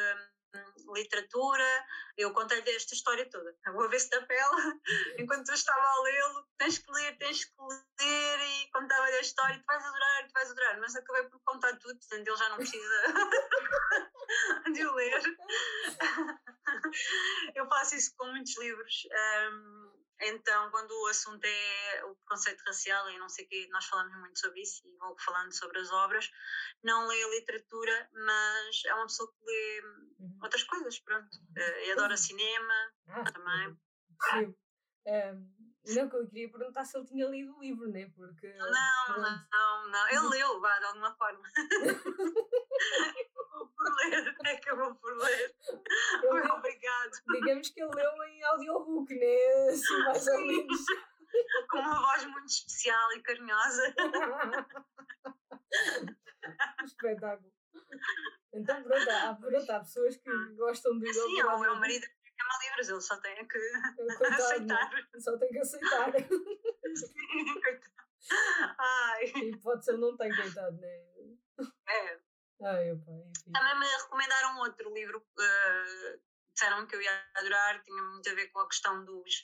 literatura. 0.93 1.85
Eu 2.17 2.31
contei-lhe 2.33 2.75
esta 2.75 2.93
história 2.93 3.29
toda. 3.29 3.55
Vou 3.73 3.89
ver 3.89 3.99
se 3.99 4.09
da 4.09 4.21
pele, 4.21 4.39
enquanto 5.17 5.49
eu 5.49 5.55
estava 5.55 5.81
a 5.81 6.01
lê-lo, 6.01 6.47
tens 6.57 6.77
que 6.77 6.91
ler, 6.91 7.17
tens 7.17 7.45
que 7.45 7.53
ler, 7.99 8.39
e 8.39 8.71
contava-lhe 8.71 9.17
a 9.17 9.21
história, 9.21 9.57
tu 9.57 9.65
vais 9.65 9.85
adorar, 9.85 10.27
tu 10.27 10.33
vais 10.33 10.51
adorar. 10.51 10.79
Mas 10.79 10.95
acabei 10.95 11.23
por 11.23 11.41
contar 11.43 11.77
tudo, 11.79 11.97
portanto 11.99 12.27
ele 12.27 12.37
já 12.37 12.49
não 12.49 12.57
precisa 12.57 13.03
de 14.73 14.85
o 14.85 14.93
ler. 14.93 15.21
eu 17.55 17.67
faço 17.67 17.95
isso 17.95 18.13
com 18.17 18.27
muitos 18.27 18.57
livros. 18.57 19.07
Um, 19.51 19.92
então, 20.25 20.69
quando 20.71 20.91
o 20.91 21.07
assunto 21.07 21.43
é 21.43 22.05
o 22.05 22.15
preconceito 22.15 22.61
racial 22.65 23.09
e 23.09 23.17
não 23.17 23.29
sei 23.29 23.45
o 23.45 23.47
que, 23.49 23.67
nós 23.69 23.85
falamos 23.85 24.15
muito 24.19 24.39
sobre 24.39 24.61
isso 24.61 24.81
e 24.87 24.97
vou 24.97 25.15
falando 25.19 25.51
sobre 25.53 25.79
as 25.79 25.91
obras, 25.91 26.29
não 26.83 27.07
leio 27.07 27.31
literatura, 27.31 28.09
mas 28.13 28.83
é 28.85 28.93
uma 28.93 29.05
pessoa 29.05 29.31
que 29.31 29.45
lê 29.45 29.81
uhum. 30.19 30.39
outras 30.41 30.63
coisas, 30.63 30.99
pronto. 30.99 31.35
Uh, 31.57 31.79
e 31.85 31.91
adora 31.91 32.17
cinema 32.17 32.73
ah, 33.07 33.23
também. 33.31 33.77
Sim. 34.29 34.55
Um, 35.05 35.73
não, 35.85 36.09
que 36.09 36.15
eu 36.15 36.27
queria 36.27 36.49
perguntar 36.49 36.85
se 36.85 36.97
ele 36.97 37.05
tinha 37.05 37.27
lido 37.27 37.57
o 37.57 37.61
livro, 37.61 37.89
né? 37.89 38.09
Porque. 38.15 38.53
Não, 38.53 39.17
não, 39.17 39.45
não, 39.51 39.89
não. 39.89 40.07
Ele 40.07 40.29
leu, 40.29 40.61
vá, 40.61 40.79
de 40.79 40.85
alguma 40.85 41.13
forma. 41.15 41.43
acabou 43.53 43.67
por 43.67 43.95
ler, 43.95 44.35
acabou 44.57 44.95
por 44.95 45.15
ler. 45.17 45.55
Foi 46.21 46.41
obrigado. 46.41 47.11
Digamos 47.33 47.69
que 47.69 47.81
ele 47.81 47.91
leu 47.95 48.23
em 48.23 48.43
audiobook, 48.43 49.13
né? 49.13 49.67
Assim, 49.69 49.97
mais 50.05 50.27
ou 50.27 50.39
menos. 50.45 50.81
Com 51.69 51.79
uma 51.79 51.99
voz 51.99 52.25
muito 52.25 52.47
especial 52.47 53.11
e 53.13 53.23
carinhosa. 53.23 53.95
Espetáculo. 56.85 57.51
Então, 58.53 58.83
pronto, 58.83 59.09
há, 59.09 59.33
pronto, 59.33 59.71
há 59.71 59.79
pessoas 59.79 60.15
que 60.17 60.29
gostam 60.55 60.99
de. 60.99 61.11
Sim, 61.11 61.41
o 61.41 61.59
meu 61.59 61.75
marido 61.75 62.05
queima 62.05 62.59
livros, 62.61 62.89
ele 62.89 63.01
só 63.01 63.19
tem 63.19 63.47
que 63.47 63.57
Coitado, 63.95 64.43
aceitar. 64.43 64.91
Só 65.17 65.35
tem 65.39 65.49
que 65.49 65.57
aceitar. 65.57 66.11
coitado. 66.11 66.39
Ai. 68.77 69.25
E 69.25 69.57
pode 69.57 69.83
ser, 69.83 69.97
não 69.97 70.15
tem, 70.15 70.29
coitado, 70.35 70.79
né? 70.79 71.03
É. 71.89 72.19
Ai, 72.65 72.91
opa, 72.91 73.11
enfim. 73.11 73.51
Também 73.51 73.79
me 73.79 73.85
recomendaram 73.85 74.59
outro 74.59 74.93
livro, 74.93 75.19
uh, 75.19 76.21
disseram 76.53 76.85
que 76.87 76.95
eu 76.95 77.01
ia 77.01 77.29
adorar, 77.35 77.81
tinha 77.83 78.01
muito 78.03 78.29
a 78.29 78.33
ver 78.33 78.47
com 78.47 78.59
a 78.59 78.67
questão 78.67 79.03
dos 79.03 79.43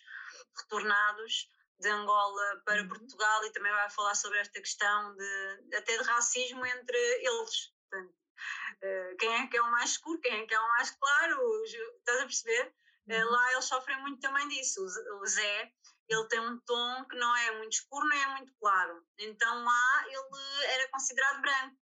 retornados 0.57 1.49
de 1.79 1.89
Angola 1.89 2.61
para 2.65 2.81
uhum. 2.81 2.89
Portugal 2.89 3.45
e 3.45 3.51
também 3.51 3.71
vai 3.71 3.89
falar 3.89 4.15
sobre 4.15 4.39
esta 4.39 4.59
questão 4.59 5.15
de 5.15 5.75
até 5.75 5.97
de 5.97 6.03
racismo 6.03 6.65
entre 6.65 6.97
eles. 7.25 7.73
Portanto, 7.89 8.13
uh, 8.13 9.17
quem 9.17 9.33
é 9.33 9.47
que 9.47 9.57
é 9.57 9.61
o 9.61 9.71
mais 9.71 9.91
escuro, 9.91 10.19
quem 10.19 10.41
é 10.41 10.45
que 10.45 10.53
é 10.53 10.59
o 10.59 10.69
mais 10.69 10.91
claro, 10.91 11.63
estás 11.63 12.19
a 12.19 12.25
perceber? 12.25 12.73
Uh, 13.07 13.13
uhum. 13.13 13.31
lá 13.31 13.51
eles 13.53 13.65
sofrem 13.65 13.99
muito 14.01 14.19
também 14.19 14.47
disso. 14.49 14.85
O 15.21 15.25
Zé, 15.25 15.71
ele 16.07 16.27
tem 16.27 16.39
um 16.39 16.59
tom 16.59 17.05
que 17.05 17.15
não 17.17 17.35
é 17.35 17.57
muito 17.57 17.73
escuro 17.73 18.07
nem 18.07 18.21
é 18.21 18.27
muito 18.27 18.53
claro. 18.59 19.05
Então 19.17 19.63
lá 19.63 20.05
ele 20.07 20.73
era 20.73 20.89
considerado 20.89 21.41
branco. 21.41 21.77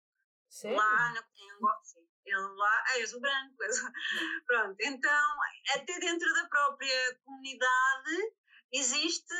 Sério? 0.54 0.76
Lá 0.76 1.12
na 1.12 1.22
sim. 1.82 2.08
Ele 2.24 2.36
lá, 2.36 2.84
és 2.94 3.12
o 3.12 3.20
branco. 3.20 3.56
Pronto, 4.46 4.76
então, 4.80 5.36
até 5.74 5.98
dentro 5.98 6.32
da 6.32 6.46
própria 6.46 7.18
comunidade 7.24 8.32
existe 8.72 9.34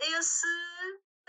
esse, 0.00 0.46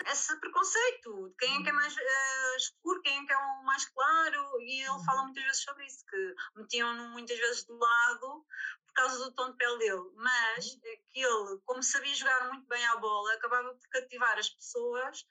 esse 0.05 0.39
preconceito 0.39 1.29
de 1.29 1.35
quem 1.35 1.59
é 1.59 1.63
que 1.63 1.69
é 1.69 1.73
mais 1.73 1.93
uh, 1.93 2.55
escuro, 2.55 3.01
quem 3.01 3.21
é 3.21 3.25
que 3.25 3.33
é 3.33 3.37
o 3.37 3.63
mais 3.63 3.85
claro, 3.89 4.61
e 4.61 4.81
ele 4.81 5.05
fala 5.05 5.19
uhum. 5.19 5.25
muitas 5.25 5.43
vezes 5.43 5.61
sobre 5.61 5.85
isso, 5.85 6.05
que 6.05 6.35
metiam-no 6.55 7.09
muitas 7.09 7.37
vezes 7.37 7.65
de 7.65 7.73
lado 7.73 8.45
por 8.87 8.93
causa 8.93 9.25
do 9.25 9.35
tom 9.35 9.51
de 9.51 9.57
pele 9.57 9.77
dele, 9.77 10.09
mas 10.15 10.65
uhum. 10.67 10.79
que 10.81 11.19
ele, 11.19 11.61
como 11.65 11.83
sabia 11.83 12.15
jogar 12.15 12.47
muito 12.47 12.65
bem 12.67 12.85
à 12.85 12.95
bola, 12.95 13.33
acabava 13.33 13.75
por 13.75 13.89
cativar 13.89 14.37
as 14.37 14.49
pessoas 14.49 15.27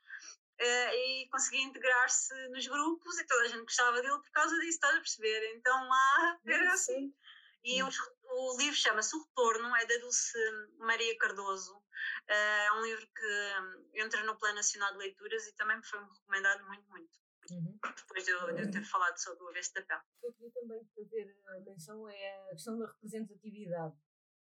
Uh, 0.59 0.91
e 0.95 1.29
conseguia 1.29 1.65
integrar-se 1.65 2.35
nos 2.49 2.67
grupos 2.67 3.19
e 3.19 3.27
toda 3.27 3.43
a 3.43 3.49
gente 3.49 3.61
gostava 3.61 4.01
dele 4.01 4.09
por 4.09 4.31
causa 4.31 4.57
disso, 4.57 4.71
estás 4.71 4.95
a 4.95 4.99
perceber? 4.99 5.55
Então 5.55 5.89
lá 5.89 6.41
era 6.47 6.73
assim. 6.73 7.15
E 7.63 7.83
o, 7.83 7.89
o 7.89 8.57
livro 8.57 8.75
chama-se 8.75 9.15
O 9.17 9.23
Retorno, 9.23 9.75
é 9.77 9.85
da 9.85 9.99
Dulce 9.99 10.39
Maria 10.79 11.19
Cardoso. 11.19 11.77
Uh, 11.77 11.83
é 12.31 12.73
um 12.73 12.85
livro 12.87 13.07
que 13.07 14.01
entra 14.01 14.23
no 14.23 14.39
Plano 14.39 14.57
Nacional 14.57 14.93
de 14.93 14.99
Leituras 14.99 15.47
e 15.47 15.55
também 15.57 15.77
me 15.77 15.85
foi 15.85 15.99
recomendado 15.99 16.65
muito, 16.67 16.89
muito. 16.89 17.19
uhum. 17.51 17.79
depois 17.83 18.25
de 18.25 18.31
eu, 18.31 18.55
de 18.55 18.63
eu, 18.63 18.71
ter 18.71 18.85
falado 18.85 19.19
sobre 19.19 19.45
o 19.45 19.49
avesso 19.49 19.75
da 19.75 19.83
pele. 19.83 20.01
Eu 20.23 20.33
queria 20.33 20.53
também 20.53 20.89
fazer 20.95 21.37
menção 21.67 22.09
é 22.09 22.47
a 22.47 22.51
questão 22.51 22.79
da 22.79 22.87
representatividade, 22.87 23.95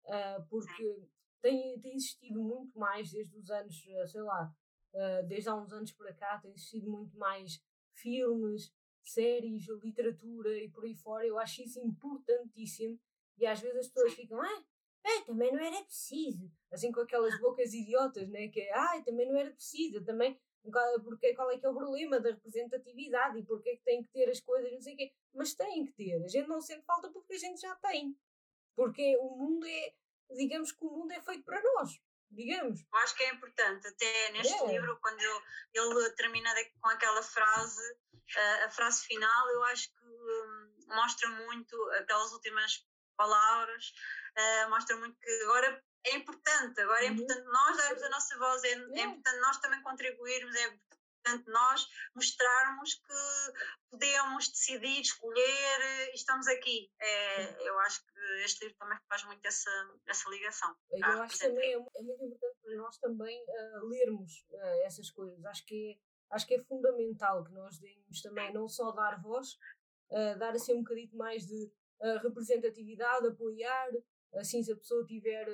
uh, 0.07 0.47
porque 0.49 1.09
tem, 1.43 1.81
tem 1.81 1.95
existido 1.95 2.41
muito 2.41 2.77
mais 2.79 3.11
desde 3.11 3.37
os 3.37 3.51
anos, 3.51 3.77
sei 4.11 4.23
lá, 4.23 4.53
uh, 4.95 5.27
desde 5.27 5.49
há 5.49 5.55
uns 5.55 5.73
anos 5.73 5.93
para 5.93 6.13
cá, 6.13 6.39
tem 6.39 6.53
existido 6.53 6.91
muito 6.91 7.17
mais 7.17 7.61
filmes, 7.95 8.73
séries, 9.03 9.67
literatura 9.83 10.57
e 10.57 10.69
por 10.69 10.85
aí 10.85 10.95
fora. 10.95 11.27
Eu 11.27 11.39
acho 11.39 11.63
isso 11.63 11.81
importantíssimo 11.81 12.99
e 13.39 13.47
às 13.47 13.61
vezes 13.61 13.79
as 13.79 13.89
pessoas 13.89 14.15
ficam, 14.15 14.41
ah, 14.41 14.65
é, 15.05 15.21
também 15.23 15.53
não 15.53 15.59
era 15.59 15.83
preciso. 15.85 16.51
Assim 16.71 16.93
com 16.93 17.01
aquelas 17.01 17.39
bocas 17.41 17.75
idiotas, 17.75 18.29
né? 18.29 18.49
Que 18.49 18.61
é, 18.61 18.73
ah, 18.73 19.03
também 19.05 19.29
não 19.29 19.37
era 19.37 19.51
preciso, 19.51 20.05
também. 20.05 20.39
Porque 21.03 21.35
qual 21.35 21.51
é 21.51 21.59
que 21.59 21.67
é 21.67 21.69
o 21.69 21.75
problema 21.75 22.21
da 22.21 22.31
representatividade 22.31 23.39
e 23.39 23.43
porque 23.45 23.71
é 23.71 23.77
que 23.77 23.83
tem 23.83 24.03
que 24.03 24.09
ter 24.11 24.29
as 24.29 24.39
coisas, 24.41 24.73
não 24.73 24.81
sei 24.81 24.95
o 24.95 24.97
quê. 24.97 25.13
Mas 25.35 25.55
tem 25.55 25.85
que 25.85 25.93
ter. 25.93 26.23
A 26.23 26.29
gente 26.29 26.47
não 26.47 26.61
sente 26.61 26.85
falta 26.85 27.11
porque 27.11 27.35
a 27.35 27.39
gente 27.39 27.61
já 27.61 27.75
tem. 27.77 28.17
Porque 28.77 29.17
o 29.19 29.37
mundo 29.37 29.67
é, 29.67 29.93
digamos 30.37 30.71
que 30.71 30.85
o 30.85 30.91
mundo 30.91 31.11
é 31.11 31.21
feito 31.21 31.45
para 31.45 31.61
nós 31.61 32.01
digamos. 32.33 32.81
Eu 32.81 32.99
acho 32.99 33.15
que 33.15 33.23
é 33.23 33.31
importante, 33.31 33.87
até 33.87 34.33
neste 34.33 34.55
é. 34.55 34.67
livro, 34.67 34.99
quando 35.01 35.21
eu, 35.21 35.43
ele 35.75 36.11
termina 36.11 36.51
com 36.81 36.89
aquela 36.89 37.23
frase, 37.23 37.93
uh, 37.93 38.65
a 38.65 38.71
frase 38.71 39.05
final, 39.05 39.49
eu 39.51 39.65
acho 39.65 39.89
que 39.89 40.07
um, 40.07 40.95
mostra 40.95 41.29
muito 41.29 41.91
aquelas 41.93 42.33
últimas 42.33 42.87
palavras, 43.17 43.93
uh, 44.39 44.71
mostra 44.71 44.97
muito 44.97 45.19
que 45.21 45.43
agora 45.45 45.85
é 46.05 46.17
importante, 46.17 46.81
agora 46.81 47.05
é 47.05 47.09
uhum. 47.09 47.15
importante 47.15 47.45
nós 47.45 47.77
darmos 47.77 48.03
a 48.03 48.09
nossa 48.09 48.39
voz, 48.39 48.65
é, 48.65 48.69
é, 48.69 48.73
é 48.73 49.03
importante 49.05 49.41
nós 49.41 49.59
também 49.59 49.83
contribuirmos, 49.83 50.55
é 50.57 50.65
importante 50.65 51.02
nós 51.47 51.87
mostrarmos 52.15 52.95
que 52.95 53.91
podemos 53.91 54.49
decidir, 54.49 55.01
escolher 55.01 56.11
e 56.13 56.15
estamos 56.15 56.47
aqui. 56.49 56.91
É, 57.01 57.69
eu 57.69 57.79
acho 57.81 58.01
que 58.01 58.45
este 58.45 58.65
livro 58.65 58.79
também 58.79 58.99
faz 59.09 59.25
muito 59.25 59.45
essa, 59.47 59.71
essa 60.07 60.29
ligação. 60.31 60.75
Eu 60.91 61.23
acho 61.23 61.39
também 61.39 61.73
é, 61.73 61.77
é, 61.77 62.03
muito 62.03 62.25
importante 62.25 62.59
para 62.63 62.77
nós 62.77 62.99
também 62.99 63.43
uh, 63.43 63.87
lermos 63.87 64.45
uh, 64.51 64.85
essas 64.85 65.11
coisas. 65.11 65.45
Acho 65.45 65.65
que, 65.67 65.93
é, 65.93 66.35
acho 66.35 66.47
que 66.47 66.55
é 66.55 66.63
fundamental 66.65 67.45
que 67.45 67.53
nós 67.53 67.79
demos 67.79 68.23
também 68.23 68.53
não 68.53 68.69
só 68.69 68.93
dar 68.93 69.21
voz, 69.21 69.55
uh, 70.11 70.39
dar 70.39 70.55
assim 70.55 70.75
um 70.75 70.83
bocadinho 70.83 71.17
mais 71.17 71.47
de 71.47 71.71
representatividade, 72.21 73.29
apoiar, 73.29 73.89
assim 74.35 74.61
se 74.61 74.73
a 74.73 74.77
pessoa 74.77 75.07
tiver, 75.07 75.47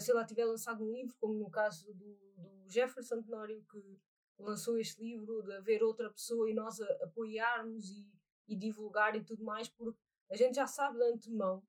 sei 0.00 0.12
lá, 0.12 0.22
tiver 0.22 0.44
lançado 0.44 0.84
um 0.84 0.92
livro, 0.92 1.16
como 1.18 1.32
no 1.32 1.50
caso 1.50 1.86
do, 1.94 2.14
do 2.36 2.68
Jefferson 2.68 3.22
Tenório, 3.22 3.64
que 3.70 3.98
lançou 4.38 4.78
este 4.78 5.02
livro, 5.02 5.42
de 5.42 5.52
haver 5.52 5.82
outra 5.82 6.10
pessoa 6.10 6.50
e 6.50 6.54
nós 6.54 6.80
apoiarmos 7.02 7.90
e, 7.90 8.10
e 8.46 8.56
divulgar 8.56 9.16
e 9.16 9.24
tudo 9.24 9.44
mais, 9.44 9.68
porque 9.68 9.98
a 10.30 10.36
gente 10.36 10.56
já 10.56 10.66
sabe 10.66 10.98
de 10.98 11.04
antemão, 11.04 11.62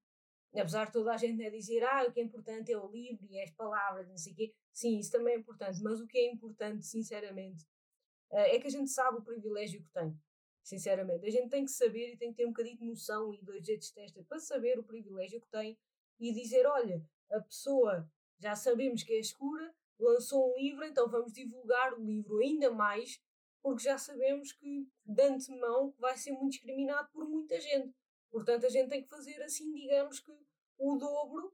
apesar 0.53 0.85
de 0.85 0.93
toda 0.93 1.13
a 1.13 1.17
gente 1.17 1.37
né, 1.37 1.49
dizer 1.49 1.83
ah, 1.83 2.05
o 2.07 2.11
que 2.11 2.19
é 2.19 2.23
importante 2.23 2.71
é 2.71 2.77
o 2.77 2.91
livro 2.91 3.25
e 3.29 3.41
as 3.41 3.51
palavras, 3.51 4.07
não 4.07 4.17
sei 4.17 4.33
o 4.33 4.35
quê, 4.35 4.53
sim, 4.71 4.97
isso 4.99 5.11
também 5.11 5.35
é 5.35 5.37
importante, 5.37 5.81
mas 5.81 5.99
o 5.99 6.07
que 6.07 6.17
é 6.17 6.31
importante, 6.31 6.85
sinceramente, 6.85 7.65
eh, 8.31 8.55
é 8.55 8.59
que 8.59 8.67
a 8.67 8.71
gente 8.71 8.89
sabe 8.89 9.17
o 9.17 9.23
privilégio 9.23 9.81
que 9.81 9.89
tem. 9.89 10.17
Sinceramente, 10.63 11.25
a 11.25 11.31
gente 11.31 11.49
tem 11.49 11.65
que 11.65 11.71
saber 11.71 12.13
e 12.13 12.17
tem 12.17 12.31
que 12.31 12.37
ter 12.37 12.45
um 12.45 12.49
bocadinho 12.49 12.77
de 12.77 12.85
noção 12.85 13.33
e 13.33 13.41
dois 13.41 13.65
dedos 13.65 13.87
de 13.87 13.93
testa 13.93 14.23
para 14.23 14.39
saber 14.39 14.77
o 14.77 14.83
privilégio 14.83 15.41
que 15.41 15.47
tem 15.47 15.77
e 16.19 16.33
dizer: 16.33 16.67
olha, 16.67 17.03
a 17.31 17.39
pessoa 17.39 18.07
já 18.37 18.55
sabemos 18.55 19.03
que 19.03 19.13
é 19.13 19.19
escura, 19.19 19.73
lançou 19.99 20.51
um 20.51 20.57
livro, 20.57 20.85
então 20.85 21.09
vamos 21.09 21.33
divulgar 21.33 21.93
o 21.93 22.03
livro 22.03 22.39
ainda 22.39 22.71
mais, 22.71 23.19
porque 23.61 23.83
já 23.83 23.97
sabemos 23.97 24.51
que 24.53 24.87
de 25.05 25.21
antemão 25.23 25.93
vai 25.97 26.17
ser 26.17 26.31
muito 26.31 26.51
discriminado 26.51 27.09
por 27.11 27.27
muita 27.27 27.59
gente. 27.59 27.93
Portanto, 28.31 28.65
a 28.65 28.69
gente 28.69 28.89
tem 28.89 29.03
que 29.03 29.09
fazer 29.09 29.41
assim, 29.43 29.71
digamos 29.73 30.19
que 30.19 30.31
o 30.77 30.97
dobro, 30.97 31.53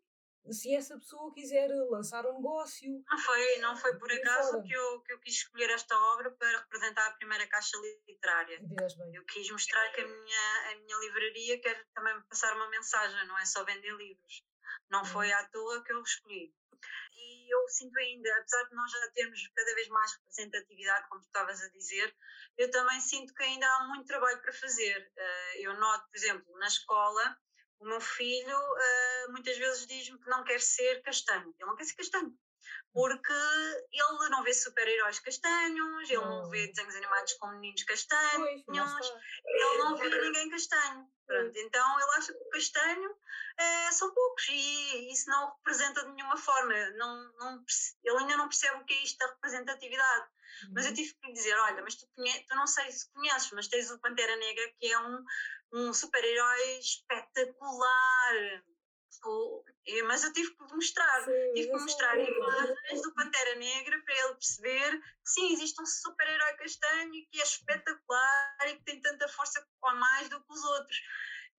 se 0.51 0.75
essa 0.75 0.97
pessoa 0.97 1.33
quiser 1.33 1.67
lançar 1.89 2.25
um 2.25 2.35
negócio. 2.35 3.03
Não 3.09 3.17
foi, 3.17 3.57
não 3.57 3.75
foi 3.75 3.97
por 3.97 4.11
acaso 4.11 4.61
que 4.61 4.73
eu, 4.73 5.01
que 5.01 5.13
eu 5.13 5.19
quis 5.19 5.33
escolher 5.33 5.71
esta 5.71 5.97
obra 6.13 6.31
para 6.31 6.59
representar 6.59 7.07
a 7.07 7.13
primeira 7.13 7.47
caixa 7.47 7.77
literária. 8.07 8.59
Eu 9.13 9.25
quis 9.25 9.49
mostrar 9.49 9.91
que 9.93 10.01
a 10.01 10.07
minha, 10.07 10.71
a 10.71 10.75
minha 10.75 10.97
livraria 10.99 11.59
quer 11.59 11.83
também 11.93 12.21
passar 12.29 12.55
uma 12.55 12.69
mensagem, 12.69 13.27
não 13.27 13.39
é 13.39 13.45
só 13.45 13.63
vender 13.63 13.95
livros. 13.95 14.43
Não 14.89 14.99
uhum. 14.99 15.05
foi 15.05 15.32
à 15.32 15.47
toa 15.49 15.84
que 15.84 15.93
eu 15.93 16.01
escolhi 16.01 16.53
e 17.16 17.53
eu 17.53 17.68
sinto 17.70 17.97
ainda, 17.97 18.30
apesar 18.38 18.63
de 18.63 18.76
nós 18.76 18.91
já 18.91 19.11
termos 19.11 19.47
cada 19.55 19.76
vez 19.76 19.88
mais 19.89 20.13
representatividade, 20.13 21.07
como 21.09 21.22
tu 21.22 21.26
estavas 21.26 21.61
a 21.61 21.70
dizer, 21.70 22.16
eu 22.57 22.70
também 22.72 22.99
sinto 22.99 23.34
que 23.34 23.43
ainda 23.43 23.68
há 23.68 23.88
muito 23.88 24.07
trabalho 24.07 24.41
para 24.41 24.53
fazer. 24.53 25.11
Eh, 25.16 25.61
eu 25.61 25.74
noto, 25.80 26.07
por 26.09 26.18
exemplo, 26.18 26.57
na 26.57 26.68
escola, 26.68 27.38
o 27.80 27.86
meu 27.86 28.01
filho 28.01 28.57
eh, 28.78 29.28
muitas 29.30 29.57
vezes 29.57 29.88
diz-me 29.88 30.20
que 30.20 30.30
não 30.30 30.43
quer 30.43 30.61
ser 30.61 31.01
castanho. 31.03 31.53
Ele 31.59 31.70
não 31.70 31.76
quer 31.76 31.86
ser 31.86 31.95
castanho 31.95 32.38
porque 32.93 33.34
ele 33.91 34.30
não 34.30 34.43
vê 34.43 34.53
super-heróis 34.53 35.20
castanhos, 35.20 36.09
ele 36.09 36.22
não 36.22 36.49
vê 36.49 36.68
desenhos 36.68 36.95
animados 36.95 37.34
com 37.34 37.47
meninos 37.47 37.84
castanhos, 37.84 38.63
ele 38.68 39.78
não 39.78 39.97
vê 39.97 40.09
ninguém 40.22 40.49
castanho. 40.49 41.07
Pronto, 41.28 41.57
então 41.57 41.99
ele 41.99 42.11
acha 42.18 42.32
que 42.32 42.39
o 42.39 42.49
castanho 42.49 43.16
é, 43.57 43.91
são 43.91 44.13
poucos 44.13 44.47
e 44.47 45.11
isso 45.11 45.28
não 45.30 45.53
representa 45.55 46.05
de 46.05 46.11
nenhuma 46.11 46.38
forma. 46.38 46.74
Não, 46.91 47.34
não, 47.34 47.66
ele 48.03 48.18
ainda 48.18 48.38
não 48.38 48.47
percebe 48.47 48.78
o 48.78 48.86
que 48.86 48.93
é 48.93 49.03
isto 49.03 49.18
da 49.18 49.28
representatividade. 49.28 50.28
Uhum. 50.63 50.74
Mas 50.76 50.86
eu 50.86 50.91
uhum. 50.91 50.95
tive 50.95 51.13
que 51.16 51.28
lhe 51.28 51.34
dizer: 51.34 51.57
olha, 51.57 51.82
mas 51.82 51.95
tu, 51.95 52.07
conhe 52.16 52.45
tu 52.47 52.55
não 52.55 52.68
sei 52.68 52.91
se 52.91 53.11
conheces, 53.11 53.51
mas 53.51 53.68
tens 53.68 53.89
o 53.89 53.99
Pantera 53.99 54.36
Negra, 54.36 54.72
que 54.80 54.91
é 54.91 54.99
um, 54.99 55.26
um 55.74 55.93
super-herói 55.93 56.80
espetacular 56.80 58.63
mas 60.07 60.24
eu 60.24 60.34
tive 60.34 60.51
que 60.51 60.74
mostrar, 60.74 61.24
sim, 61.24 61.53
tive 61.53 61.68
que 61.68 61.78
mostrar 61.78 62.18
imagens 62.18 63.01
do 63.01 63.13
Pantera 63.13 63.55
Negra 63.55 64.01
para 64.03 64.13
ele 64.13 64.36
perceber 64.36 64.99
que 64.99 65.30
sim, 65.30 65.53
existe 65.53 65.82
um 65.82 65.86
super-herói 65.86 66.53
castanho 66.53 67.11
que 67.11 67.39
é 67.39 67.43
espetacular 67.43 68.57
e 68.68 68.78
que 68.78 68.84
tem 68.84 69.01
tanta 69.01 69.28
força 69.30 69.66
ou 69.82 69.95
mais 69.95 70.30
do 70.30 70.39
que 70.39 70.51
os 70.51 70.63
outros. 70.63 70.97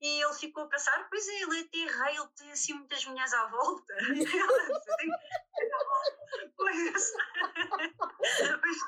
E 0.00 0.22
ele 0.22 0.34
ficou 0.34 0.62
a 0.64 0.68
pensar, 0.68 1.08
pois 1.08 1.26
é, 1.26 1.42
ele 1.42 1.60
é 1.60 1.64
terrei, 1.64 2.16
ele 2.16 2.28
tem 2.36 2.52
assim 2.52 2.74
muitas 2.74 3.04
mulheres 3.06 3.32
à 3.32 3.46
volta. 3.46 3.96
pois, 6.56 7.12
pois, 8.60 8.78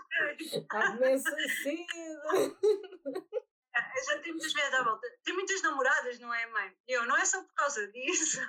começa 0.68 1.34
cedo 3.82 4.04
já 4.04 4.18
tem 4.20 4.32
muitas 4.32 4.52
vezes 4.52 4.74
à 4.74 4.82
volta. 4.82 5.06
Tem 5.24 5.34
muitas 5.34 5.62
namoradas, 5.62 6.18
não 6.18 6.32
é, 6.32 6.46
mãe? 6.46 6.76
Eu, 6.86 7.06
não 7.06 7.16
é 7.16 7.24
só 7.24 7.42
por 7.42 7.54
causa 7.54 7.86
disso. 7.92 8.40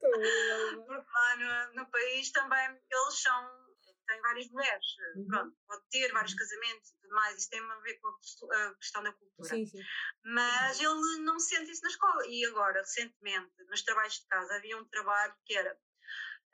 Porque 0.00 1.10
lá 1.12 1.36
no, 1.36 1.74
no, 1.74 1.90
país 1.90 2.30
também 2.30 2.68
eles 2.68 3.22
são. 3.22 3.66
têm 4.06 4.20
várias 4.20 4.48
mulheres. 4.50 4.86
Uhum. 5.16 5.26
Pronto, 5.26 5.56
pode 5.66 5.82
ter 5.90 6.12
vários 6.12 6.34
casamentos 6.34 6.90
e 6.90 7.00
tudo 7.00 7.14
mais. 7.14 7.38
Isso 7.38 7.50
tem 7.50 7.60
a 7.60 7.78
ver 7.80 8.00
com 8.00 8.08
a 8.08 8.74
questão 8.74 9.02
da 9.02 9.12
cultura. 9.12 9.48
Sim, 9.48 9.66
sim. 9.66 9.82
Mas 10.24 10.80
ele 10.80 11.18
não 11.24 11.38
sente 11.38 11.70
isso 11.70 11.82
na 11.82 11.90
escola. 11.90 12.26
E 12.26 12.44
agora, 12.46 12.80
recentemente, 12.80 13.52
nos 13.68 13.82
trabalhos 13.82 14.14
de 14.14 14.26
casa, 14.26 14.56
havia 14.56 14.76
um 14.76 14.88
trabalho 14.88 15.34
que 15.44 15.56
era. 15.56 15.78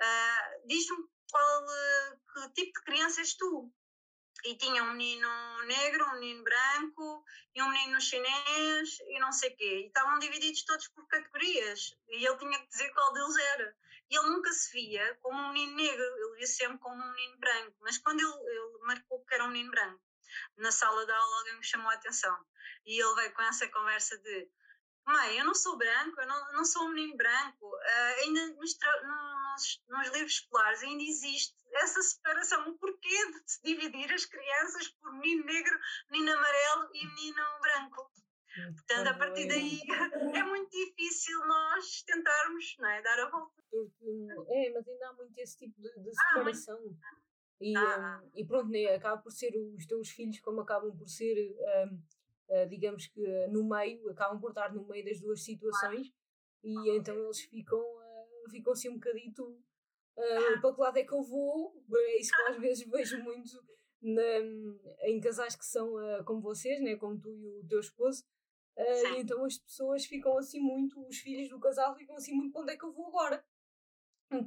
Uh, 0.00 0.66
Diz-me 0.66 1.06
qual, 1.32 1.66
que 2.32 2.52
tipo 2.52 2.78
de 2.78 2.84
criança 2.84 3.20
és 3.20 3.34
tu? 3.34 3.72
E 4.44 4.56
tinha 4.56 4.82
um 4.82 4.92
menino 4.92 5.28
negro, 5.64 6.04
um 6.06 6.20
menino 6.20 6.42
branco 6.42 7.24
e 7.54 7.62
um 7.62 7.70
menino 7.70 8.00
chinês 8.00 8.98
e 9.06 9.18
não 9.20 9.32
sei 9.32 9.50
quê. 9.50 9.82
E 9.84 9.86
estavam 9.86 10.18
divididos 10.18 10.64
todos 10.64 10.88
por 10.88 11.06
categorias 11.08 11.94
e 12.08 12.26
ele 12.26 12.36
tinha 12.38 12.58
que 12.58 12.68
dizer 12.68 12.90
qual 12.92 13.12
deles 13.12 13.36
era. 13.36 13.76
E 14.10 14.16
ele 14.16 14.28
nunca 14.28 14.52
se 14.52 14.72
via 14.72 15.18
como 15.22 15.38
um 15.38 15.52
menino 15.52 15.76
negro, 15.76 16.02
ele 16.02 16.36
via 16.36 16.46
sempre 16.46 16.78
como 16.78 16.94
um 16.94 17.12
menino 17.12 17.38
branco. 17.38 17.76
Mas 17.80 17.98
quando 17.98 18.20
ele, 18.20 18.50
ele 18.50 18.78
marcou 18.82 19.24
que 19.24 19.34
era 19.34 19.44
um 19.44 19.48
menino 19.48 19.70
branco, 19.70 20.00
na 20.56 20.72
sala 20.72 21.06
de 21.06 21.12
aula 21.12 21.38
alguém 21.38 21.56
me 21.56 21.64
chamou 21.64 21.90
a 21.90 21.94
atenção. 21.94 22.36
E 22.84 23.00
ele 23.00 23.14
veio 23.14 23.32
com 23.32 23.42
essa 23.42 23.68
conversa 23.68 24.18
de 24.18 24.50
Mãe, 25.04 25.38
eu 25.38 25.44
não 25.44 25.54
sou 25.54 25.76
branco, 25.76 26.20
eu 26.20 26.26
não, 26.28 26.52
não 26.52 26.64
sou 26.64 26.84
um 26.84 26.92
menino 26.92 27.16
branco. 27.16 27.66
Uh, 27.66 28.20
ainda 28.22 28.46
nos, 28.54 28.76
nos, 29.02 29.82
nos, 29.88 30.08
livros 30.12 30.32
escolares 30.34 30.82
ainda 30.82 31.02
existe 31.02 31.56
essa 31.74 32.02
separação, 32.02 32.68
o 32.68 32.78
porquê 32.78 33.32
de 33.32 33.50
se 33.50 33.62
dividir 33.62 34.12
as 34.12 34.24
crianças 34.26 34.88
por 34.88 35.12
menino 35.14 35.44
negro, 35.44 35.78
menino 36.10 36.32
amarelo 36.32 36.90
e 36.94 37.06
menino 37.06 37.42
branco. 37.60 38.10
Portanto, 38.54 39.08
a 39.08 39.14
partir 39.14 39.48
daí 39.48 39.80
é 40.36 40.44
muito 40.44 40.70
difícil 40.70 41.38
nós 41.46 42.02
tentarmos 42.02 42.76
não 42.78 42.88
é, 42.88 43.02
dar 43.02 43.20
a 43.20 43.30
volta. 43.30 43.62
É, 44.48 44.70
mas 44.70 44.86
ainda 44.86 45.08
há 45.08 45.12
muito 45.14 45.38
esse 45.38 45.56
tipo 45.56 45.80
de, 45.80 45.88
de 45.88 46.10
ah, 46.10 46.28
separação. 46.28 46.78
Ah, 46.78 47.22
e, 47.60 47.76
ah. 47.76 48.22
um, 48.22 48.30
e 48.34 48.44
pronto, 48.44 48.68
né, 48.68 48.94
acaba 48.94 49.22
por 49.22 49.32
ser 49.32 49.56
os 49.56 49.86
teus 49.86 50.10
filhos 50.10 50.38
como 50.40 50.60
acabam 50.60 50.94
por 50.94 51.08
ser 51.08 51.34
um, 51.88 51.94
uh, 51.94 52.68
digamos 52.68 53.06
que 53.06 53.22
uh, 53.22 53.50
no 53.50 53.64
meio, 53.64 54.10
acabam 54.10 54.38
por 54.38 54.50
estar 54.50 54.72
no 54.74 54.86
meio 54.86 55.04
das 55.04 55.20
duas 55.20 55.42
situações 55.42 56.12
e 56.62 56.96
então 56.96 57.16
eles 57.16 57.40
ficam, 57.40 57.78
uh, 57.78 58.50
ficam 58.50 58.72
assim 58.72 58.90
um 58.90 58.94
bocadito 58.94 59.58
para 60.14 60.74
que 60.74 60.80
lado 60.80 60.98
é 60.98 61.04
que 61.04 61.12
eu 61.12 61.22
vou? 61.22 61.72
É 61.94 62.20
isso 62.20 62.30
que 62.34 62.42
às 62.42 62.56
vezes 62.58 62.86
vejo 62.88 63.18
muito 63.22 63.50
na, 64.02 65.08
em 65.08 65.20
casais 65.20 65.54
que 65.54 65.64
são 65.64 65.94
uh, 65.94 66.24
como 66.24 66.40
vocês, 66.40 66.80
né? 66.82 66.96
como 66.96 67.18
tu 67.20 67.30
e 67.30 67.60
o 67.60 67.68
teu 67.68 67.80
esposo, 67.80 68.24
uh, 68.76 69.14
então 69.16 69.44
as 69.44 69.58
pessoas 69.58 70.04
ficam 70.04 70.36
assim 70.36 70.60
muito, 70.60 71.00
os 71.06 71.18
filhos 71.18 71.48
do 71.48 71.60
casal 71.60 71.94
ficam 71.94 72.16
assim 72.16 72.34
muito, 72.34 72.58
onde 72.58 72.72
é 72.72 72.76
que 72.76 72.84
eu 72.84 72.92
vou 72.92 73.08
agora? 73.08 73.44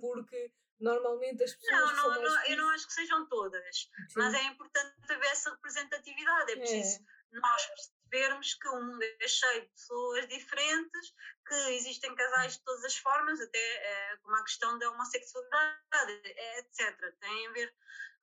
Porque 0.01 0.51
normalmente 0.79 1.43
as 1.43 1.53
pessoas. 1.53 1.93
Não, 1.93 2.09
não, 2.09 2.21
não 2.21 2.45
eu 2.47 2.57
não 2.57 2.69
acho 2.69 2.87
que 2.87 2.93
sejam 2.93 3.27
todas, 3.27 3.63
Sim. 3.77 3.89
mas 4.17 4.33
é 4.33 4.43
importante 4.43 4.93
haver 5.09 5.29
essa 5.29 5.51
representatividade, 5.51 6.51
é 6.51 6.55
preciso 6.57 6.99
é. 6.99 7.39
nós 7.39 7.67
percebermos 8.09 8.53
que 8.55 8.67
o 8.67 8.81
mundo 8.81 9.03
é 9.03 9.27
cheio 9.27 9.61
de 9.61 9.67
pessoas 9.67 10.27
diferentes, 10.27 11.13
que 11.47 11.55
existem 11.75 12.15
casais 12.15 12.53
de 12.53 12.63
todas 12.63 12.85
as 12.85 12.97
formas, 12.97 13.39
até 13.41 13.57
é, 13.57 14.17
como 14.17 14.35
a 14.35 14.43
questão 14.43 14.77
da 14.79 14.89
homossexualidade, 14.91 16.21
é, 16.23 16.59
etc. 16.59 17.15
Tem 17.19 17.47
a 17.47 17.51
ver 17.51 17.73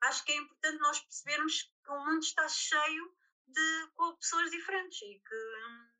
acho 0.03 0.25
que 0.25 0.33
é 0.33 0.37
importante 0.37 0.79
nós 0.79 1.01
percebermos 1.01 1.63
que 1.85 1.91
o 1.91 2.05
mundo 2.05 2.23
está 2.23 2.49
cheio 2.49 3.15
de 3.47 3.91
com 3.95 4.17
pessoas 4.17 4.51
diferentes 4.51 5.01
e 5.03 5.21
que 5.21 5.35
hum, 5.35 5.92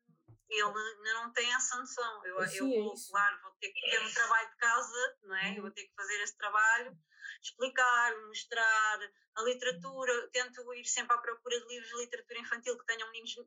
ele 0.53 0.79
ainda 0.79 1.13
não 1.13 1.31
tem 1.31 1.53
essa 1.53 1.77
noção. 1.77 2.25
Eu, 2.25 2.47
Sim, 2.47 2.57
eu 2.57 2.83
vou, 2.83 2.93
é 2.93 3.09
claro, 3.09 3.41
vou 3.41 3.51
ter 3.59 3.69
que 3.69 3.89
ter 3.89 4.01
um 4.01 4.13
trabalho 4.13 4.49
de 4.49 4.55
casa, 4.57 5.17
não 5.23 5.35
é? 5.35 5.49
Eu 5.51 5.55
vou 5.55 5.65
uhum. 5.65 5.71
ter 5.71 5.83
que 5.83 5.95
fazer 5.95 6.21
esse 6.21 6.37
trabalho, 6.37 6.97
explicar, 7.41 8.17
mostrar 8.27 8.99
a 9.35 9.41
literatura, 9.43 10.29
tento 10.31 10.73
ir 10.73 10.85
sempre 10.85 11.15
à 11.15 11.19
procura 11.19 11.59
de 11.59 11.67
livros 11.67 11.89
de 11.89 11.97
literatura 11.97 12.39
infantil 12.39 12.77
que 12.77 12.85
tenham 12.85 13.09
meninos 13.11 13.35
uh, 13.37 13.45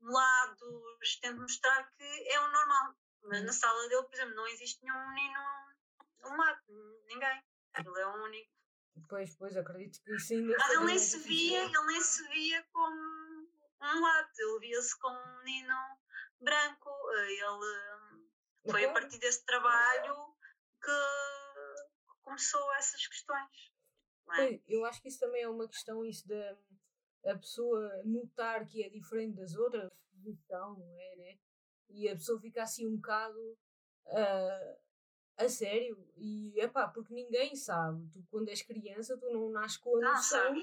mulados, 0.00 1.18
tento 1.20 1.40
mostrar 1.40 1.90
que 1.96 2.28
é 2.28 2.40
o 2.40 2.50
normal. 2.50 2.94
Na, 3.24 3.40
na 3.40 3.46
uhum. 3.46 3.52
sala 3.52 3.88
dele, 3.88 4.02
por 4.02 4.14
exemplo, 4.14 4.34
não 4.34 4.46
existe 4.48 4.82
nenhum 4.82 5.08
menino 5.10 5.40
mulato, 6.22 7.02
ninguém. 7.06 7.42
Ele 7.78 8.00
é 8.00 8.06
o 8.06 8.24
único 8.24 8.52
Pois, 9.08 9.34
pois, 9.36 9.56
acredito 9.56 10.02
que 10.04 10.14
isso 10.14 10.34
ainda. 10.34 10.56
Mas 10.58 10.70
ele 10.70 10.84
nem 10.84 10.98
se 10.98 11.18
via, 11.20 11.64
ele 11.64 11.86
nem 11.86 12.00
se 12.00 12.28
via 12.28 12.62
como 12.72 13.48
um 13.80 14.00
lato, 14.00 14.30
ele 14.38 14.60
via-se 14.60 14.98
como 14.98 15.16
um 15.16 15.44
menino 15.44 15.74
branco. 16.42 16.90
Eh, 17.16 17.32
ele 18.64 18.72
foi 18.72 18.84
a 18.84 18.92
partir 18.92 19.18
desse 19.18 19.44
trabalho 19.44 20.34
que 20.82 22.20
começou 22.22 22.72
essas 22.74 23.06
questões. 23.06 23.72
É? 24.38 24.60
Eu 24.66 24.84
acho 24.86 25.02
que 25.02 25.08
isso 25.08 25.20
também 25.20 25.42
é 25.42 25.48
uma 25.48 25.68
questão, 25.68 26.04
isso 26.04 26.26
da 26.26 26.56
a 27.24 27.36
pessoa 27.36 28.02
notar 28.04 28.66
que 28.66 28.82
é 28.82 28.88
diferente 28.88 29.36
das 29.36 29.54
outras, 29.54 29.90
não 30.50 30.98
é, 30.98 31.16
né? 31.16 31.38
E 31.88 32.08
a 32.08 32.14
pessoa 32.14 32.40
fica 32.40 32.62
assim 32.62 32.86
um 32.86 32.96
bocado. 32.96 33.38
Uh, 34.06 34.82
a 35.36 35.48
sério? 35.48 35.96
E 36.16 36.58
é 36.60 36.68
pá, 36.68 36.88
porque 36.88 37.14
ninguém 37.14 37.54
sabe. 37.54 38.08
Tu, 38.12 38.24
quando 38.30 38.48
és 38.48 38.62
criança, 38.62 39.16
tu 39.18 39.30
não 39.30 39.50
nasces 39.50 39.76
com 39.78 39.96
a 39.96 40.00
não 40.00 40.12
noção. 40.14 40.56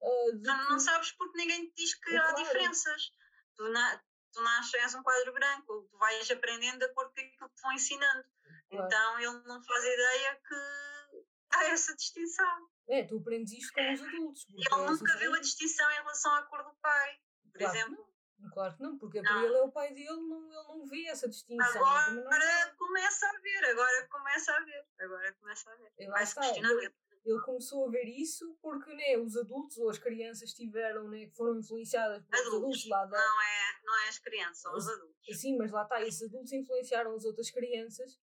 Uh, 0.00 0.32
não, 0.40 0.64
que... 0.64 0.70
não 0.70 0.78
sabes 0.80 1.12
porque 1.12 1.38
ninguém 1.38 1.68
te 1.68 1.74
diz 1.76 1.94
que 1.94 2.10
é 2.10 2.18
há 2.18 2.22
claro. 2.22 2.36
diferenças. 2.36 3.14
Tu, 3.56 3.68
na, 3.68 4.02
tu 4.32 4.42
nasces, 4.42 4.74
és 4.74 4.94
um 4.94 5.02
quadro 5.02 5.32
branco, 5.32 5.88
tu 5.90 5.98
vais 5.98 6.30
aprendendo 6.30 6.78
de 6.78 6.84
acordo 6.84 7.12
com 7.14 7.20
aquilo 7.20 7.48
que 7.48 7.54
te 7.54 7.62
vão 7.62 7.72
ensinando. 7.72 8.24
Claro. 8.70 8.86
Então 8.86 9.18
ele 9.20 9.42
não 9.46 9.62
faz 9.62 9.84
ideia 9.84 10.40
que 10.46 11.24
há 11.50 11.64
essa 11.66 11.94
distinção. 11.94 12.68
É, 12.88 13.04
tu 13.04 13.18
aprendes 13.18 13.52
isto 13.52 13.72
com 13.72 13.92
os 13.92 14.02
adultos. 14.02 14.46
Ele 14.48 14.90
nunca 14.90 15.16
viu 15.18 15.34
a 15.34 15.40
distinção 15.40 15.90
em 15.90 15.96
relação 15.96 16.34
à 16.34 16.42
cor 16.44 16.62
do 16.64 16.74
pai, 16.80 17.18
por 17.52 17.58
claro. 17.58 17.76
exemplo. 17.76 18.12
Claro 18.52 18.76
que 18.76 18.82
não, 18.82 18.98
porque 18.98 19.22
para 19.22 19.44
ele 19.44 19.54
é 19.54 19.62
o 19.62 19.70
pai 19.70 19.94
dele, 19.94 20.08
não, 20.08 20.44
ele 20.46 20.68
não 20.68 20.86
vê 20.86 21.06
essa 21.06 21.28
distinção. 21.28 21.86
Agora 21.86 22.10
não... 22.10 22.76
começa 22.76 23.26
a 23.28 23.40
ver, 23.40 23.64
agora 23.66 24.08
começa 24.08 24.52
a 24.52 24.60
ver, 24.60 24.86
agora 24.98 25.32
começa 25.34 25.70
a 25.70 25.76
ver. 25.76 25.92
Ele, 25.96 26.22
está, 26.22 26.48
ele, 26.48 26.94
ele, 27.24 27.40
começou 27.40 27.86
a 27.86 27.90
ver 27.90 28.04
isso 28.04 28.56
porque 28.60 28.92
né, 28.94 29.16
os 29.18 29.36
adultos 29.36 29.78
ou 29.78 29.88
as 29.88 29.98
crianças 29.98 30.52
tiveram, 30.52 31.08
né, 31.08 31.30
foram 31.36 31.58
influenciadas 31.58 32.24
pelos 32.24 32.46
adultos, 32.46 32.58
adultos 32.58 32.88
lá 32.88 33.04
da... 33.06 33.18
Não 33.18 33.42
é, 33.42 33.84
não 33.84 34.00
é 34.00 34.08
as 34.08 34.18
crianças, 34.18 34.58
são 34.58 34.74
os 34.74 34.88
adultos. 34.88 35.40
Sim, 35.40 35.56
mas 35.56 35.72
lá 35.72 35.82
está, 35.82 36.02
esses 36.02 36.22
adultos 36.22 36.52
influenciaram 36.52 37.14
as 37.14 37.24
outras 37.24 37.50
crianças 37.50 38.18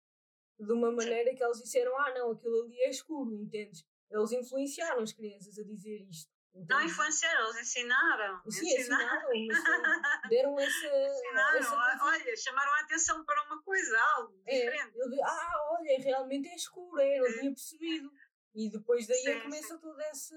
de 0.59 0.73
uma 0.73 0.91
maneira 0.91 1.33
que 1.33 1.41
elas 1.41 1.61
disseram, 1.61 1.97
ah 1.97 2.13
não, 2.13 2.31
aquilo 2.31 2.63
ali 2.63 2.79
é 2.81 2.89
escuro, 2.89 3.33
entendes? 3.33 3.85
Eles 4.11 4.31
influenciaram 4.31 5.01
as 5.01 5.13
crianças 5.13 5.57
a 5.57 5.63
dizer 5.63 6.01
isto. 6.09 6.31
Não 6.67 6.81
influenciaram, 6.81 7.45
eles 7.45 7.61
ensinaram. 7.61 8.41
Sim, 8.49 8.65
ensinaram, 8.65 9.33
ensinaram 9.33 10.01
deram 10.29 10.59
essa. 10.59 10.87
Ensinaram, 10.87 11.59
essa 11.59 11.99
olha, 12.01 12.35
chamaram 12.35 12.73
a 12.73 12.79
atenção 12.81 13.23
para 13.23 13.43
uma 13.45 13.61
coisa, 13.61 13.97
algo 14.15 14.41
é, 14.45 14.59
diferente. 14.59 14.97
Ele, 14.97 15.21
ah, 15.23 15.51
olha, 15.71 16.03
realmente 16.03 16.49
é 16.49 16.55
escuro, 16.55 16.99
é, 16.99 17.19
não 17.19 17.39
tinha 17.39 17.51
percebido. 17.51 18.11
E 18.53 18.69
depois 18.69 19.07
daí 19.07 19.17
sim, 19.17 19.39
começa 19.41 19.75
sim. 19.75 19.79
toda 19.79 20.03
essa. 20.05 20.35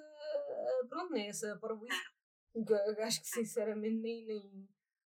Pronto, 0.89 1.13
né, 1.13 1.29
essa 1.29 1.57
parabolice. 1.59 2.01
Acho 3.01 3.21
que 3.21 3.29
sinceramente 3.29 3.97
nem, 3.97 4.27
nem. 4.27 4.69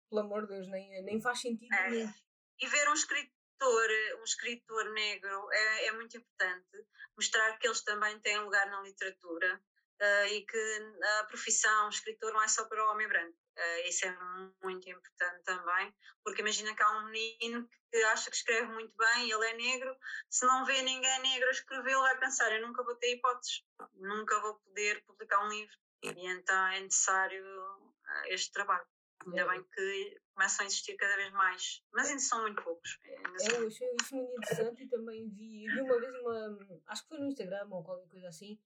Pelo 0.10 0.22
amor 0.22 0.44
de 0.44 0.54
Deus, 0.54 0.68
nem, 0.70 1.04
nem 1.04 1.22
faz 1.22 1.42
sentido 1.42 1.74
é. 1.74 1.90
nenhum. 1.90 2.14
E 2.60 2.68
ver 2.68 2.90
um 2.90 2.94
escritor, 2.94 3.90
um 4.20 4.24
escritor 4.24 4.94
negro 4.94 5.52
é, 5.52 5.88
é 5.88 5.92
muito 5.92 6.18
importante. 6.18 6.86
Mostrar 7.18 7.58
que 7.58 7.68
eles 7.68 7.84
também 7.84 8.18
têm 8.22 8.40
lugar 8.40 8.70
na 8.70 8.82
literatura 8.82 9.62
uh, 10.02 10.26
e 10.28 10.46
que 10.46 10.96
a 11.20 11.24
profissão 11.26 11.90
escritor 11.90 12.32
não 12.34 12.44
é 12.44 12.48
só 12.48 12.66
para 12.66 12.86
o 12.86 12.92
homem 12.92 13.08
branco. 13.08 13.38
Uh, 13.58 13.88
isso 13.88 14.06
é 14.06 14.18
muito 14.62 14.90
importante 14.90 15.44
também, 15.46 15.96
porque 16.24 16.42
imagina 16.42 16.76
que 16.76 16.84
há 16.84 16.98
um 17.00 17.06
menino 17.06 17.70
que 17.90 18.04
acha 18.04 18.30
que 18.30 18.36
escreve 18.36 18.68
muito 18.74 18.94
bem, 18.98 19.32
ele 19.32 19.46
é 19.46 19.54
negro, 19.56 19.96
se 20.30 20.46
não 20.46 20.66
vê 20.66 20.82
ninguém 20.82 21.22
negro 21.22 21.48
a 21.48 21.52
escrever, 21.52 21.92
ele 21.92 22.02
vai 22.02 22.20
pensar: 22.20 22.52
eu 22.52 22.68
nunca 22.68 22.84
vou 22.84 22.96
ter 22.96 23.14
hipóteses, 23.14 23.64
nunca 23.94 24.40
vou 24.42 24.56
poder 24.56 25.02
publicar 25.06 25.46
um 25.46 25.50
livro. 25.50 25.74
E 26.04 26.28
então 26.28 26.68
é 26.68 26.82
necessário 26.82 27.44
uh, 27.46 28.26
este 28.28 28.52
trabalho. 28.52 28.86
Ainda 29.26 29.42
é. 29.42 29.48
bem 29.48 29.64
que 29.64 30.22
começam 30.34 30.64
a 30.64 30.68
existir 30.68 30.96
cada 30.98 31.16
vez 31.16 31.32
mais, 31.32 31.82
mas 31.94 32.10
ainda 32.10 32.22
são 32.22 32.42
muito 32.42 32.62
poucos. 32.62 33.00
É, 33.06 33.58
eu 33.58 33.68
achei 33.68 33.88
isso 34.02 34.16
muito 34.16 34.38
interessante 34.38 34.84
e 34.84 34.90
também 34.90 35.30
vi, 35.30 35.66
vi 35.66 35.82
uma 35.82 36.00
vez 36.00 36.14
uma, 36.20 36.84
acho 36.88 37.04
que 37.04 37.08
foi 37.08 37.20
no 37.20 37.28
Instagram 37.28 37.68
ou 37.72 37.84
qualquer 37.84 38.08
coisa 38.10 38.28
assim, 38.28 38.60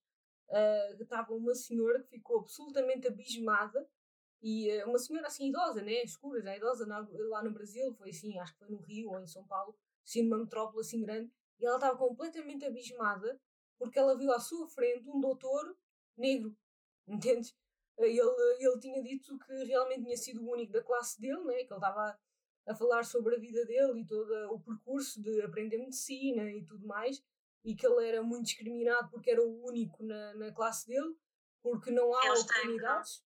uh, 0.49 1.01
estava 1.01 1.31
uma 1.33 1.53
senhora 1.53 2.01
que 2.01 2.09
ficou 2.09 2.39
absolutamente 2.39 3.07
abismada 3.07 3.87
e 4.41 4.71
uh, 4.81 4.89
uma 4.89 4.97
senhora 4.97 5.27
assim 5.27 5.49
idosa, 5.49 5.81
né, 5.81 6.03
escura, 6.03 6.41
já 6.41 6.55
idosa 6.55 6.85
lá 6.87 7.43
no 7.43 7.51
Brasil, 7.51 7.93
foi 7.93 8.09
assim, 8.09 8.37
acho 8.39 8.53
que 8.53 8.59
foi 8.59 8.69
no 8.69 8.77
Rio 8.77 9.11
ou 9.11 9.19
em 9.19 9.27
São 9.27 9.45
Paulo, 9.45 9.75
assim 10.03 10.23
numa 10.23 10.37
metrópole 10.37 10.81
assim 10.81 11.01
grande, 11.01 11.31
e 11.59 11.65
ela 11.65 11.75
estava 11.75 11.97
completamente 11.97 12.65
abismada 12.65 13.39
porque 13.77 13.97
ela 13.97 14.17
viu 14.17 14.31
à 14.31 14.39
sua 14.39 14.67
frente 14.67 15.09
um 15.09 15.19
doutor 15.19 15.75
negro, 16.17 16.55
entendes? 17.07 17.55
Ele, 17.97 18.19
ele 18.19 18.79
tinha 18.79 19.01
dito 19.01 19.37
que 19.39 19.63
realmente 19.65 20.03
tinha 20.03 20.17
sido 20.17 20.41
o 20.41 20.51
único 20.51 20.71
da 20.71 20.81
classe 20.81 21.19
dele, 21.19 21.43
né? 21.43 21.55
que 21.65 21.73
ele 21.73 21.75
estava 21.75 22.17
a 22.65 22.75
falar 22.75 23.03
sobre 23.03 23.35
a 23.35 23.39
vida 23.39 23.65
dele 23.65 24.01
e 24.01 24.05
todo 24.05 24.31
o 24.53 24.59
percurso 24.59 25.21
de 25.21 25.41
aprender 25.41 25.77
medicina 25.77 26.49
e 26.51 26.63
tudo 26.63 26.85
mais, 26.85 27.21
e 27.63 27.75
que 27.75 27.85
ele 27.85 28.07
era 28.07 28.23
muito 28.23 28.45
discriminado 28.45 29.09
porque 29.09 29.31
era 29.31 29.43
o 29.43 29.65
único 29.65 30.03
na, 30.03 30.33
na 30.35 30.51
classe 30.53 30.87
dele, 30.87 31.13
porque 31.61 31.91
não 31.91 32.13
há 32.15 32.25
Eles 32.27 32.41
oportunidades. 32.41 33.23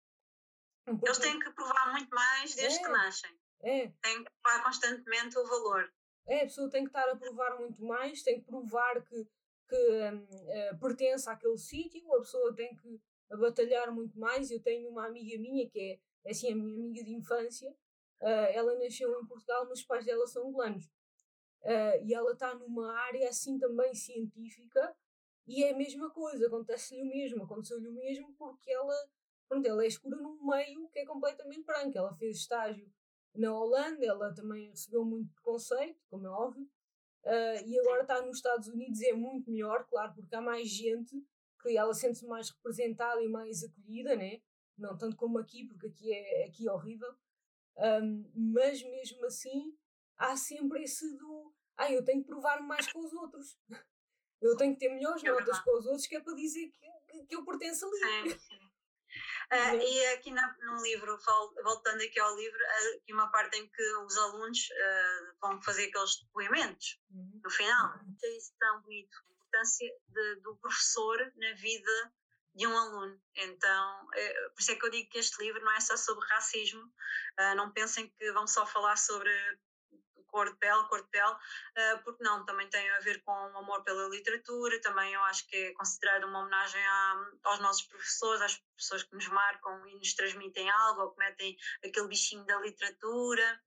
Eles 0.87 1.17
têm 1.17 1.39
que 1.39 1.51
provar 1.51 1.91
muito 1.91 2.09
mais 2.09 2.55
desde 2.55 2.79
é, 2.79 2.83
que 2.83 2.89
nascem. 2.89 3.31
É. 3.61 3.87
Têm 4.01 4.23
que 4.23 4.31
provar 4.41 4.63
constantemente 4.63 5.37
o 5.37 5.47
valor. 5.47 5.93
É, 6.27 6.39
a 6.39 6.45
pessoa 6.45 6.69
tem 6.69 6.83
que 6.83 6.89
estar 6.89 7.09
a 7.09 7.15
provar 7.15 7.57
muito 7.59 7.83
mais, 7.83 8.23
tem 8.23 8.39
que 8.39 8.45
provar 8.45 9.01
que, 9.03 9.27
que 9.67 9.75
um, 9.75 10.23
uh, 10.23 10.51
eh, 10.51 10.73
pertence 10.75 11.29
àquele 11.29 11.57
sítio, 11.57 12.13
a 12.13 12.19
pessoa 12.19 12.55
tem 12.55 12.75
que 12.75 13.01
batalhar 13.29 13.91
muito 13.91 14.17
mais. 14.17 14.49
Eu 14.51 14.61
tenho 14.61 14.89
uma 14.89 15.05
amiga 15.05 15.37
minha 15.37 15.69
que 15.69 15.79
é, 15.79 15.99
é 16.25 16.31
assim, 16.31 16.51
a 16.51 16.55
minha 16.55 16.75
amiga 16.75 17.03
de 17.03 17.13
infância, 17.13 17.69
uh, 18.21 18.49
ela 18.53 18.77
nasceu 18.79 19.19
em 19.19 19.25
Portugal, 19.25 19.65
mas 19.67 19.79
os 19.79 19.85
pais 19.85 20.05
dela 20.05 20.25
são 20.27 20.47
angolanos. 20.47 20.85
Uh, 21.61 22.03
e 22.03 22.13
ela 22.13 22.33
está 22.33 22.53
numa 22.55 22.93
área 22.93 23.29
assim 23.29 23.57
também 23.57 23.93
científica 23.95 24.93
e 25.47 25.63
é 25.63 25.71
a 25.71 25.77
mesma 25.77 26.09
coisa, 26.09 26.47
acontece-lhe 26.47 27.01
o 27.01 27.05
mesmo, 27.05 27.43
aconteceu-lhe 27.43 27.87
o 27.87 27.93
mesmo 27.93 28.33
porque 28.35 28.71
ela, 28.71 28.95
pronto, 29.47 29.67
ela 29.67 29.83
é 29.83 29.87
escura 29.87 30.17
num 30.17 30.45
meio 30.45 30.89
que 30.89 30.99
é 30.99 31.05
completamente 31.05 31.63
branco. 31.63 31.97
Ela 31.97 32.13
fez 32.15 32.37
estágio 32.37 32.91
na 33.35 33.53
Holanda, 33.53 34.05
ela 34.05 34.33
também 34.33 34.69
recebeu 34.69 35.03
muito 35.03 35.31
preconceito, 35.33 35.99
como 36.09 36.27
é 36.27 36.29
óbvio, 36.29 36.63
uh, 37.25 37.65
e 37.65 37.79
agora 37.79 38.03
está 38.03 38.21
nos 38.21 38.37
Estados 38.37 38.67
Unidos 38.67 39.01
e 39.01 39.09
é 39.09 39.13
muito 39.13 39.49
melhor, 39.49 39.87
claro, 39.89 40.13
porque 40.13 40.35
há 40.35 40.41
mais 40.41 40.69
gente 40.69 41.15
que 41.61 41.77
ela 41.77 41.93
sente-se 41.93 42.25
mais 42.27 42.49
representada 42.49 43.21
e 43.23 43.27
mais 43.27 43.63
acolhida, 43.63 44.15
né? 44.15 44.41
Não 44.77 44.97
tanto 44.97 45.15
como 45.15 45.39
aqui, 45.39 45.65
porque 45.65 45.87
aqui 45.87 46.13
é, 46.13 46.45
aqui 46.45 46.67
é 46.67 46.71
horrível. 46.71 47.11
Um, 47.77 48.51
mas 48.53 48.83
mesmo 48.83 49.25
assim, 49.25 49.75
há 50.17 50.35
sempre 50.35 50.83
esse 50.83 51.15
do 51.17 51.53
ah, 51.77 51.91
eu 51.91 52.03
tenho 52.03 52.21
que 52.21 52.27
provar 52.27 52.61
mais 52.61 52.91
com 52.91 52.99
os 52.99 53.13
outros. 53.13 53.57
Eu 54.41 54.57
tenho 54.57 54.73
que 54.73 54.79
ter 54.79 54.89
melhores 54.89 55.23
é 55.23 55.31
notas 55.31 55.57
com 55.61 55.79
os 55.79 55.85
outros, 55.85 56.05
que 56.05 56.17
é 56.17 56.19
para 56.19 56.33
dizer 56.33 56.69
que, 56.69 57.25
que, 57.27 57.33
eu 57.33 57.45
pertenço 57.45 57.85
ali. 57.85 58.31
Sim. 58.31 58.62
Uh, 59.53 59.77
e 59.81 60.05
aqui 60.07 60.31
na, 60.31 60.55
no 60.63 60.81
livro, 60.81 61.17
voltando 61.63 62.01
aqui 62.01 62.19
ao 62.19 62.35
livro, 62.35 62.57
aqui 62.95 63.13
uma 63.13 63.29
parte 63.31 63.57
em 63.57 63.69
que 63.69 63.95
os 63.97 64.17
alunos 64.17 64.69
uh, 64.69 65.35
vão 65.39 65.61
fazer 65.61 65.89
aqueles 65.89 66.23
depoimentos 66.23 66.99
uhum. 67.11 67.41
no 67.43 67.49
final. 67.51 67.93
Achei 68.17 68.37
isso 68.37 68.51
tão 68.59 68.81
bonito. 68.81 69.15
A 69.15 69.31
importância 69.31 69.87
de, 70.07 70.35
do 70.41 70.55
professor 70.57 71.31
na 71.35 71.53
vida 71.53 72.13
de 72.55 72.67
um 72.67 72.77
aluno. 72.77 73.19
Então, 73.35 74.07
é, 74.13 74.49
por 74.49 74.59
isso 74.59 74.71
é 74.71 74.75
que 74.75 74.85
eu 74.85 74.91
digo 74.91 75.09
que 75.09 75.17
este 75.17 75.43
livro 75.43 75.63
não 75.63 75.71
é 75.71 75.79
só 75.79 75.97
sobre 75.97 76.27
racismo, 76.29 76.83
uh, 76.83 77.55
não 77.55 77.71
pensem 77.71 78.09
que 78.09 78.31
vão 78.31 78.47
só 78.47 78.65
falar 78.65 78.95
sobre 78.95 79.31
cor 80.33 80.49
de 80.49 80.57
pele, 80.57 80.83
cor 80.89 81.03
de 81.03 81.09
pele, 81.09 81.31
uh, 81.31 82.03
porque 82.03 82.23
não, 82.23 82.43
também 82.43 82.67
tem 82.69 82.89
a 82.89 82.99
ver 83.01 83.21
com 83.23 83.31
o 83.31 83.57
amor 83.59 83.83
pela 83.83 84.09
literatura, 84.09 84.81
também 84.81 85.13
eu 85.13 85.23
acho 85.25 85.47
que 85.47 85.55
é 85.55 85.73
considerado 85.73 86.23
uma 86.23 86.39
homenagem 86.39 86.83
à, 86.83 87.25
aos 87.43 87.59
nossos 87.59 87.83
professores, 87.83 88.41
às 88.41 88.57
pessoas 88.75 89.03
que 89.03 89.15
nos 89.15 89.27
marcam 89.27 89.87
e 89.87 89.95
nos 89.95 90.15
transmitem 90.15 90.67
algo, 90.71 91.01
ou 91.01 91.11
que 91.11 91.19
metem 91.19 91.55
aquele 91.85 92.07
bichinho 92.07 92.43
da 92.45 92.59
literatura, 92.59 93.61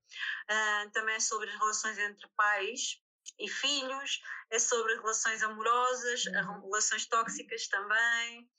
uh, 0.50 0.90
também 0.90 1.14
é 1.14 1.20
sobre 1.20 1.48
as 1.48 1.54
relações 1.54 1.98
entre 1.98 2.28
pais 2.36 3.00
e 3.38 3.48
filhos, 3.48 4.20
é 4.50 4.58
sobre 4.58 4.94
relações 4.96 5.42
amorosas, 5.44 6.24
uhum. 6.26 6.62
relações 6.62 7.06
tóxicas 7.06 7.68
também, 7.68 8.50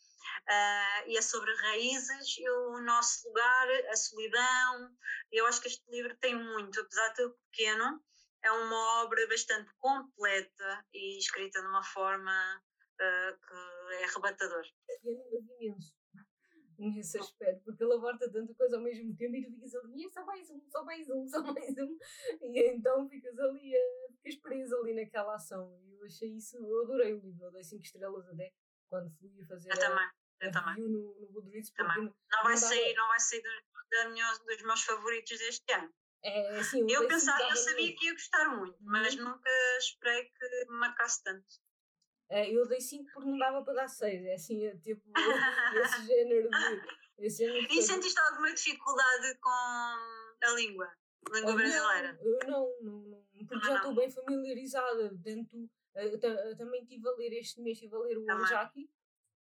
Uh, 0.49 1.09
e 1.09 1.17
é 1.17 1.21
sobre 1.21 1.53
raízes 1.55 2.37
e 2.37 2.49
o 2.49 2.81
nosso 2.81 3.27
lugar, 3.27 3.67
a 3.89 3.95
solidão. 3.95 4.95
Eu 5.31 5.45
acho 5.47 5.61
que 5.61 5.67
este 5.67 5.83
livro 5.89 6.15
tem 6.17 6.35
muito, 6.35 6.79
apesar 6.79 7.09
de 7.09 7.15
ser 7.15 7.29
pequeno, 7.51 8.01
é 8.43 8.51
uma 8.51 9.03
obra 9.03 9.27
bastante 9.27 9.69
completa 9.79 10.85
e 10.93 11.17
escrita 11.17 11.61
de 11.61 11.67
uma 11.67 11.83
forma 11.83 12.61
uh, 12.61 13.37
que 13.47 13.95
é 13.95 14.05
arrebatador. 14.05 14.65
Eu 15.03 15.43
imenso 15.59 15.97
nesse 16.77 17.17
aspecto, 17.17 17.63
porque 17.63 17.83
ele 17.83 17.93
aborda 17.93 18.31
tanta 18.31 18.53
coisa 18.53 18.77
ao 18.77 18.83
mesmo 18.83 19.15
tempo 19.15 19.35
e 19.35 19.43
tu 19.43 19.51
ficas 19.51 19.75
ali, 19.75 20.05
é 20.05 20.09
só 20.09 20.23
mais 20.25 20.49
um, 20.49 20.61
só 20.69 20.83
mais 20.83 21.09
um, 21.09 21.27
só 21.27 21.41
mais 21.41 21.75
um, 21.77 21.97
e 22.41 22.69
então 22.69 23.09
ficas 23.09 23.37
ali, 23.39 23.75
uh, 23.75 24.13
ficas 24.13 24.35
preso 24.35 24.75
ali 24.77 24.93
naquela 24.93 25.35
ação. 25.35 25.75
E 25.83 25.95
eu 25.95 26.05
achei 26.05 26.29
isso, 26.29 26.57
eu 26.57 26.83
adorei 26.83 27.13
o 27.13 27.19
livro, 27.19 27.45
eu 27.45 27.51
dei 27.51 27.63
5 27.63 27.81
estrelas 27.81 28.27
até 28.27 28.53
quando 28.89 29.11
fui 29.17 29.41
a 29.41 29.47
fazer. 29.47 29.71
A, 29.71 30.11
eu 30.41 30.51
também. 30.51 30.83
No, 30.83 31.15
no 31.19 31.27
Goodreads. 31.27 31.71
Também. 31.71 32.03
Não 32.31 32.43
vai, 32.43 32.57
sair, 32.57 32.93
não 32.95 33.07
vai 33.07 33.19
sair 33.19 33.41
do, 33.41 34.09
minha, 34.11 34.31
dos 34.33 34.61
meus 34.63 34.83
favoritos 34.83 35.37
deste 35.37 35.73
ano. 35.73 35.93
É, 36.23 36.59
assim, 36.59 36.85
eu, 36.89 37.07
pensava, 37.07 37.41
eu 37.43 37.55
sabia 37.55 37.95
que 37.95 38.05
ia 38.05 38.13
gostar 38.13 38.49
muito, 38.49 38.77
mas 38.81 39.15
uhum. 39.15 39.25
nunca 39.25 39.49
esperei 39.77 40.25
que 40.25 40.65
me 40.69 40.77
marcasse 40.77 41.23
tanto. 41.23 41.45
É, 42.29 42.51
eu 42.51 42.67
dei 42.67 42.81
5 42.81 43.05
porque 43.13 43.29
não 43.29 43.37
dava 43.37 43.63
para 43.63 43.73
dar 43.73 43.87
6. 43.87 44.25
É 44.25 44.33
assim, 44.33 44.65
é, 44.65 44.75
tipo, 44.77 45.01
esse 45.83 46.05
género 46.05 46.49
de. 46.49 47.25
Esse 47.25 47.45
género 47.45 47.67
de 47.67 47.79
e 47.79 47.81
sentiste 47.81 48.19
alguma 48.19 48.53
dificuldade 48.53 49.37
com 49.39 49.49
a 49.49 50.51
língua? 50.55 50.91
Língua 51.31 51.53
brasileira? 51.55 52.19
Eu 52.21 52.39
não, 52.49 52.75
não, 52.81 52.99
não 53.01 53.27
porque 53.45 53.55
não, 53.55 53.63
já 53.63 53.75
estou 53.75 53.95
bem 53.95 54.11
familiarizada. 54.11 55.09
Dentro, 55.15 55.69
eu, 55.95 56.19
eu, 56.19 56.57
também 56.57 56.81
estive 56.81 57.07
a 57.07 57.11
ler 57.13 57.33
este 57.33 57.61
mês, 57.61 57.77
estive 57.77 57.95
a 57.95 57.99
ler 57.99 58.17
o 58.17 58.31
Anjaki, 58.31 58.89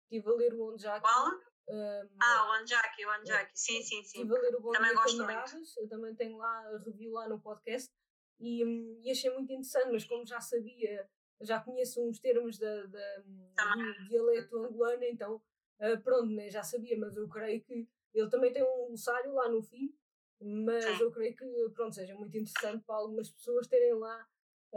Estive 0.06 0.30
a 0.30 0.34
ler 0.34 0.54
o 0.54 0.74
Onjaki. 0.74 1.02
Qual? 1.02 1.32
Um, 1.68 2.08
ah, 2.22 2.48
o 2.48 2.62
Onjaki, 2.62 3.06
o 3.06 3.10
Onjaki, 3.10 3.52
sim, 3.56 3.82
sim, 3.82 4.04
sim. 4.04 4.22
Estive 4.22 4.36
a 4.36 4.42
ler 4.42 4.56
o 4.56 4.62
Bom 4.62 4.72
também 4.72 4.94
gosto 4.94 5.18
Camaradas, 5.18 5.54
muito. 5.54 5.80
eu 5.80 5.88
também 5.90 6.16
tenho 6.16 6.38
lá 6.38 6.78
review 6.86 7.12
lá 7.12 7.28
no 7.28 7.40
podcast 7.40 7.92
e, 8.40 8.64
um, 8.64 9.00
e, 9.02 9.12
achei 9.12 9.32
muito 9.32 9.52
interessante, 9.52 9.92
mas 9.92 10.04
como 10.04 10.26
já 10.26 10.40
sabia, 10.40 11.10
já 11.42 11.60
conheço 11.60 12.08
uns 12.08 12.20
termos 12.20 12.60
da, 12.60 12.86
da 12.86 13.18
do 13.20 14.08
dialeto 14.08 14.58
angolano, 14.58 15.04
então 15.06 15.42
uh, 15.80 16.02
pronto, 16.04 16.28
né, 16.28 16.50
já 16.50 16.62
sabia, 16.62 16.98
mas 16.98 17.16
eu 17.16 17.28
creio 17.28 17.64
que 17.64 17.88
ele 18.14 18.30
também 18.30 18.54
tem 18.54 18.64
um 18.64 18.88
glossário 18.88 19.34
lá 19.34 19.50
no 19.50 19.64
fim, 19.64 19.92
mas 20.40 20.84
sim. 20.84 21.02
eu 21.02 21.12
creio 21.12 21.36
que 21.36 21.46
pronto, 21.74 21.96
seja 21.96 22.14
muito 22.14 22.38
interessante 22.38 22.84
para 22.86 22.96
algumas 22.96 23.30
pessoas 23.32 23.68
terem 23.68 23.94
lá 23.96 24.28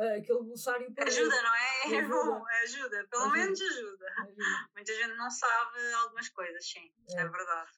aquele 0.03 0.39
glossário 0.45 0.93
para 0.95 1.07
Ajuda, 1.07 1.43
não 1.43 1.55
é? 1.55 1.95
É 1.97 2.03
bom, 2.03 2.47
ajuda, 2.63 3.07
pelo 3.11 3.23
ajuda. 3.25 3.39
menos 3.39 3.61
ajuda. 3.61 4.07
ajuda. 4.19 4.45
Muita 4.75 4.95
gente 4.95 5.17
não 5.17 5.31
sabe 5.31 5.93
algumas 5.95 6.29
coisas, 6.29 6.69
sim, 6.69 6.93
é, 7.11 7.21
é 7.21 7.29
verdade. 7.29 7.71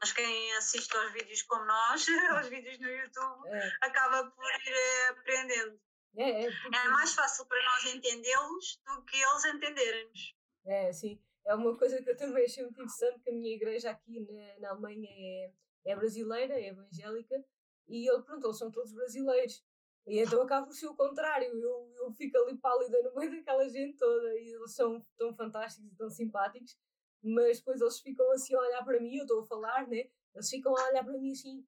Mas 0.00 0.12
quem 0.12 0.52
assiste 0.54 0.96
aos 0.96 1.12
vídeos 1.12 1.42
como 1.42 1.64
nós, 1.64 2.06
aos 2.30 2.48
vídeos 2.48 2.78
no 2.80 2.88
YouTube, 2.88 3.48
é. 3.48 3.72
acaba 3.82 4.30
por 4.30 4.44
ir 4.44 4.72
eh, 4.72 5.08
aprendendo. 5.08 5.80
É, 6.16 6.44
é, 6.44 6.50
porque... 6.62 6.76
é 6.76 6.88
mais 6.88 7.14
fácil 7.14 7.46
para 7.46 7.62
nós 7.62 7.94
entendê-los 7.94 8.80
do 8.86 9.04
que 9.04 9.16
eles 9.16 9.44
entenderem-nos. 9.44 10.36
É, 10.66 10.92
sim. 10.92 11.22
É 11.46 11.54
uma 11.54 11.76
coisa 11.76 12.02
que 12.02 12.10
eu 12.10 12.16
também 12.16 12.44
achei 12.44 12.62
muito 12.62 12.74
interessante, 12.74 13.20
que 13.22 13.30
a 13.30 13.32
minha 13.32 13.54
igreja 13.54 13.90
aqui 13.90 14.20
na, 14.20 14.58
na 14.60 14.70
Alemanha 14.70 15.08
é, 15.10 15.52
é 15.86 15.96
brasileira, 15.96 16.54
é 16.54 16.68
evangélica, 16.68 17.42
e 17.88 18.08
ele, 18.08 18.22
pronto, 18.22 18.46
eles 18.46 18.58
são 18.58 18.70
todos 18.70 18.92
brasileiros. 18.92 19.64
E 20.08 20.20
então 20.20 20.42
acaba 20.42 20.66
por 20.66 20.74
ser 20.74 20.86
o 20.86 20.96
contrário. 20.96 21.46
Eu, 21.46 21.92
eu 21.96 22.10
fico 22.12 22.36
ali 22.38 22.56
pálida 22.56 23.02
no 23.02 23.14
meio 23.14 23.30
daquela 23.30 23.68
gente 23.68 23.98
toda 23.98 24.34
e 24.38 24.54
eles 24.54 24.74
são 24.74 25.04
tão 25.18 25.34
fantásticos 25.34 25.92
e 25.92 25.96
tão 25.96 26.08
simpáticos, 26.08 26.78
mas 27.22 27.58
depois 27.58 27.80
eles 27.80 28.00
ficam 28.00 28.30
assim 28.32 28.54
a 28.54 28.60
olhar 28.60 28.84
para 28.84 28.98
mim, 28.98 29.16
eu 29.16 29.22
estou 29.22 29.40
a 29.40 29.46
falar, 29.46 29.86
né? 29.86 30.08
Eles 30.34 30.48
ficam 30.48 30.74
a 30.74 30.88
olhar 30.88 31.04
para 31.04 31.18
mim 31.18 31.30
assim: 31.32 31.60
o 31.60 31.64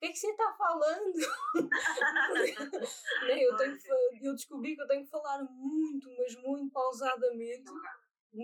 que 0.00 0.06
é 0.06 0.08
que 0.10 0.18
você 0.18 0.28
está 0.28 0.52
falando? 0.58 1.14
né? 3.28 3.44
eu, 3.44 3.56
tenho 3.56 3.78
que, 3.78 3.88
eu 4.26 4.34
descobri 4.34 4.74
que 4.74 4.82
eu 4.82 4.88
tenho 4.88 5.04
que 5.04 5.10
falar 5.10 5.44
muito, 5.44 6.10
mas 6.18 6.34
muito 6.42 6.72
pausadamente 6.72 7.70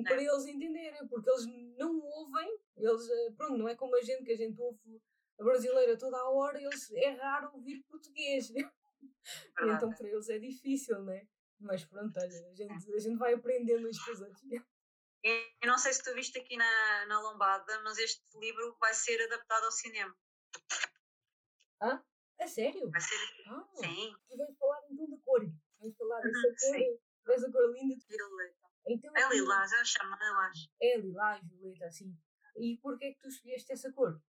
para 0.05 0.23
eles 0.23 0.47
entenderem, 0.47 1.09
porque 1.09 1.29
eles 1.29 1.47
não 1.77 1.99
ouvem, 1.99 2.57
eles, 2.77 3.11
eh, 3.11 3.33
pronto, 3.37 3.59
não 3.59 3.69
é 3.69 3.75
como 3.75 3.97
a 3.97 4.01
gente 4.01 4.23
que 4.23 4.31
a 4.33 4.37
gente 4.37 4.61
ouve 4.61 5.03
a 5.41 5.43
brasileira 5.43 5.99
toda 5.99 6.17
a 6.17 6.31
hora, 6.31 6.63
eles, 6.63 6.93
é 6.93 7.11
raro 7.11 7.51
ouvir 7.55 7.83
português. 7.89 8.53
E 9.03 9.71
então 9.71 9.91
para 9.91 10.09
eles 10.09 10.29
é 10.29 10.39
difícil, 10.39 11.03
né? 11.03 11.27
Mas 11.59 11.85
pronto, 11.85 12.19
olha, 12.19 12.51
a 12.51 12.55
gente, 12.55 12.95
a 12.95 12.99
gente 12.99 13.19
vai 13.19 13.35
aprendendo 13.35 13.85
umas 13.85 13.99
com 13.99 14.13
os 14.13 14.21
outros. 14.21 14.43
Eu 15.23 15.69
não 15.69 15.77
sei 15.77 15.93
se 15.93 16.03
tu 16.03 16.15
viste 16.15 16.39
aqui 16.39 16.57
na, 16.57 17.07
na 17.07 17.21
Lombada, 17.21 17.83
mas 17.83 17.99
este 17.99 18.23
livro 18.39 18.77
vai 18.81 18.95
ser 18.95 19.23
adaptado 19.23 19.65
ao 19.65 19.71
cinema. 19.71 20.17
Ah? 21.83 22.03
É 22.39 22.47
sério? 22.47 22.91
Vai 22.91 23.01
ser. 23.01 23.17
Ah, 23.47 23.69
Sim. 23.75 24.15
E 24.31 24.37
vamos 24.37 24.57
falar 24.59 24.81
então 24.91 25.11
da 25.11 25.19
cor. 25.19 25.41
Vamos 25.79 25.97
falar 25.97 26.21
dessa 26.23 26.49
cor, 26.49 27.01
dessa 27.27 27.53
cor 27.53 27.73
linda. 27.73 27.97
Violeta. 28.09 28.71
Então, 28.87 29.15
é 29.15 29.29
lilás, 29.29 29.73
eu 29.73 29.85
chamo 29.85 30.17
lilás. 30.17 30.59
É 30.81 30.97
lilás, 30.97 31.41
violeta, 31.47 31.87
assim. 31.87 32.17
E 32.57 32.79
porquê 32.79 33.07
é 33.07 33.13
que 33.13 33.21
tu 33.21 33.29
escolheste 33.29 33.73
essa 33.73 33.93
cor? 33.93 34.21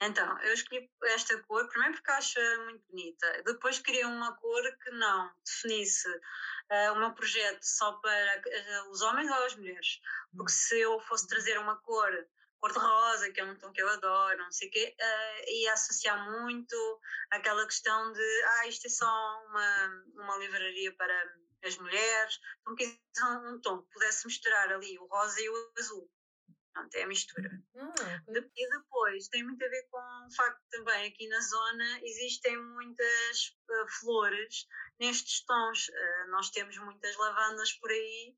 Então, 0.00 0.40
eu 0.42 0.52
escolhi 0.54 0.90
esta 1.04 1.40
cor, 1.42 1.68
primeiro 1.68 1.94
porque 1.94 2.10
acho 2.10 2.40
muito 2.64 2.84
bonita, 2.88 3.42
depois 3.44 3.78
queria 3.78 4.08
uma 4.08 4.34
cor 4.36 4.62
que 4.82 4.90
não 4.92 5.32
definisse 5.44 6.08
uh, 6.08 6.92
o 6.92 6.98
meu 6.98 7.12
projeto 7.12 7.62
só 7.62 7.92
para 7.92 8.42
uh, 8.46 8.90
os 8.90 9.00
homens 9.02 9.30
ou 9.30 9.44
as 9.44 9.56
mulheres, 9.56 10.00
porque 10.36 10.52
se 10.52 10.80
eu 10.80 11.00
fosse 11.00 11.28
trazer 11.28 11.58
uma 11.58 11.76
cor 11.82 12.10
cor-de-rosa, 12.60 13.32
que 13.32 13.40
é 13.40 13.44
um 13.44 13.56
tom 13.56 13.72
que 13.72 13.82
eu 13.82 13.88
adoro, 13.88 14.38
não 14.38 14.52
sei 14.52 14.68
o 14.68 14.70
quê, 14.70 14.94
uh, 15.00 15.50
ia 15.50 15.72
associar 15.72 16.30
muito 16.30 17.00
aquela 17.30 17.64
questão 17.66 18.12
de, 18.12 18.42
ah, 18.44 18.68
isto 18.68 18.86
é 18.86 18.90
só 18.90 19.44
uma, 19.48 20.04
uma 20.14 20.36
livraria 20.36 20.94
para 20.94 21.14
as 21.64 21.76
mulheres, 21.78 22.38
então 22.60 22.74
quis 22.76 22.98
um 23.22 23.60
tom 23.60 23.82
que 23.82 23.90
pudesse 23.92 24.26
misturar 24.26 24.72
ali 24.72 24.98
o 24.98 25.06
rosa 25.06 25.40
e 25.40 25.48
o 25.48 25.72
azul. 25.78 26.10
Pronto, 26.72 26.94
é 26.94 27.02
a 27.02 27.08
mistura. 27.08 27.50
Ah, 27.76 28.22
okay. 28.28 28.50
E 28.56 28.70
depois 28.70 29.28
tem 29.28 29.42
muito 29.42 29.64
a 29.64 29.68
ver 29.68 29.88
com 29.90 29.98
o 29.98 30.34
facto 30.34 30.60
também 30.70 31.08
aqui 31.08 31.26
na 31.28 31.40
zona 31.40 32.00
existem 32.02 32.56
muitas 32.56 33.56
uh, 33.68 33.88
flores 34.00 34.66
nestes 34.98 35.44
tons. 35.44 35.88
Uh, 35.88 36.30
nós 36.30 36.50
temos 36.50 36.76
muitas 36.78 37.16
lavandas 37.16 37.72
por 37.72 37.90
aí, 37.90 38.34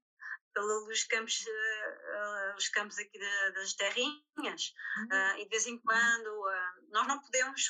pelos 0.53 1.05
campos, 1.05 1.41
uh, 1.41 2.57
os 2.57 2.69
campos 2.69 2.99
aqui 2.99 3.19
de, 3.19 3.51
das 3.53 3.75
terrinhas. 3.75 4.75
Uhum. 4.99 5.39
e 5.39 5.45
de 5.45 5.49
vez 5.49 5.67
em 5.67 5.79
quando 5.79 6.45
nós 6.91 7.07
não 7.07 7.21
podemos 7.21 7.63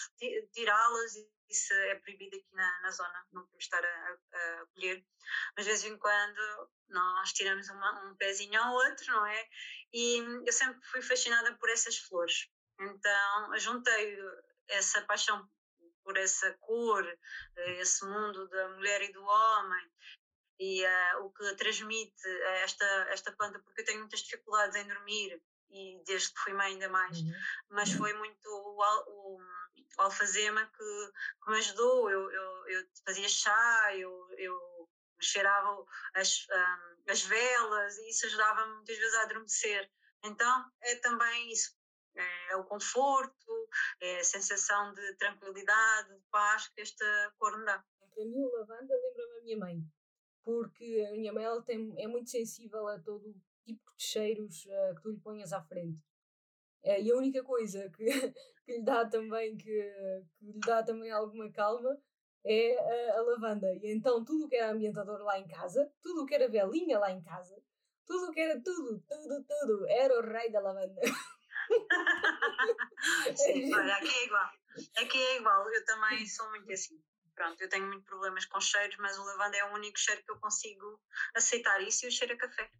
tirá-las 0.53 1.15
isso 1.53 1.75
é 1.75 1.95
proibido 1.97 2.37
aqui 2.37 2.55
na, 2.55 2.81
na 2.81 2.91
zona, 2.91 3.27
não 3.31 3.43
podemos 3.43 3.65
estar 3.65 3.85
a, 3.85 4.19
a, 4.33 4.67
colher, 4.75 5.05
mas 5.55 5.67
de 5.67 5.71
vez 5.71 5.85
em 5.85 5.99
quando 5.99 6.71
nós 6.89 7.33
tiramos 7.33 7.69
uma, 7.69 8.07
um 8.07 8.17
pezinho 8.17 8.61
ao 8.61 8.73
outro, 8.73 9.13
não 9.13 9.27
é? 9.27 9.49
E 9.93 10.17
eu 10.47 10.53
sempre 10.53 10.83
fui 10.85 11.03
fascinada 11.03 11.55
por 11.57 11.69
essas 11.69 11.99
flores, 11.99 12.49
então 12.81 13.59
juntei 13.59 14.17
essa 14.69 15.03
paixão 15.03 15.49
por 16.03 16.17
essa 16.17 16.53
cor, 16.61 17.07
esse 17.79 18.05
mundo 18.05 18.49
da 18.49 18.69
mulher 18.71 19.03
e 19.03 19.13
do 19.13 19.23
homem, 19.23 19.93
e 20.59 20.85
uh, 20.85 21.25
o 21.25 21.31
que 21.31 21.55
transmite 21.57 22.29
esta, 22.63 22.85
esta 23.11 23.33
planta, 23.33 23.59
porque 23.61 23.81
eu 23.81 23.85
tenho 23.85 24.01
muitas 24.01 24.21
dificuldades 24.21 24.77
em 24.77 24.87
dormir, 24.87 25.43
e 25.73 26.03
desde 26.07 26.33
que 26.33 26.41
fui 26.41 26.53
mãe 26.53 26.73
ainda 26.73 26.89
mais, 26.89 27.19
uhum. 27.19 27.33
mas 27.71 27.91
uhum. 27.91 27.99
foi 27.99 28.13
muito 28.13 28.47
o, 28.47 28.77
o, 28.79 29.41
o 29.99 30.03
alfazema 30.03 30.67
que, 30.67 31.13
que, 31.45 31.51
me 31.51 31.59
ajudou. 31.59 32.11
Eu, 32.11 32.31
eu, 32.31 32.69
eu 32.69 32.87
fazia 33.05 33.29
chá, 33.29 33.97
eu, 33.97 34.29
eu 34.37 34.89
cheirava 35.21 35.85
as, 36.15 36.47
um, 36.51 37.11
as 37.11 37.23
velas 37.23 37.97
e 37.99 38.11
isso 38.11 38.27
ajudava-me 38.27 38.75
muitas 38.75 38.99
vezes 38.99 39.15
a 39.15 39.23
adormecer. 39.23 39.91
Então 40.25 40.71
é 40.83 40.97
também 40.97 41.51
isso. 41.51 41.75
É, 42.15 42.53
é 42.53 42.57
o 42.57 42.65
conforto, 42.65 43.69
é 44.01 44.21
a 44.21 44.25
sensação 44.25 44.93
de 44.93 45.15
tranquilidade, 45.15 46.15
de 46.15 46.23
paz 46.31 46.69
que 46.69 46.83
esta 46.83 47.33
cor 47.39 47.57
me 47.59 47.65
dá. 47.65 47.83
Para 48.15 48.25
mim, 48.27 48.45
o 48.45 48.59
lavanda 48.59 48.95
lembra-me 48.95 49.39
a 49.39 49.43
minha 49.43 49.59
mãe, 49.59 49.83
porque 50.45 51.07
a 51.09 51.13
minha 51.13 51.33
mãe 51.33 51.45
ela 51.45 51.63
tem, 51.63 51.95
é 51.99 52.07
muito 52.07 52.31
sensível 52.31 52.87
a 52.89 52.99
todo 52.99 53.35
tipo 53.65 53.83
de 53.97 54.03
cheiros 54.03 54.67
uh, 54.67 54.95
que 54.97 55.03
tu 55.03 55.11
lhe 55.11 55.21
ponhas 55.21 55.53
à 55.53 55.63
frente. 55.63 56.01
Uh, 56.85 57.01
e 57.01 57.11
a 57.11 57.17
única 57.17 57.43
coisa 57.43 57.89
que, 57.91 58.05
que 58.65 58.73
lhe 58.73 58.83
dá 58.83 59.05
também 59.07 59.57
que, 59.57 59.65
que 60.39 60.45
lhe 60.45 60.61
dá 60.61 60.83
também 60.83 61.11
alguma 61.11 61.51
calma 61.51 61.97
é 62.45 63.11
a, 63.11 63.19
a 63.19 63.23
lavanda. 63.23 63.73
E 63.83 63.93
então 63.93 64.25
tudo 64.25 64.47
o 64.47 64.49
que 64.49 64.57
era 64.57 64.73
ambientador 64.73 65.21
lá 65.23 65.39
em 65.39 65.47
casa, 65.47 65.91
tudo 66.03 66.23
o 66.23 66.27
que 66.27 66.35
era 66.35 66.49
velinha 66.49 66.99
lá 66.99 67.11
em 67.11 67.23
casa, 67.23 67.57
tudo 68.07 68.31
o 68.31 68.33
que 68.33 68.41
era 68.41 68.61
tudo, 68.61 69.03
tudo, 69.09 69.45
tudo, 69.45 69.89
era 69.89 70.19
o 70.19 70.23
rei 70.23 70.51
da 70.51 70.61
lavanda. 70.61 71.01
Sim, 73.37 73.75
olha, 73.75 73.95
aqui 73.97 74.09
é 74.09 74.25
igual. 74.25 74.51
Aqui 74.97 75.19
é 75.19 75.37
igual, 75.37 75.71
eu 75.71 75.85
também 75.85 76.27
sou 76.27 76.49
muito 76.51 76.71
assim. 76.73 77.01
Pronto, 77.35 77.61
eu 77.61 77.69
tenho 77.69 77.87
muito 77.87 78.05
problemas 78.05 78.45
com 78.45 78.61
cheiros, 78.61 78.97
mas 78.99 79.19
o 79.19 79.25
lavanda 79.25 79.57
é 79.57 79.65
o 79.65 79.75
único 79.75 79.99
cheiro 79.99 80.23
que 80.23 80.31
eu 80.31 80.39
consigo 80.39 81.01
aceitar. 81.35 81.81
Isso 81.81 82.05
e 82.05 82.09
o 82.09 82.13
cheiro 82.13 82.35
a 82.35 82.37
café. 82.37 82.71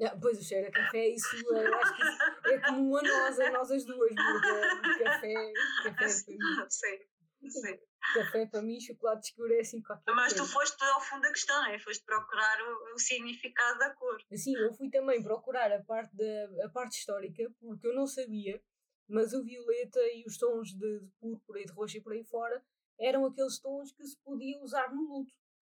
Ah, 0.00 0.16
pois 0.20 0.38
o 0.38 0.42
cheiro 0.42 0.68
a 0.68 0.72
café, 0.72 1.08
isso 1.08 1.36
eu 1.36 1.74
acho 1.74 1.96
que 1.96 2.50
é 2.50 2.58
comum 2.60 2.96
a 2.96 3.02
nós, 3.02 3.38
a 3.38 3.50
nós 3.50 3.70
as 3.70 3.84
duas, 3.84 4.12
porque 4.14 5.04
café, 5.04 5.52
café 5.84 6.08
sim, 6.08 6.36
sim, 6.68 7.50
sim. 7.50 7.78
Café 8.14 8.46
para 8.46 8.62
mim, 8.62 8.80
chocolate 8.80 9.28
escuro 9.28 9.54
é 9.54 9.60
assim 9.60 9.80
qualquer 9.80 10.12
Mas 10.12 10.32
tu 10.32 10.44
foste 10.44 10.82
ao 10.82 11.00
fundo 11.00 11.22
da 11.22 11.30
questão, 11.30 11.64
é? 11.66 11.78
Foste 11.78 12.04
procurar 12.04 12.60
o, 12.62 12.94
o, 12.94 12.98
significado 12.98 13.78
da 13.78 13.94
cor. 13.94 14.20
Sim, 14.34 14.56
eu 14.56 14.72
fui 14.74 14.90
também 14.90 15.22
procurar 15.22 15.70
a 15.70 15.82
parte, 15.84 16.14
da, 16.16 16.64
a 16.64 16.68
parte 16.70 16.98
histórica, 16.98 17.48
porque 17.60 17.86
eu 17.86 17.94
não 17.94 18.06
sabia, 18.06 18.60
mas 19.08 19.32
o 19.32 19.44
violeta 19.44 20.00
e 20.14 20.24
os 20.26 20.36
tons 20.36 20.70
de, 20.70 21.00
de 21.00 21.12
púrpura 21.20 21.60
e 21.60 21.64
de 21.64 21.72
roxo 21.72 21.96
e 21.96 22.00
por 22.00 22.12
aí 22.12 22.24
fora 22.24 22.60
eram 22.98 23.24
aqueles 23.26 23.58
tons 23.58 23.92
que 23.92 24.04
se 24.04 24.16
podia 24.18 24.60
usar 24.62 24.92
no 24.94 25.02
luto. 25.02 25.32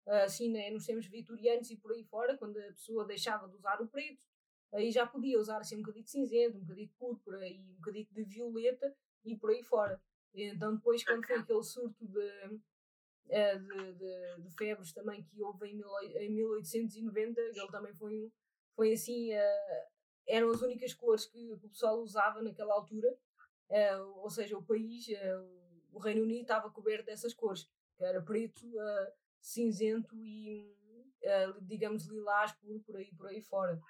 Assim, 0.06 0.50
né, 0.52 0.70
nos 0.70 0.86
tempos 0.86 1.06
vitorianos 1.06 1.68
e 1.70 1.76
por 1.76 1.92
aí 1.92 2.04
fora, 2.04 2.38
quando 2.38 2.56
a 2.58 2.68
pessoa 2.68 3.04
deixava 3.04 3.48
de 3.48 3.56
usar 3.56 3.82
o 3.82 3.88
preto, 3.88 4.24
aí 4.72 4.92
já 4.92 5.04
podia 5.04 5.38
usar 5.38 5.58
assim 5.58 5.76
um 5.76 5.80
bocadinho 5.80 6.04
de 6.04 6.10
cinzento, 6.10 6.56
um 6.56 6.60
bocadinho 6.60 6.86
de 6.86 6.94
púrpura 6.94 7.48
e 7.48 7.58
um 7.58 7.74
bocadinho 7.74 8.06
de 8.08 8.22
violeta 8.22 8.94
e 9.24 9.36
por 9.36 9.50
aí 9.50 9.64
fora. 9.64 10.00
Então 10.32 10.76
depois 10.76 11.04
quando 11.04 11.26
foi 11.26 11.36
aquele 11.36 11.62
surto 11.62 12.06
de, 12.06 12.60
eh, 13.28 13.58
de, 13.58 13.92
de, 13.94 14.42
de 14.42 14.56
febres 14.56 14.92
também 14.92 15.24
que 15.24 15.42
houve 15.42 15.66
em, 15.68 15.74
mil, 15.74 15.88
em 16.16 16.30
1890, 16.30 17.40
ele 17.40 17.68
também 17.68 17.94
foi, 17.94 18.32
foi 18.76 18.92
assim, 18.92 19.34
uh, 19.34 19.86
eram 20.28 20.50
as 20.50 20.62
únicas 20.62 20.94
cores 20.94 21.26
que, 21.26 21.52
o 21.52 21.58
pessoal 21.58 22.00
usava 22.00 22.40
naquela 22.42 22.74
altura, 22.74 23.08
uh, 23.70 24.20
ou 24.20 24.30
seja, 24.30 24.56
o 24.56 24.62
país, 24.62 25.08
uh, 25.08 25.65
o 25.96 25.98
Reino 25.98 26.22
Unido 26.22 26.42
estava 26.42 26.70
coberto 26.70 27.06
dessas 27.06 27.32
cores, 27.32 27.66
que 27.96 28.04
era 28.04 28.20
preto, 28.20 28.66
uh, 28.66 29.12
cinzento 29.40 30.14
e, 30.22 30.76
uh, 31.22 31.58
digamos, 31.62 32.06
lilás, 32.06 32.52
púrpura 32.52 33.00
e 33.00 33.14
por 33.14 33.28
aí 33.28 33.40
fora. 33.40 33.80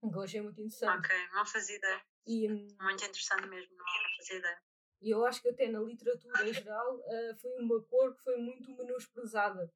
Que 0.00 0.16
eu 0.16 0.22
achei 0.22 0.40
muito 0.40 0.60
interessante. 0.60 1.04
Ok, 1.04 1.16
não 1.32 1.44
fazia 1.44 1.76
ideia. 1.76 2.00
E, 2.26 2.48
hum, 2.48 2.68
muito 2.80 3.04
interessante 3.04 3.48
mesmo, 3.48 3.76
não 3.76 3.84
fazia 4.18 4.38
ideia. 4.38 4.62
E 5.00 5.10
eu 5.10 5.24
acho 5.26 5.42
que 5.42 5.48
até 5.48 5.68
na 5.68 5.80
literatura 5.80 6.48
em 6.48 6.54
geral 6.54 6.96
uh, 6.96 7.36
foi 7.40 7.58
uma 7.58 7.82
cor 7.82 8.14
que 8.14 8.22
foi 8.22 8.36
muito 8.36 8.70
menosprezada. 8.76 9.72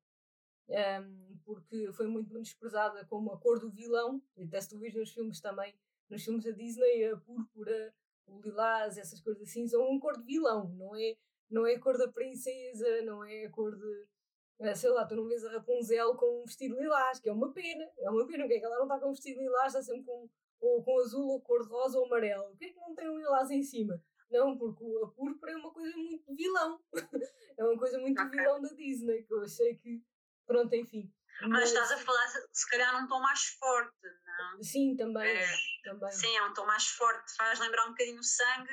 Um, 0.68 1.38
porque 1.44 1.92
foi 1.92 2.06
muito 2.06 2.32
menosprezada 2.32 3.04
como 3.06 3.32
a 3.32 3.38
cor 3.38 3.58
do 3.58 3.70
vilão, 3.70 4.22
e 4.36 4.44
até 4.44 4.60
se 4.60 4.68
tu 4.68 4.78
vês 4.78 4.94
nos 4.94 5.12
filmes 5.12 5.40
também, 5.40 5.76
nos 6.08 6.24
filmes 6.24 6.44
da 6.44 6.50
Disney, 6.52 7.04
a 7.08 7.16
púrpura, 7.16 7.94
o 8.26 8.40
lilás, 8.40 8.98
essas 8.98 9.20
coisas 9.20 9.48
assim, 9.48 9.66
são 9.66 9.82
uma 9.82 10.00
cor 10.00 10.16
de 10.16 10.24
vilão, 10.24 10.68
não 10.74 10.94
é 10.96 11.16
não 11.50 11.66
é 11.66 11.74
a 11.74 11.80
cor 11.80 11.96
da 11.96 12.08
princesa, 12.08 13.02
não 13.02 13.24
é 13.24 13.46
a 13.46 13.50
cor 13.50 13.76
de. 13.76 14.06
Eh, 14.60 14.74
sei 14.74 14.90
lá, 14.90 15.04
tu 15.04 15.14
não 15.14 15.28
vês 15.28 15.44
a 15.44 15.52
Rapunzel 15.52 16.14
com 16.16 16.42
um 16.42 16.44
vestido 16.44 16.80
lilás, 16.80 17.20
que 17.20 17.28
é 17.28 17.32
uma 17.32 17.52
pena, 17.52 17.84
é 17.98 18.10
uma 18.10 18.26
pena, 18.26 18.44
porque 18.44 18.54
é 18.54 18.58
que 18.58 18.64
ela 18.64 18.76
não 18.76 18.84
está 18.84 18.98
com 18.98 19.08
um 19.08 19.12
vestido 19.12 19.40
lilás, 19.40 19.74
está 19.74 19.82
sempre 19.82 20.04
com, 20.04 20.28
ou 20.60 20.82
com 20.82 20.98
azul, 21.00 21.28
ou 21.28 21.40
cor 21.42 21.62
de 21.62 21.68
rosa 21.68 21.98
ou 21.98 22.06
amarelo, 22.06 22.48
por 22.48 22.58
que 22.58 22.64
é 22.66 22.70
que 22.70 22.80
não 22.80 22.94
tem 22.94 23.08
um 23.08 23.18
lilás 23.18 23.50
em 23.50 23.62
cima? 23.62 24.02
Não, 24.30 24.56
porque 24.56 24.84
a 25.04 25.06
púrpura 25.08 25.52
é 25.52 25.56
uma 25.56 25.72
coisa 25.72 25.96
muito 25.96 26.34
vilão, 26.34 26.80
é 27.58 27.64
uma 27.64 27.78
coisa 27.78 27.98
muito 27.98 28.20
okay. 28.20 28.40
vilão 28.40 28.60
da 28.60 28.68
Disney, 28.70 29.22
que 29.22 29.32
eu 29.32 29.42
achei 29.42 29.76
que, 29.76 30.02
pronto, 30.46 30.74
enfim. 30.74 31.12
Mas, 31.42 31.50
Mas 31.50 31.68
estás 31.68 31.92
a 31.92 31.98
falar, 31.98 32.26
se 32.50 32.70
calhar, 32.70 32.98
num 32.98 33.06
tom 33.06 33.20
mais 33.20 33.44
forte, 33.58 34.08
não? 34.24 34.62
Sim, 34.62 34.96
também, 34.96 35.36
é, 35.36 35.46
também. 35.84 36.10
Sim, 36.10 36.34
é 36.34 36.42
um 36.42 36.54
tom 36.54 36.64
mais 36.64 36.88
forte, 36.88 37.36
faz 37.36 37.60
lembrar 37.60 37.84
um 37.84 37.90
bocadinho 37.90 38.18
o 38.18 38.24
sangue, 38.24 38.72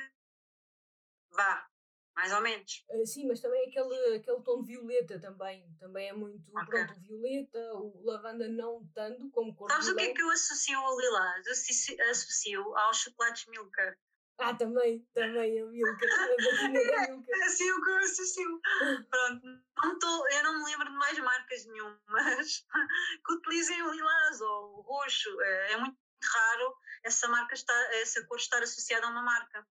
vá, 1.32 1.68
mais 2.16 2.32
ou 2.32 2.42
menos. 2.42 2.86
Uh, 2.90 3.06
sim, 3.06 3.28
mas 3.28 3.40
também 3.40 3.68
aquele, 3.68 4.16
aquele 4.16 4.42
tom 4.42 4.62
violeta 4.62 5.20
também, 5.20 5.68
também 5.80 6.10
é 6.10 6.14
muito, 6.14 6.44
okay. 6.52 6.86
pronto, 6.86 7.00
violeta, 7.02 7.74
o 7.76 8.04
lavanda 8.06 8.48
não 8.48 8.86
tanto 8.94 9.30
como 9.32 9.56
cor 9.56 9.70
Sabes 9.70 9.88
o 9.88 9.96
que 9.96 10.04
é 10.04 10.14
que 10.14 10.22
eu 10.22 10.30
associo 10.30 10.78
ao 10.78 11.00
lilás? 11.00 11.48
Associo, 11.48 12.10
associo 12.10 12.78
aos 12.78 12.98
chocolates 12.98 13.46
Milka. 13.48 13.98
Ah, 14.40 14.54
também, 14.54 15.08
também 15.14 15.62
a 15.62 15.66
Milka, 15.66 16.06
a 16.06 16.38
Milka. 16.70 17.32
É 17.32 17.44
assim 17.46 17.72
o 17.72 17.84
que 17.84 17.90
eu 17.90 17.98
associo. 17.98 18.62
Pronto, 19.10 19.46
não 19.84 20.00
tô, 20.00 20.28
eu 20.28 20.44
não 20.44 20.58
me 20.60 20.72
lembro 20.72 20.90
de 20.90 20.98
mais 20.98 21.18
marcas 21.20 21.66
nenhumas 21.66 22.66
que 23.26 23.34
utilizem 23.34 23.82
o 23.82 23.92
lilás 23.92 24.42
ou 24.42 24.80
o 24.80 24.82
roxo. 24.82 25.42
É, 25.42 25.74
é 25.74 25.78
muito 25.78 25.98
raro 26.24 26.76
essa 27.04 27.28
marca 27.28 27.54
estar, 27.54 27.94
essa 27.96 28.26
cor 28.26 28.38
estar 28.38 28.62
associada 28.64 29.06
a 29.06 29.10
uma 29.10 29.24
marca 29.24 29.68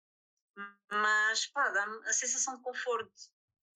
mas 0.90 1.46
pá, 1.46 1.70
dá-me 1.70 1.96
a 2.06 2.12
sensação 2.12 2.56
de 2.56 2.62
conforto. 2.62 3.12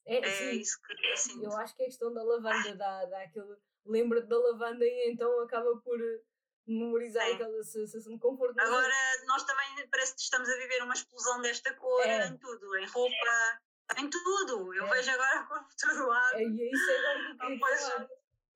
É, 0.06 0.18
é 0.18 0.54
isso 0.54 0.80
que 0.82 0.92
eu 0.92 1.16
sinto. 1.16 1.44
Eu 1.44 1.56
acho 1.56 1.74
que 1.74 1.82
a 1.82 1.86
questão 1.86 2.12
da 2.12 2.22
lavanda 2.22 2.76
dá, 2.76 3.04
dá 3.06 3.22
aquele. 3.22 3.56
Lembra-te 3.84 4.28
da 4.28 4.38
lavanda 4.38 4.84
e 4.84 5.10
então 5.10 5.40
acaba 5.40 5.76
por 5.78 6.00
eh, 6.00 6.20
memorizar 6.66 7.24
sim. 7.26 7.34
aquela 7.34 7.62
sensação 7.62 8.14
de 8.14 8.20
conforto. 8.20 8.58
Agora, 8.58 8.94
nós 9.26 9.44
também 9.44 9.88
parece 9.88 10.14
que 10.14 10.20
estamos 10.22 10.48
a 10.48 10.56
viver 10.56 10.82
uma 10.82 10.94
explosão 10.94 11.40
desta 11.40 11.72
cor 11.74 12.04
é. 12.04 12.26
em 12.26 12.36
tudo, 12.36 12.76
em 12.76 12.86
roupa, 12.86 13.60
em 13.98 14.10
tudo. 14.10 14.74
Eu 14.74 14.86
é. 14.86 14.90
vejo 14.90 15.10
agora 15.10 15.40
a 15.40 15.42
cor 15.46 15.64
por 15.64 15.74
todo 15.74 16.08
lado. 16.08 16.36
É, 16.36 16.42
e 16.42 16.62
é 16.62 16.70
isso 16.72 16.90
agora 16.90 17.36
que 17.38 17.52
eu 17.52 17.58
falar. 17.58 18.08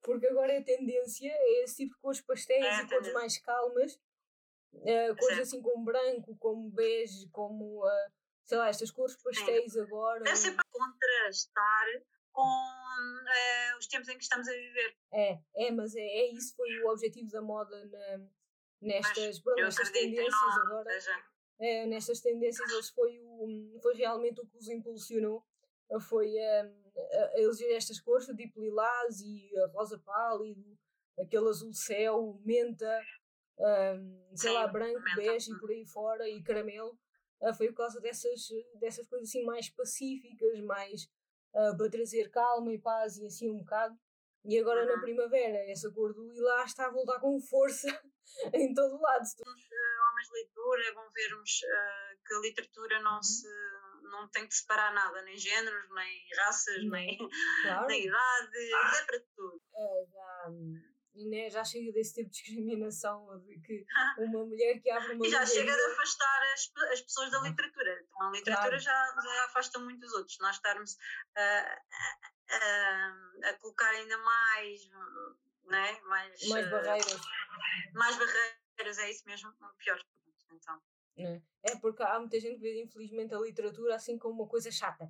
Porque 0.02 0.26
agora 0.28 0.58
a 0.58 0.64
tendência 0.64 1.30
é 1.30 1.62
esse 1.62 1.76
tipo 1.76 1.94
de 1.94 2.00
cores 2.00 2.20
pastéis 2.22 2.64
é, 2.64 2.82
e 2.82 2.88
cores 2.88 3.12
mais 3.12 3.38
calmas 3.38 4.00
Uh, 4.72 5.16
cores 5.18 5.36
Sim. 5.36 5.42
assim 5.42 5.62
como 5.62 5.84
branco, 5.84 6.36
como 6.36 6.70
bege, 6.70 7.28
como 7.30 7.84
uh, 7.84 8.12
sei 8.46 8.58
lá, 8.58 8.68
estas 8.68 8.90
cores 8.90 9.16
pastéis 9.22 9.72
Sim. 9.72 9.80
agora. 9.80 10.22
Deve 10.24 10.36
ser 10.36 10.54
para 10.54 10.64
contrastar 10.70 11.86
com 12.32 12.42
uh, 12.42 13.78
os 13.78 13.86
tempos 13.86 14.08
em 14.08 14.16
que 14.16 14.22
estamos 14.22 14.48
a 14.48 14.52
viver. 14.52 14.96
É, 15.12 15.38
é, 15.56 15.70
mas 15.70 15.94
é, 15.94 16.00
é 16.00 16.32
isso 16.32 16.54
foi 16.56 16.68
o 16.82 16.88
objetivo 16.90 17.30
da 17.30 17.42
moda 17.42 17.84
na, 17.86 18.26
nestas, 18.80 19.40
pronto, 19.40 19.62
nestas 19.62 19.90
tendências 19.90 20.32
não, 20.32 20.62
agora. 20.62 20.90
É, 21.60 21.86
nestas 21.86 22.20
tendências 22.20 22.70
eles 22.70 22.88
foi, 22.90 23.20
o, 23.22 23.78
foi 23.82 23.94
realmente 23.94 24.40
o 24.40 24.46
que 24.46 24.56
os 24.56 24.68
impulsionou. 24.68 25.44
Foi 26.08 26.38
a 26.38 26.70
eleger 27.34 27.76
estas 27.76 28.00
cores, 28.00 28.26
tipo 28.36 28.60
lilás 28.60 29.20
e 29.20 29.50
rosa 29.72 29.98
pálido, 29.98 30.78
aquele 31.18 31.48
azul 31.48 31.72
céu, 31.72 32.40
menta, 32.44 33.02
um, 33.60 34.36
sei 34.36 34.52
lá, 34.52 34.66
branco, 34.66 35.02
bege 35.14 35.52
e 35.52 35.58
por 35.58 35.70
aí 35.70 35.84
fora, 35.86 36.28
e 36.28 36.42
caramelo, 36.42 36.98
uh, 37.42 37.54
foi 37.54 37.68
por 37.68 37.76
causa 37.76 38.00
dessas, 38.00 38.48
dessas 38.80 39.06
coisas 39.06 39.28
assim 39.28 39.44
mais 39.44 39.68
pacíficas, 39.68 40.60
mais 40.60 41.04
uh, 41.54 41.76
para 41.76 41.90
trazer 41.90 42.30
calma 42.30 42.72
e 42.72 42.78
paz 42.78 43.18
e 43.18 43.26
assim 43.26 43.50
um 43.50 43.58
bocado. 43.58 43.96
E 44.44 44.58
agora 44.58 44.82
uhum. 44.82 44.96
na 44.96 45.02
primavera, 45.02 45.70
essa 45.70 45.90
cor 45.92 46.14
do 46.14 46.26
lilás 46.32 46.70
está 46.70 46.86
a 46.86 46.90
voltar 46.90 47.20
com 47.20 47.38
força 47.40 47.88
em 48.54 48.72
todo 48.72 48.96
o 48.96 49.00
lado. 49.00 49.24
Somos 49.26 49.62
uh, 49.62 50.10
homens 50.10 50.26
de 50.26 50.32
leitura, 50.32 50.82
é 50.88 50.92
bom 50.94 51.10
vermos 51.12 51.60
uh, 51.62 52.18
que 52.26 52.34
a 52.34 52.40
literatura 52.40 53.00
não 53.02 53.16
uhum. 53.16 53.22
se 53.22 53.48
não 54.10 54.28
tem 54.28 54.46
que 54.46 54.54
separar 54.54 54.92
nada, 54.92 55.22
nem 55.22 55.36
géneros, 55.36 55.88
nem 55.94 56.26
raças, 56.36 56.84
nem, 56.84 57.16
claro. 57.62 57.86
nem 57.86 58.06
idade, 58.06 58.72
é 58.72 59.04
para 59.04 59.20
tudo. 59.36 59.62
É, 59.74 60.06
já, 60.10 60.50
né, 61.28 61.50
já 61.50 61.64
chega 61.64 61.92
desse 61.92 62.14
tipo 62.14 62.30
de 62.30 62.36
discriminação 62.36 63.38
de 63.44 63.60
que 63.60 63.84
uma 64.18 64.44
mulher 64.44 64.80
que 64.80 64.90
abre 64.90 65.14
uma 65.14 65.26
e 65.26 65.30
já 65.30 65.44
chega 65.44 65.72
de 65.74 65.92
afastar 65.92 66.42
as, 66.54 66.92
as 66.92 67.00
pessoas 67.02 67.30
da 67.30 67.40
literatura. 67.40 68.00
Então 68.02 68.28
a 68.28 68.30
literatura 68.30 68.80
claro. 68.80 68.80
já, 68.80 69.22
já 69.22 69.44
afasta 69.44 69.78
muitos 69.78 70.12
outros. 70.12 70.38
Nós 70.40 70.56
estarmos 70.56 70.96
a, 71.36 71.82
a, 72.50 73.50
a 73.50 73.54
colocar 73.58 73.90
ainda 73.90 74.16
mais 74.18 74.88
né, 75.70 76.00
mais, 76.02 76.48
mais 76.48 76.66
uh, 76.66 76.70
barreiras. 76.70 77.20
mais 77.94 78.16
barreiras, 78.16 78.98
é 78.98 79.10
isso 79.10 79.24
mesmo 79.26 79.52
pior. 79.78 79.98
Então. 80.52 80.80
É, 81.16 81.40
é 81.72 81.76
porque 81.76 82.02
há 82.02 82.18
muita 82.18 82.40
gente 82.40 82.56
que 82.56 82.62
vê 82.62 82.82
infelizmente 82.82 83.34
a 83.34 83.38
literatura 83.38 83.94
assim 83.94 84.18
como 84.18 84.42
uma 84.42 84.48
coisa 84.48 84.70
chata. 84.70 85.08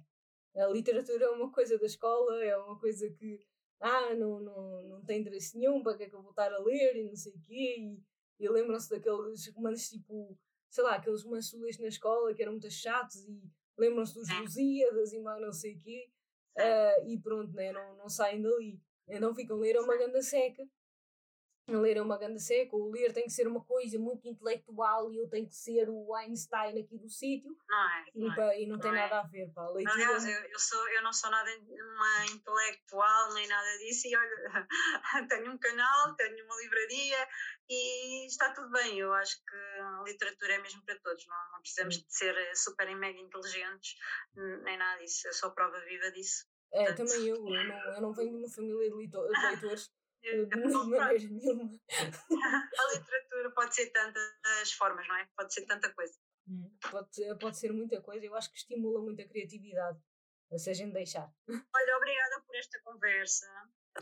A 0.56 0.66
literatura 0.66 1.26
é 1.26 1.30
uma 1.30 1.50
coisa 1.52 1.78
da 1.78 1.86
escola, 1.86 2.44
é 2.44 2.56
uma 2.56 2.78
coisa 2.78 3.08
que 3.10 3.40
ah, 3.80 4.14
não, 4.14 4.40
não, 4.40 4.82
não 4.82 5.04
tem 5.04 5.20
interesse 5.20 5.56
nenhum, 5.56 5.82
para 5.82 5.96
que 5.96 6.04
é 6.04 6.08
que 6.08 6.14
eu 6.14 6.22
vou 6.22 6.30
estar 6.30 6.52
a 6.52 6.58
ler 6.58 6.96
e 6.96 7.04
não 7.04 7.16
sei 7.16 7.32
o 7.32 7.40
quê. 7.40 7.76
E, 7.78 8.44
e 8.44 8.48
lembram-se 8.48 8.90
daqueles 8.90 9.46
romances 9.54 9.88
tipo, 9.88 10.38
sei 10.68 10.84
lá, 10.84 10.96
aqueles 10.96 11.22
romances 11.22 11.78
na 11.78 11.88
escola 11.88 12.34
que 12.34 12.42
eram 12.42 12.52
muito 12.52 12.70
chatos 12.70 13.26
e 13.26 13.42
lembram-se 13.78 14.14
dos 14.14 14.28
Lusíadas 14.40 15.12
e 15.12 15.18
mais 15.18 15.40
não 15.40 15.52
sei 15.52 15.74
o 15.74 15.78
quê. 15.78 16.10
Uh, 16.58 17.08
e 17.08 17.18
pronto, 17.18 17.52
né, 17.54 17.72
não, 17.72 17.96
não 17.96 18.08
saem 18.08 18.42
dali. 18.42 18.78
Então 19.08 19.34
ficam 19.34 19.56
a 19.56 19.60
ler 19.60 19.78
uma 19.78 19.96
ganda 19.96 20.20
seca. 20.20 20.62
Ler 21.76 21.96
é 21.96 22.02
uma 22.02 22.18
grande 22.18 22.40
seca, 22.40 22.76
o 22.76 22.90
ler 22.90 23.12
tem 23.12 23.24
que 23.24 23.32
ser 23.32 23.46
uma 23.46 23.62
coisa 23.64 23.98
muito 23.98 24.26
intelectual 24.26 25.12
e 25.12 25.18
eu 25.18 25.28
tenho 25.28 25.46
que 25.46 25.54
ser 25.54 25.88
o 25.88 26.14
Einstein 26.14 26.80
aqui 26.80 26.98
do 26.98 27.08
sítio. 27.08 27.56
Não 27.68 27.90
é? 27.90 28.04
Não 28.14 28.32
e, 28.32 28.36
pá, 28.36 28.56
e 28.56 28.66
não, 28.66 28.76
não, 28.76 28.80
tem 28.80 28.90
é. 28.90 28.94
nada 28.94 29.20
a 29.20 29.26
ver, 29.26 29.50
pá. 29.52 29.62
A 29.62 29.70
leitura... 29.70 29.94
Aliás, 29.94 30.24
eu, 30.24 30.40
eu, 30.44 30.58
sou, 30.58 30.88
eu 30.88 31.02
não 31.02 31.12
sou 31.12 31.30
nada 31.30 31.50
uma 31.50 32.26
intelectual 32.26 33.34
nem 33.34 33.46
nada 33.48 33.78
disso 33.78 34.08
e 34.08 34.16
olha, 34.16 34.46
tenho 35.28 35.52
um 35.52 35.58
canal, 35.58 36.14
tenho 36.16 36.44
uma 36.44 36.56
livraria 36.56 37.28
e 37.68 38.26
está 38.26 38.52
tudo 38.52 38.70
bem. 38.70 38.98
Eu 38.98 39.12
acho 39.14 39.36
que 39.44 39.56
a 39.56 40.02
literatura 40.04 40.54
é 40.54 40.58
mesmo 40.58 40.84
para 40.84 40.98
todos, 41.00 41.26
não, 41.26 41.52
não 41.52 41.60
precisamos 41.60 41.96
de 41.96 42.14
ser 42.14 42.34
super 42.56 42.88
e 42.88 42.94
mega 42.94 43.18
inteligentes 43.18 43.94
nem 44.64 44.78
nada 44.78 45.00
disso. 45.00 45.28
Eu 45.28 45.32
sou 45.32 45.50
prova 45.52 45.78
viva 45.80 46.10
disso. 46.10 46.46
É, 46.72 46.86
Portanto... 46.86 47.08
também 47.08 47.28
eu, 47.28 47.36
eu 47.36 47.64
não, 47.64 47.94
eu 47.94 48.00
não 48.00 48.12
venho 48.12 48.30
de 48.30 48.36
uma 48.36 48.48
família 48.48 48.88
de 48.88 48.96
leitores 48.96 49.90
nenhuma. 51.28 51.70
A 52.78 52.92
literatura 52.92 53.50
pode 53.54 53.74
ser 53.74 53.90
tantas 53.90 54.72
formas, 54.72 55.06
não 55.08 55.16
é? 55.16 55.28
Pode 55.36 55.52
ser 55.52 55.66
tanta 55.66 55.92
coisa. 55.92 56.14
Hum, 56.48 56.76
pode, 56.90 57.38
pode 57.38 57.58
ser 57.58 57.72
muita 57.72 58.00
coisa, 58.00 58.24
eu 58.24 58.34
acho 58.34 58.50
que 58.50 58.58
estimula 58.58 59.00
muito 59.00 59.22
a 59.22 59.28
criatividade, 59.28 59.98
se 60.56 60.70
a 60.70 60.74
gente 60.74 60.92
deixar. 60.92 61.32
Olha, 61.48 61.96
obrigada 61.96 62.42
por 62.46 62.56
esta 62.56 62.80
conversa. 62.82 63.46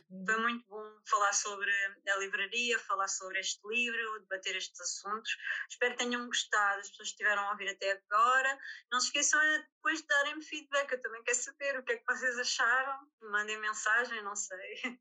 Foi 0.09 0.37
muito 0.39 0.67
bom 0.69 0.99
falar 1.07 1.33
sobre 1.33 1.71
a 2.09 2.17
livraria, 2.19 2.79
falar 2.81 3.09
sobre 3.09 3.41
este 3.41 3.61
livro, 3.67 4.21
debater 4.21 4.57
estes 4.57 4.81
assuntos. 4.81 5.37
Espero 5.69 5.97
que 5.97 6.05
tenham 6.05 6.27
gostado, 6.27 6.81
as 6.81 6.89
pessoas 6.91 7.09
que 7.09 7.15
estiveram 7.15 7.43
a 7.43 7.51
ouvir 7.53 7.69
até 7.69 7.93
agora. 7.93 8.59
Não 8.93 9.01
se 9.01 9.07
esqueçam 9.07 9.41
é 9.41 9.67
depois 9.75 10.01
de 10.01 10.07
darem-me 10.07 10.43
feedback, 10.43 10.93
eu 10.93 11.01
também 11.01 11.23
quero 11.23 11.39
saber 11.39 11.79
o 11.79 11.85
que 11.85 11.93
é 11.93 11.97
que 11.97 12.05
vocês 12.07 12.39
acharam. 12.39 13.09
Mandem 13.23 13.61
mensagem, 13.61 14.23
não 14.23 14.37
sei. 14.37 14.99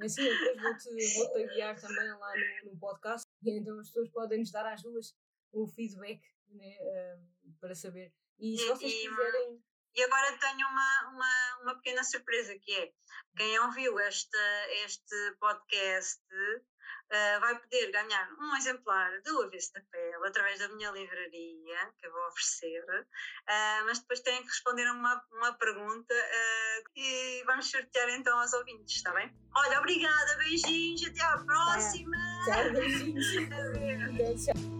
É 0.00 0.08
sim, 0.08 0.24
depois 0.24 0.62
vou-te 0.62 0.88
vou 1.16 1.48
guiar 1.48 1.80
também 1.80 2.10
lá 2.10 2.32
no, 2.64 2.70
no 2.72 2.78
podcast, 2.78 3.26
e 3.42 3.58
então 3.58 3.78
as 3.78 3.88
pessoas 3.88 4.10
podem 4.10 4.38
nos 4.40 4.50
dar 4.50 4.66
às 4.66 4.82
duas 4.82 5.16
o 5.52 5.66
feedback 5.66 6.20
né, 6.50 6.76
um, 7.16 7.52
para 7.60 7.74
saber. 7.74 8.12
E 8.38 8.56
se 8.56 8.68
vocês 8.68 8.92
quiserem 8.92 9.62
e 9.98 10.04
agora 10.04 10.38
tenho 10.38 10.68
uma, 10.68 11.10
uma, 11.12 11.62
uma 11.62 11.74
pequena 11.74 12.04
surpresa 12.04 12.56
que 12.60 12.72
é 12.72 12.92
quem 13.36 13.58
ouviu 13.58 13.98
esta, 13.98 14.38
este 14.84 15.36
podcast 15.40 16.22
uh, 16.32 17.40
vai 17.40 17.58
poder 17.58 17.90
ganhar 17.90 18.32
um 18.40 18.56
exemplar 18.56 19.20
do 19.22 19.42
Avesso 19.42 19.72
da 19.72 19.80
Pele 19.90 20.24
através 20.24 20.60
da 20.60 20.68
minha 20.68 20.92
livraria 20.92 21.92
que 21.98 22.06
eu 22.06 22.12
vou 22.12 22.28
oferecer, 22.28 22.84
uh, 22.88 23.84
mas 23.86 23.98
depois 23.98 24.20
têm 24.20 24.40
que 24.40 24.48
responder 24.48 24.86
a 24.86 24.92
uma, 24.92 25.20
uma 25.32 25.52
pergunta 25.54 26.14
uh, 26.14 26.90
e 26.94 27.42
vamos 27.44 27.68
sortear 27.68 28.08
então 28.10 28.38
aos 28.38 28.52
ouvintes, 28.52 28.94
está 28.94 29.12
bem? 29.12 29.36
Olha, 29.56 29.80
obrigada, 29.80 30.36
beijinhos, 30.36 31.04
até 31.08 31.22
à 31.22 31.38
próxima! 31.38 32.16
Tchau, 32.44 32.72
beijinhos! 32.72 33.26